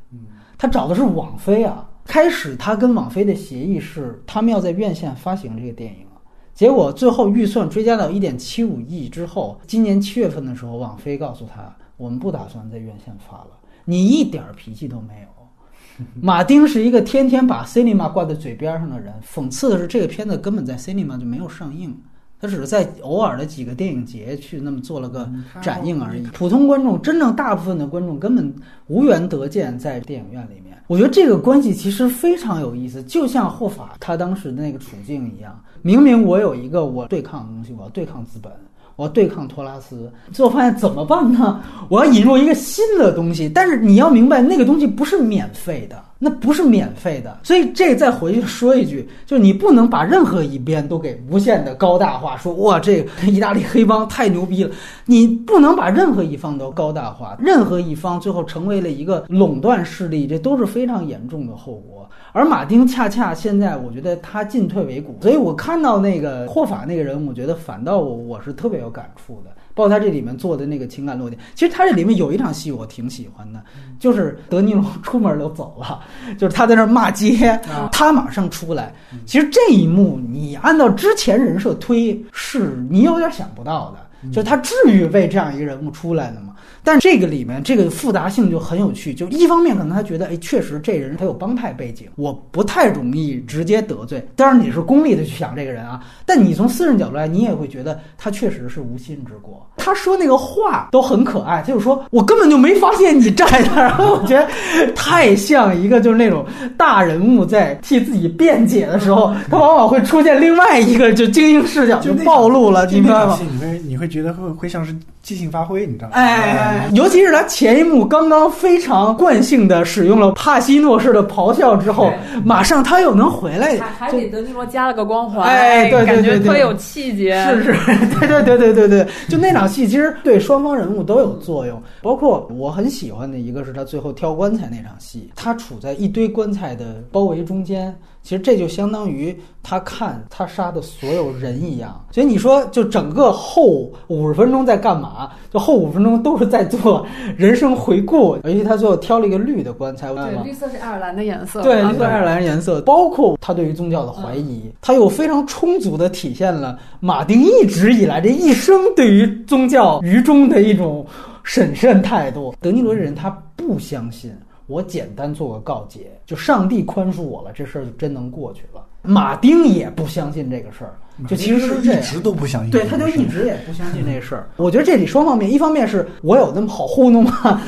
[0.58, 1.86] 他找的是网飞啊。
[2.08, 6.06] 开始他跟网飞的协议是，他们要在院线发行这个电影，
[6.54, 13.50] 结果最后预算追加到一点七五亿之后，今年七月份的时候，网飞告诉他，我们不打算在院线发了，
[13.86, 16.06] 你一点脾气都没有。
[16.22, 21.96] 马丁是一个天天把 cinema 挂在嘴边上的人，讽刺的是这个片子根本在 cinema 就没有上映。
[22.40, 25.28] 他只是在偶尔的几个电影节去那么做了个
[25.60, 26.22] 展映而已。
[26.28, 28.54] 普通观众，真正大部分的观众根本
[28.86, 30.67] 无缘得见在电影院里面。
[30.88, 35.62] 我觉得这个关系其实非常有意思，就像霍法他当时的那个处境一样。
[35.82, 38.52] 明明我有一个我对抗的东西，我要对抗资本，
[38.96, 41.62] 我要对抗托拉斯，最后发现怎么办呢？
[41.90, 46.02] 我要引入一个新的东西，但是你要明白，那个东西不是免费的。
[46.20, 54.72] 那不是免费的，所以这再回去说一句，就是你不能把任何一边都给无限的高大化，说哇，这意大利黑帮太牛逼了。
[55.06, 62.10] 你不能把任何一方都高大化，任何一方最后成为了一个垄断势力，这都是非常严重的后果。
[62.32, 69.52] 而马丁恰恰现在，我觉得他进退维谷，所以我看到那个 霍法那个人，我觉得反倒我我是特别有感触的。
[69.78, 73.64] 包括他这里面做的那个情感落点，其实他这里面有一场戏我挺喜欢的，
[74.00, 76.00] 就是德尼罗出门就走了，
[76.36, 77.58] 就是他在那儿骂街，
[77.92, 78.92] 他马上出来。
[79.28, 86.47] 其实这一幕你按照之前人设推，是你有点想不到的，就是他至于为这样一个人物出来的吗？
[86.88, 89.14] 但这个里面这个复杂性就很有趣。
[89.14, 94.26] 就一方面可能他觉得，哎，确实这人他有帮派背景，我不太容易直接得罪。
[94.38, 99.70] 当然你是功利的去想这个人啊，但你从私人角度来，你也会觉得他确实是无心之过。
[99.76, 103.46] 他说那个话都很可爱，他就说我根本就没发现你站
[103.76, 104.48] 那儿，我觉得
[104.96, 106.46] 太像一个就是那种
[106.78, 113.38] 大人物在替自己辩解的时候， 他往往会出现另外一个就精英视角就暴露了，你明白吗？
[113.42, 116.14] 你会你会觉得会会像是即兴发挥，你知道吗？
[116.16, 122.12] 哎，尤其是他前一幕刚刚非常惯性的使用了帕西诺式的咆哮之后，
[122.44, 127.74] 马上他又能回来，还给德尼罗加了个光环，哎，对对对，特有气节，是是，
[128.20, 137.96] 对对对对对对，就那场戏其实对双方人物都有作用，包括我很喜欢的一个是他最后挑棺材那场戏，他处在一堆棺材的包围中间。
[138.28, 139.34] 其实这就相当于
[139.64, 145.32] 他看他杀的所有人一样，所以你说就整个后五十分钟在干嘛？
[145.50, 161.06] 就后五分钟都是在做人生回顾，而且他最后挑了一个绿的棺材，对，绿色是爱尔兰的颜色，对，绿色爱尔兰颜色，包括他对于宗教的怀疑，他又非常充足的体现了马丁一直以来这一生对于宗教愚忠的一种
[161.44, 162.54] 审慎态度。
[162.60, 164.30] 德尼罗这人他不相信。
[164.66, 168.86] 我简单做个告诫，就上帝宽恕我了，这事儿就真能过去了。
[169.02, 170.94] 马丁也不相信这个事儿。
[171.28, 174.48] 就其实是一直都不相信，对，他就一直也不相信这事儿。
[174.58, 177.60] 我觉得这里双方面，一方面是我有那么好糊弄吗？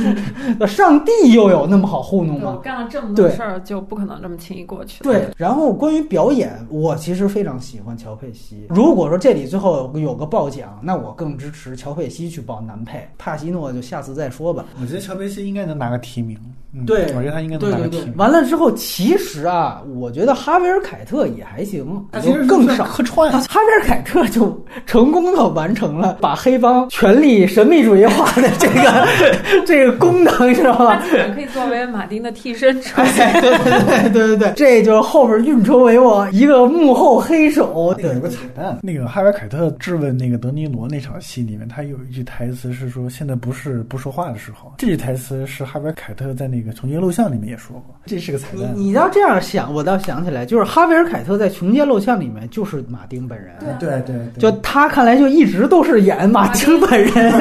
[0.68, 2.52] 上帝又有那么好糊弄吗？
[2.56, 5.04] 我干了这么多事儿，就不可能这么轻易过去。
[5.04, 5.28] 对。
[5.36, 8.68] 然后关于表演，我其实非常喜欢乔佩西。
[8.70, 13.10] 如果说这里最后有个报奖，那我更支持乔佩西去报男配。
[13.18, 14.64] 帕西诺就下次再说吧。
[14.80, 16.38] 我觉得乔佩西应该能拿个提名。
[16.86, 18.14] 对，我觉得他应该能拿个提名。
[18.16, 23.32] 完了之后，其实啊，我觉得哈维尔凯特也还行，其实更少客串。
[23.32, 24.28] 哈维尔凯特。
[24.30, 29.08] 就成功的完成了把黑帮权力神秘主义化的这个
[29.66, 31.02] 这个功能，知道吧？
[31.36, 33.32] 可以作为马丁的替身出现。
[33.42, 37.96] 对对对对对对，这就是后边运筹帷幄，一个幕后黑手。
[38.00, 48.72] 有个彩蛋，那个哈维尔凯特质问那个德尼罗那场戏里面，他有一句台词是说：“现在不是不说话的时候。”这句台词是哈维尔凯特在那个《重街录像》里面也说过，这是个彩蛋。
[48.76, 53.54] 你要这样想，我倒想起来，就是哈维尔凯特在《穷街陋巷》里面就是马丁本人。
[53.80, 54.16] 对对。
[54.40, 57.34] 就他看来就一直都是演马丁本人，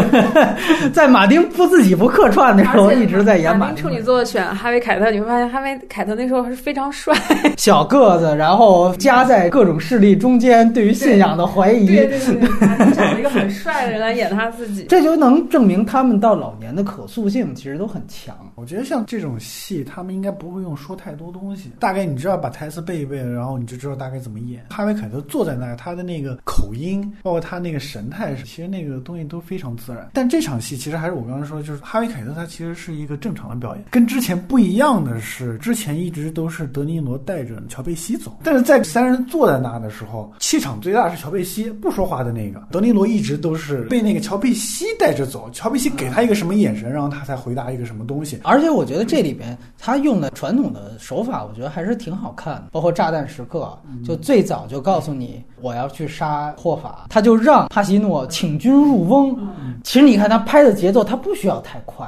[0.92, 3.76] 在马丁不自己不客串的时候，一直在演马丁。
[3.76, 7.14] 处女座选哈维凯特，你会发现哈维凯特那时候还是非常帅，
[7.56, 11.86] 小个子，然后夹在各种势力中间，对于信仰的怀疑。
[11.86, 18.34] 对对对，找了一个很帅的人来演他自己， 这就能证明他们到老年的可塑性其实都很强。
[18.56, 24.64] 我觉得像这种戏，他们应该不会用说太多东西，大概你知道把台词背一背，然后你就知道大概怎么演。
[24.70, 30.08] 哈维凯特坐在那儿，他的那个口音，包括他那个神态，其实那个东西都非常自然。
[30.14, 48.40] 但这场戏其实还是我刚刚说，就是哈维凯特他其实是一个正常的表演，跟之前不一样的是，之前一直都是德尼罗带着乔贝西走，但是在三人坐在那的时候，气场最大是乔贝西不说话的那个，德尼罗一直都是被那个乔贝西带着走，乔贝西给他一个什么眼神，然后他才回答一个什么东西。
[48.44, 52.64] 而且我觉得这里边他用的传统的手法，我觉得还是挺好看的。
[52.72, 59.36] 包括炸弹时刻，就最早就告诉你我要去杀霍法，他就让帕西诺请君入瓮。
[59.82, 62.06] 其实你看他拍的节奏，他不需要太快，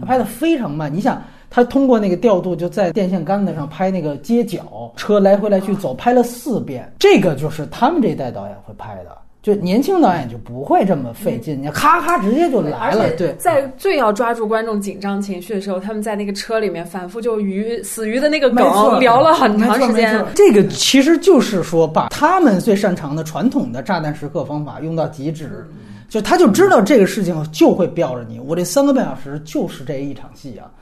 [0.00, 0.92] 他拍的非常慢。
[0.92, 6.92] 你想他通过那个调度，就在电线杆子上拍那个街角，车来回来去走，拍了四遍。
[6.98, 9.16] 这个就是他们这一代导演会拍的。
[9.44, 13.10] 就年轻导演就不会这么费劲，你咔咔直接就来了。
[13.10, 18.64] 对，在最要抓住观众紧张情绪的时候，他们在那个车里面反复就鱼死鱼的那个梗
[18.98, 20.24] 聊了很长时间。
[20.34, 25.68] 这个其实就是说，把他们最擅长的传统的炸弹时刻方法用到极致，
[26.08, 28.40] 就他就知道这个事情就会吊着你。
[28.40, 30.72] 我这三个半小时就是这一场戏啊。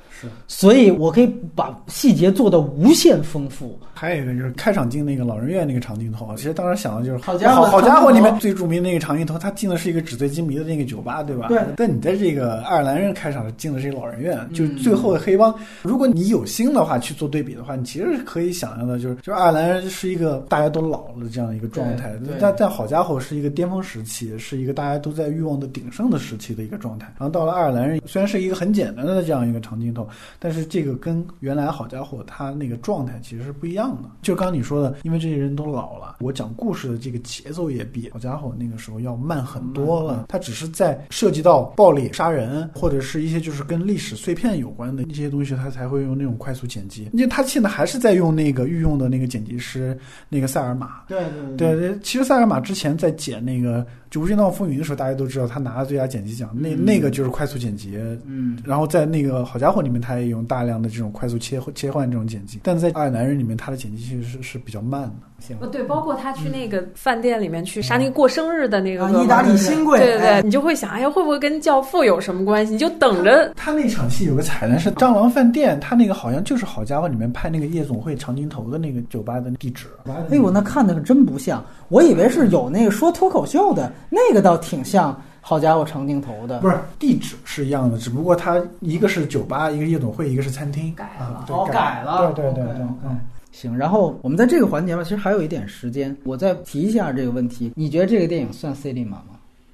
[0.46, 3.78] 所以，我可以把细节做的无限丰富。
[3.94, 11.46] 还有一个就是开场进那个老人院那个长镜头，其实当时想的就是好家伙，好家伙，里面最著名的那个长镜头，他进的是一个纸醉金迷的那个酒吧，对吧？
[11.46, 11.62] 对。
[11.76, 15.54] 但你在这个爱尔兰人开场进的是一个老人院，就最后的黑帮。
[15.82, 27.06] 如果你有心的话去做对比的话，你其实是可以想象的，就是就是爱尔兰人是一个大家都老了这样一个状态，但但好家伙是一个巅峰时期，是一个大家都在欲望的鼎盛的时期的一个状态。
[27.16, 30.08] 然后到了爱尔兰人，虽然是一个很简单的这样一个长镜头，
[30.38, 30.92] 但是这个。
[31.02, 34.10] 跟原来好家伙，他那个状态其实是不一样的。
[34.20, 40.26] 就刚你说的，因为这些人都老了，我讲故事的这个节奏也比好家伙那个时候要慢很多了。
[40.28, 47.08] 他只是在涉及到暴力、杀人，或者是一些就是跟历史碎片有关的一些东西，他才会用那种快速剪辑。
[47.12, 49.98] 因为他现在还是在用那个御用的那个剪辑师，
[50.28, 51.02] 那个塞尔玛。
[51.08, 51.24] 对
[51.56, 53.84] 对对对，其实塞尔玛之前在剪那个。
[54.12, 57.96] 就《无间道风云》的时候，大家都知道他拿了最佳剪辑奖，那嗯那个就是快速剪辑。
[58.26, 65.14] 嗯，然后在那个《好家伙》里面，他也用大量的这种快速切切换这种剪辑，但在《爱男人》里面，他的剪辑其实是是比较慢的。
[65.46, 72.72] 行呃，对，包括他去那个饭店里面去杀那个过生日的那个啊，意大利新贵，对对对，哎你就会想，哎呀，会不会跟《教父》有什么关系？
[72.72, 73.52] 你就等着。
[73.56, 79.86] 他那场戏有个彩蛋是蟑螂饭店，他那个好像就是《好家伙》里面拍那个夜总会长镜头的那个酒吧的地址。
[80.06, 85.20] 哎呦，那看的可真不像，我以为是有那个说脱口秀的，那个倒挺像。
[85.44, 93.10] 好家伙，长镜头的不是地址是一样的，只不过它一个是酒吧，一个夜总会，一个是餐厅，改了，对哦改了对对对对。
[93.52, 97.70] 行，然后我们在这个环节吧，其实还有一点时间，我再提一下这个问题。
[97.76, 99.26] 你觉得这个电影算 cinema 吗？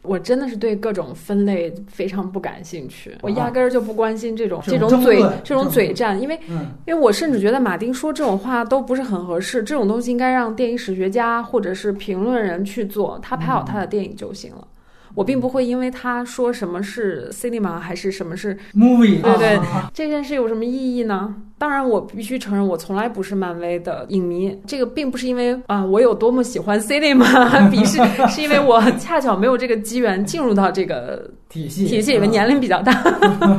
[0.03, 14.67] 我真的是对各种分类非常不感兴趣，我压根儿就不关心这种、这这种嘴这种嘴战，因为嗯，因为我甚至觉得马丁说这种话都不是很合适，这种东西应该让电影史学家或者是评论人去做，他拍好他的电影就行了。
[15.15, 21.35] 我并不会因为他说什么是 cinema 还是什么是 movie，对对啊这件事有什么意义呢？
[21.59, 24.57] 当然，我必须承认，我从来不是漫威的影迷。
[24.65, 27.25] 这个并不是因为啊、我有多么喜欢 cinema
[27.69, 32.93] 鄙视， 是因为我恰巧没有这个机缘进入到这个体系体系里面，啊年龄比较大。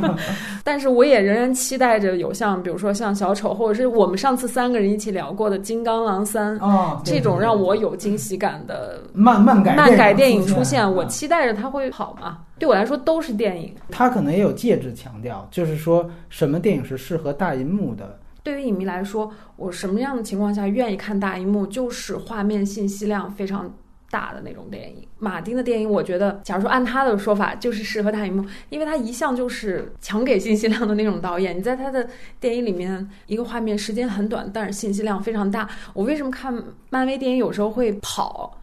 [0.64, 12.38] 但是我也仍然期待着有像，比如说像小丑，或者是我们上次三个人一起聊过的《金刚狼三》啊，这种让我有惊喜感的漫漫改漫改电影影出现，啊我期待着它会好嘛。
[12.60, 13.74] 对我来说都是电影。
[13.90, 18.20] 他可能也有介质强调，就是说什么电影是适合大银幕的。
[18.42, 23.74] 对于影迷来说，我什么样的情况下愿意看大银幕，就是画面信息量非常
[24.10, 25.06] 大的那种电影。
[25.18, 31.56] 马丁的电影，我觉得，假如说按他的说法，就是适合大银幕，因为他一向就是强给信息量的那种导演。
[31.56, 32.06] 你在他的
[32.38, 35.68] 电影里面，一个画面时间很短，但是信息量非常大。
[35.92, 36.54] 我为什么看
[36.90, 38.58] 漫威电影有时候会跑？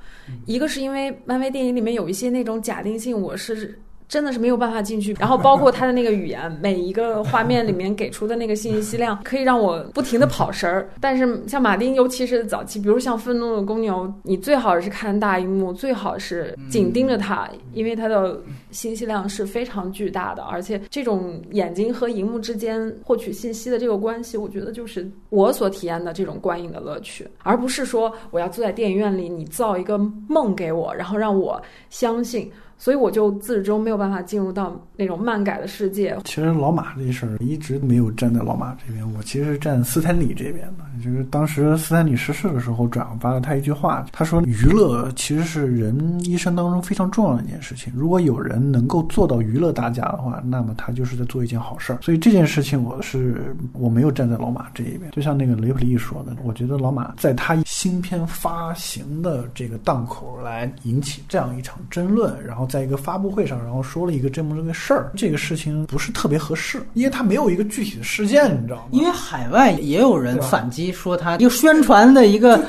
[0.46, 5.14] 一个是因为漫威电影里面有一些那种假定性，我是真的是没有办法进去。
[5.20, 10.90] 然后包括他的那个语言， 每一个画面里面给出的那个信息量，可以让我不停的跑神儿。
[11.00, 18.40] 但是像马丁，尤其是早期，比如像《愤怒的公牛》，你最好是看大荧幕，最好是紧盯着它，因为它的
[18.72, 29.98] 信息量是非常巨大的，而且这种眼睛和荧幕之间获取信息的这个关系，我觉得就是我所体验的这种观影的乐趣，而不是说我要坐在电影院里，你造一个
[30.28, 32.52] 梦给我，然后让我相信。
[32.78, 36.18] 所以我就自始至终没有办法进入到那种漫改的世界。
[36.26, 40.86] 其实老马这事儿一直没有站在老马这边，我其实是站斯坦李这边的。
[41.04, 47.94] 就是当时斯坦李逝世的时候，转发了他一句话，他说：“娱乐其实是人一生当中非常重要的一件事情。
[47.96, 52.00] 如果有人能够做到娱乐大家的话，那么他就是在做一件好事儿。
[52.02, 55.12] 所以这件事情，我是我没有站在老马这一边。
[55.12, 68.84] 就像那个雷普利说的，我觉得老马在他新片发行的这个档口来引起这样一场争论，然后在一个发布会上，然后说了一个这么这个事儿，这个事情不是特别合适，因为他没有一个具体的事件，你知道吗？
[68.92, 72.60] 因为海外也有人反击说他一个宣传的一个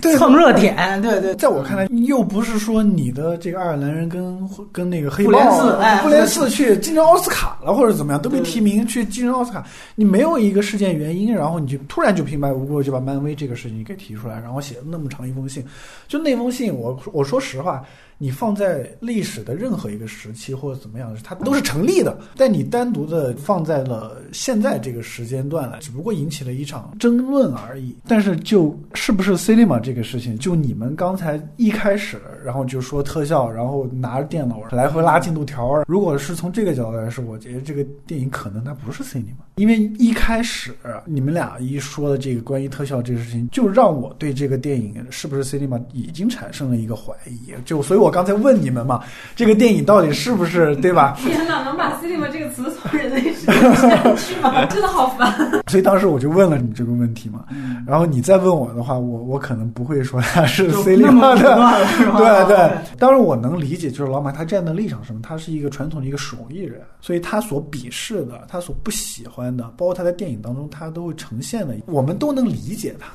[0.00, 15.64] 对蹭热点，对对，在我看来，又不是说你的这个爱尔兰人跟跟那个黑豹布联四哎复联四去竞争奥斯卡了，或者怎么样，都被提名去竞争奥斯卡，你没有一个事件原因，然后你就突然就平白无故就把漫威这个事情给提出来，然后写了那么长一封信，
[16.08, 17.82] 就那封信，我我说实话。
[18.22, 22.18] 你放在历史的任何一个时期或者怎么样，它都是成立的。
[22.36, 27.96] 但你单独的放在了现在这个时间段来，只不过引起了一场争论而已。
[28.06, 35.82] 但是就是不是 cinema 这个事情，就你们刚才一开始，然后就说特效，然后拿着电脑来回拉进度条。
[35.86, 40.74] 如果是从这个角度来说，我觉得这个电影可能它不是 cinema，因为一开始
[41.06, 47.54] 你们俩一说的这个关于特效这个事情，就让我对这个电影是不是 cinema 已经产生了一个怀疑。
[47.64, 49.00] 就所以，我刚才问你们嘛，
[49.36, 51.16] 这个电影到底是不是对吧？
[51.22, 54.64] 天哪，能把 cinema 这个词从人类世界 删去吗？
[54.66, 55.32] 真的好烦。
[55.68, 57.44] 所以当时我就问了你这个问题嘛，
[57.86, 61.56] 然后你再问我的话，我我可能不会说它是就 C 那么的，
[62.18, 62.70] 对对。
[62.98, 73.06] 当然我能理解，就是老马他站的立场是什么，他是一个传统的一个手艺人，所以他所鄙视的，他所不喜欢的，包括他在电影当中他都会呈现的，我们都能理解他，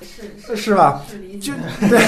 [0.45, 1.01] 是是吧？
[1.09, 1.53] 是就。
[1.89, 1.99] 对，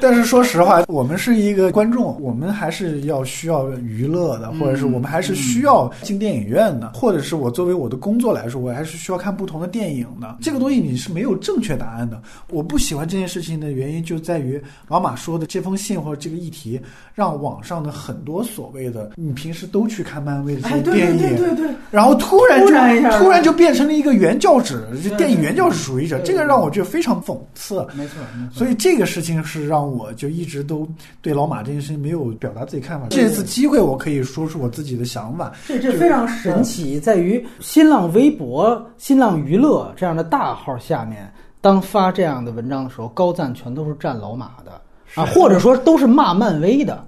[0.00, 10.38] 但是说实话，我们是一个观众，我们还是要需要娱乐的，或者是我们还是需要进电影院的，或者是我作为我的工作来说，我还是需要看不同的电影的。
[10.40, 12.22] 这个东西你是没有正确答案案的。
[12.50, 16.80] 我不喜欢这件事情的原因就在于老马说的这封信或者这个议题，
[17.14, 27.84] 让网上的很多所谓的你平时都去看漫威的这些电影，对对对，然后突然突然就突然就变成了一个原教旨，就电影原教旨主义者，这个让我觉得非常讽刺。
[27.94, 28.58] 没错，没错。
[28.58, 30.88] 所以这个事情是让我就一直都
[31.22, 33.06] 对老马这件事情没有表达自己看法。
[33.10, 35.52] 这次机会我可以说出我自己的想法。
[35.66, 44.80] 这这非常神奇，在于新浪微博、新浪娱乐这样的大号下面，当发这样的文章的时候，高赞全都是站老马的
[45.14, 47.04] 啊，或者说都是骂漫威的。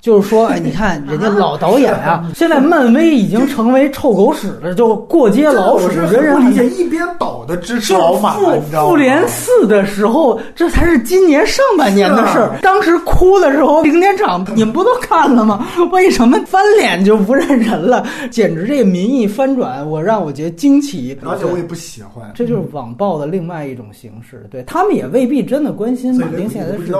[0.00, 8.90] 就是说，哎，你看人家老导演啊， 现在漫威已经成为臭狗屎了，就过街老鼠，人人不理解，一边倒的支持老马，你知道吗？
[8.90, 12.58] 复联四的时候，这才是今年上半年的事儿。
[12.62, 15.66] 当时哭的时候，零点场你们不都看了吗？
[15.90, 18.06] 为什么翻脸就不认人了？
[18.30, 22.30] 简直这个民意翻转，我让我觉得惊奇，而且我也不喜欢。
[22.36, 26.94] 这就是网暴的另外一种形式，对他们也未必真的关心马丁现在的事。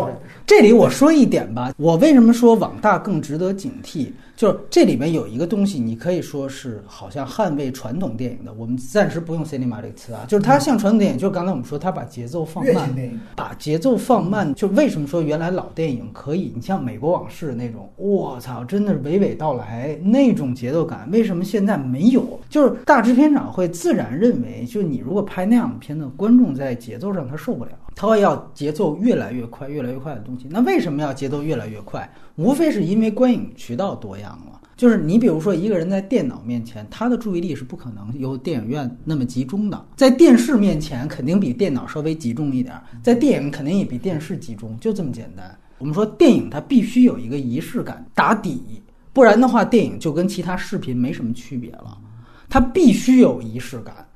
[0.45, 2.88] 这里我说一点吧，我为什么说网大？
[2.89, 8.52] 那更值得警惕，就是这里面有一个东西，你可以说是好像捍卫传统电影的。
[8.52, 12.89] 我们暂时不用 cinema 这个词啊，就是它像传统电影，就是刚才我们说，它把节奏放慢，
[13.35, 14.55] 把节奏放慢。
[14.55, 16.52] 就为什么说原来老电影可以？
[16.55, 22.39] 你像《美国往事》那种，我操，真的是娓娓道来那种节奏感，为什么现在没有？
[22.48, 27.73] 就是大制片厂会自然认为，就你如果拍那样的片子，观众在节奏上他受不了。
[27.97, 30.47] 他会要节奏越来越快、越来越快的东西。
[30.48, 32.09] 那为什么要节奏越来越快？
[32.36, 34.61] 无非是因为观影渠道多样了。
[34.77, 39.87] 就是你比如说，一个人在电脑面前，他的注意力是不可能有电影院那么集中的。
[39.97, 45.59] 在电视面前，肯定比电脑稍微集中一点；在电影肯定也比电视集中，就这么简单。
[45.79, 48.83] 我们说电影它必须有一个仪式感打底，
[49.13, 51.99] 不然的话，电影就跟其他视频没什么区别了。
[52.49, 54.07] 它必须有仪式感。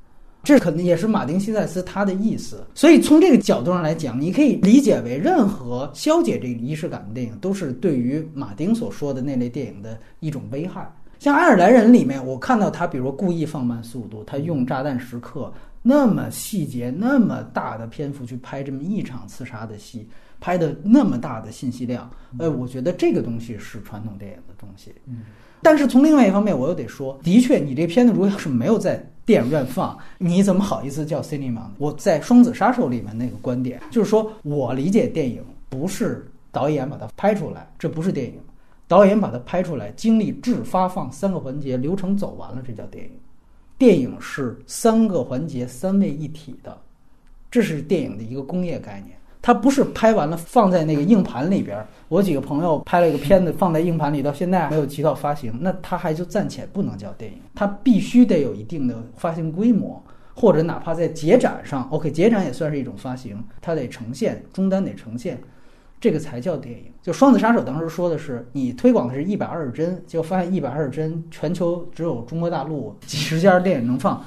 [0.43, 10.85] 这可能也是马丁·西塞斯他的意思，所以从这个角度上来讲，你可以理解为任何消解这个仪式感的电影，都是对于马丁所说的那类电影的一种危害。
[11.17, 15.51] 像《爱尔兰人》里面，我看到他，比如故意放慢速度，他用炸弹时刻
[15.81, 20.05] 那么细节、那么大的篇幅去拍这么一场刺杀的戏，
[20.41, 24.93] 拍的那么大的信息量，呃，我觉得这个东西是传统电影的东西。
[25.07, 25.21] 嗯。
[25.61, 31.61] 但是从另外一方面，我又得说，的确，你这片子如果要是没有在电影院放，你怎么好意思叫 cinema？
[31.77, 38.39] 我在《双子杀手》里面那个观点就是说，我理解电影不是导演把它拍出来，这不是电影，
[38.87, 43.11] 导演把它拍出来，经历制、发放三个环节流程走完了，这叫电影。
[43.77, 46.77] 电影是三个环节三位一体的，
[47.49, 49.17] 这是电影的一个工业概念。
[49.43, 51.77] 它不是拍完了放在那个硬盘里边。
[52.07, 57.39] 我几个朋友拍了一个片子放在硬盘里，到现在没有提到发行，那它还就暂且不能叫电影。
[57.53, 60.01] 它必须得有一定的发行规模，
[60.33, 65.37] 或者哪怕在节展上，OK，节展也算是一种发行，它得呈现终端得呈现，
[65.99, 66.85] 这个才叫电影。
[67.01, 74.23] 就《双子杀手》当时说的是，你推广的是一百二十帧，结果发现一百二十帧全球只有中国大陆几十家电影能放，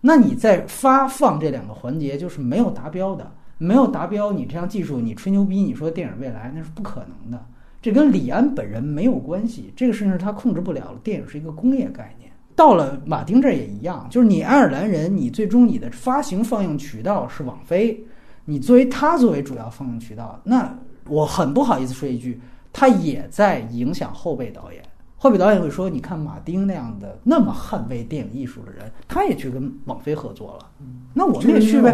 [0.00, 3.28] 那你在发放这两个环节就是没有达标的。
[3.62, 7.46] 没有达标，你这项技术你吹牛逼，你说电影未来那是不可能的。
[7.82, 10.98] 这跟李安本人没有关系，这个事情他控制不了了。
[11.04, 18.02] 电影是一个工业概念，到了马丁这儿也一样，就是你爱尔兰人，你最终你的发行放映渠道是网飞，
[18.46, 20.74] 你作为他作为主要放映渠道，那
[21.06, 22.40] 我很不好意思说一句，
[22.72, 24.79] 他也在影响后辈导演。
[25.22, 30.66] 后辈导演会说：“你看马丁那样的那么捍卫电影艺术的人，他也去跟网飞合作了。
[31.12, 31.92] 那我们也去呗。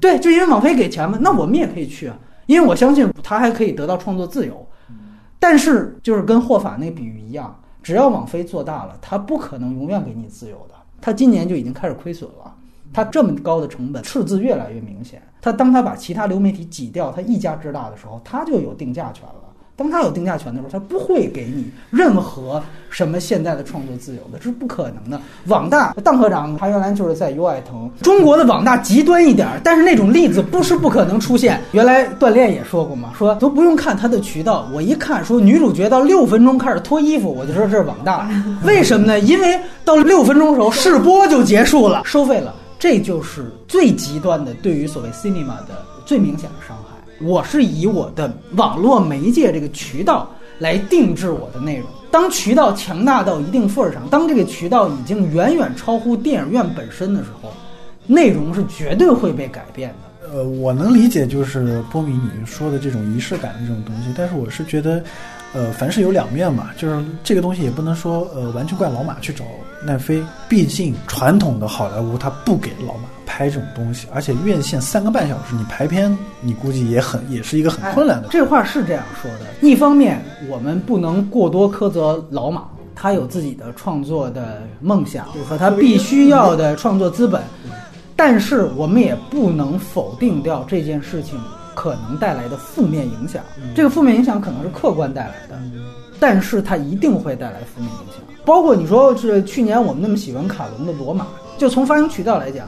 [0.00, 1.16] 对，就因为网飞给钱嘛。
[1.22, 4.66] 那我们也可以去啊，因为我相信他还可以得到创作自由。
[5.38, 10.74] 但是就是跟霍法那个比喻一样，只要网飞做大了，他不可能永远给你自由的。
[11.00, 12.52] 他今年就已经开始亏损了。
[12.92, 15.22] 他这么高的成本，赤字越来越明显。
[15.40, 19.34] 他当他把其他流媒体挤掉，他一家之大的时候，他就有定价权了。”
[19.76, 25.20] 当他有定价权的时候，他不会给你任何什么现在的创作自由的，这是不可能的。
[25.48, 27.90] 网大，邓科长他原来就是在优爱腾。
[28.00, 31.60] 中国的网大极端一点，但是那种例子不是不可能出现。
[31.72, 38.26] 原来锻炼也说过嘛，说都不用看他的渠道，我一看说女主角到六分钟开始脱衣服，我就说这是网大。
[38.64, 39.20] 为什么呢？
[39.20, 42.54] 因为到六分钟的时候试播就结束了，收费了。
[42.78, 46.85] 这就是最极端的对于所谓 cinema 的最明显的伤害。
[47.20, 51.88] 我是以我的网络媒介这个渠道来定制我的内容。
[52.10, 57.52] 当渠道强大到一定份儿上，当这个渠道已经远远超乎电影院本身的时候，
[58.06, 60.32] 内容是绝对会被改变的。
[60.32, 65.02] 呃，我能理解就是波米你说的这种仪式感的这种东西，但是我是觉得，
[65.52, 69.44] 呃，凡事有两面嘛，就是这个东西也不能说呃完全怪老马去找
[69.84, 78.28] 奈飞，毕竟传统的好莱坞他不给老马拍这种东西，而且院线三个半小时，你排片你估计也很也是一个很困难的。
[78.30, 82.62] 这话是这样说的，一方面我们不能过多苛责老马，
[82.94, 87.42] 他有自己的创作的梦想和他必须要的创作资本，
[88.14, 91.38] 但是我们也不能否定掉这件事情
[91.74, 93.42] 可能带来的负面影响。
[93.74, 95.60] 这个负面影响可能是客观带来的，
[96.18, 98.24] 但是它一定会带来负面影响。
[98.44, 101.24] 包括你说是去年我们那么喜欢卡隆的《罗马》，
[101.58, 102.66] 就从发行渠道来讲，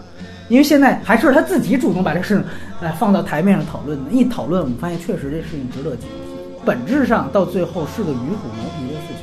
[0.48, 2.44] 因为现在还是他自己主动把这个事情
[2.80, 4.10] 哎放到台面上讨论的。
[4.10, 6.64] 一讨论，我们发现确实这事情值得警惕。
[6.64, 9.17] 本质上到最后是个与虎谋皮的事情。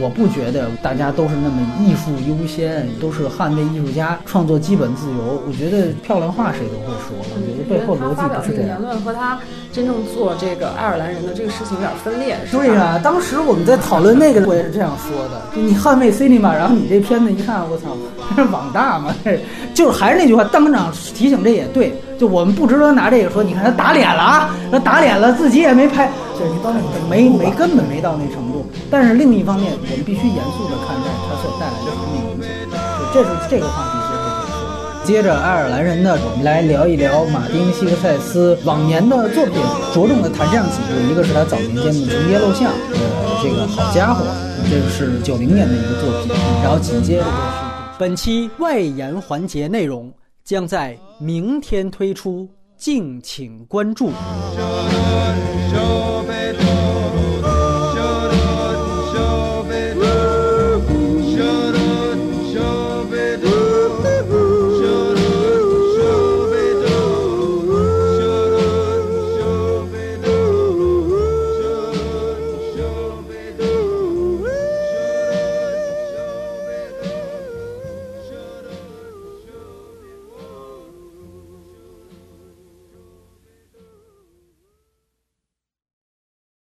[0.00, 5.42] 我不觉得大家都是那么艺术优先，都是捍卫艺术家创作基本自由。
[5.46, 8.78] 我觉得漂亮话谁都会说，我觉得背后逻辑不是这样。
[8.78, 9.38] 言论和他
[9.72, 12.36] 真正做这个爱尔兰人的这个事情有点分裂。
[12.46, 14.90] 是对呀、当时我们在讨论那个，我也是这样。
[14.98, 15.42] 说的。
[15.54, 17.96] 你捍卫 cinema，然后你这片子一看，我操，
[18.50, 19.14] 网大嘛？
[19.74, 21.94] 就是还是那句话，当场提醒这也对。
[22.18, 28.66] 就我们不值得拿这个说，你看他打脸了啊，他打脸了，自己也没拍，这没到那个没没根本没到那程度。
[28.90, 32.80] 但是另一方面，我们必须严肃的看待它所带来的负面影响。
[33.12, 34.26] 就这是这个话题接着。
[35.06, 39.54] 接着爱尔兰人呢，我们来聊一聊马丁·希克塞斯往年的作品，
[39.94, 44.24] 着重的谈这样几部，一个是他早年间的《重耶录像》，呃，这个好家伙，
[44.68, 46.32] 这是九零年的一个作品，
[46.62, 47.36] 然后紧接着就是
[47.98, 50.10] 本期外延环节内容
[50.46, 54.12] 将在明天推出敬请关注。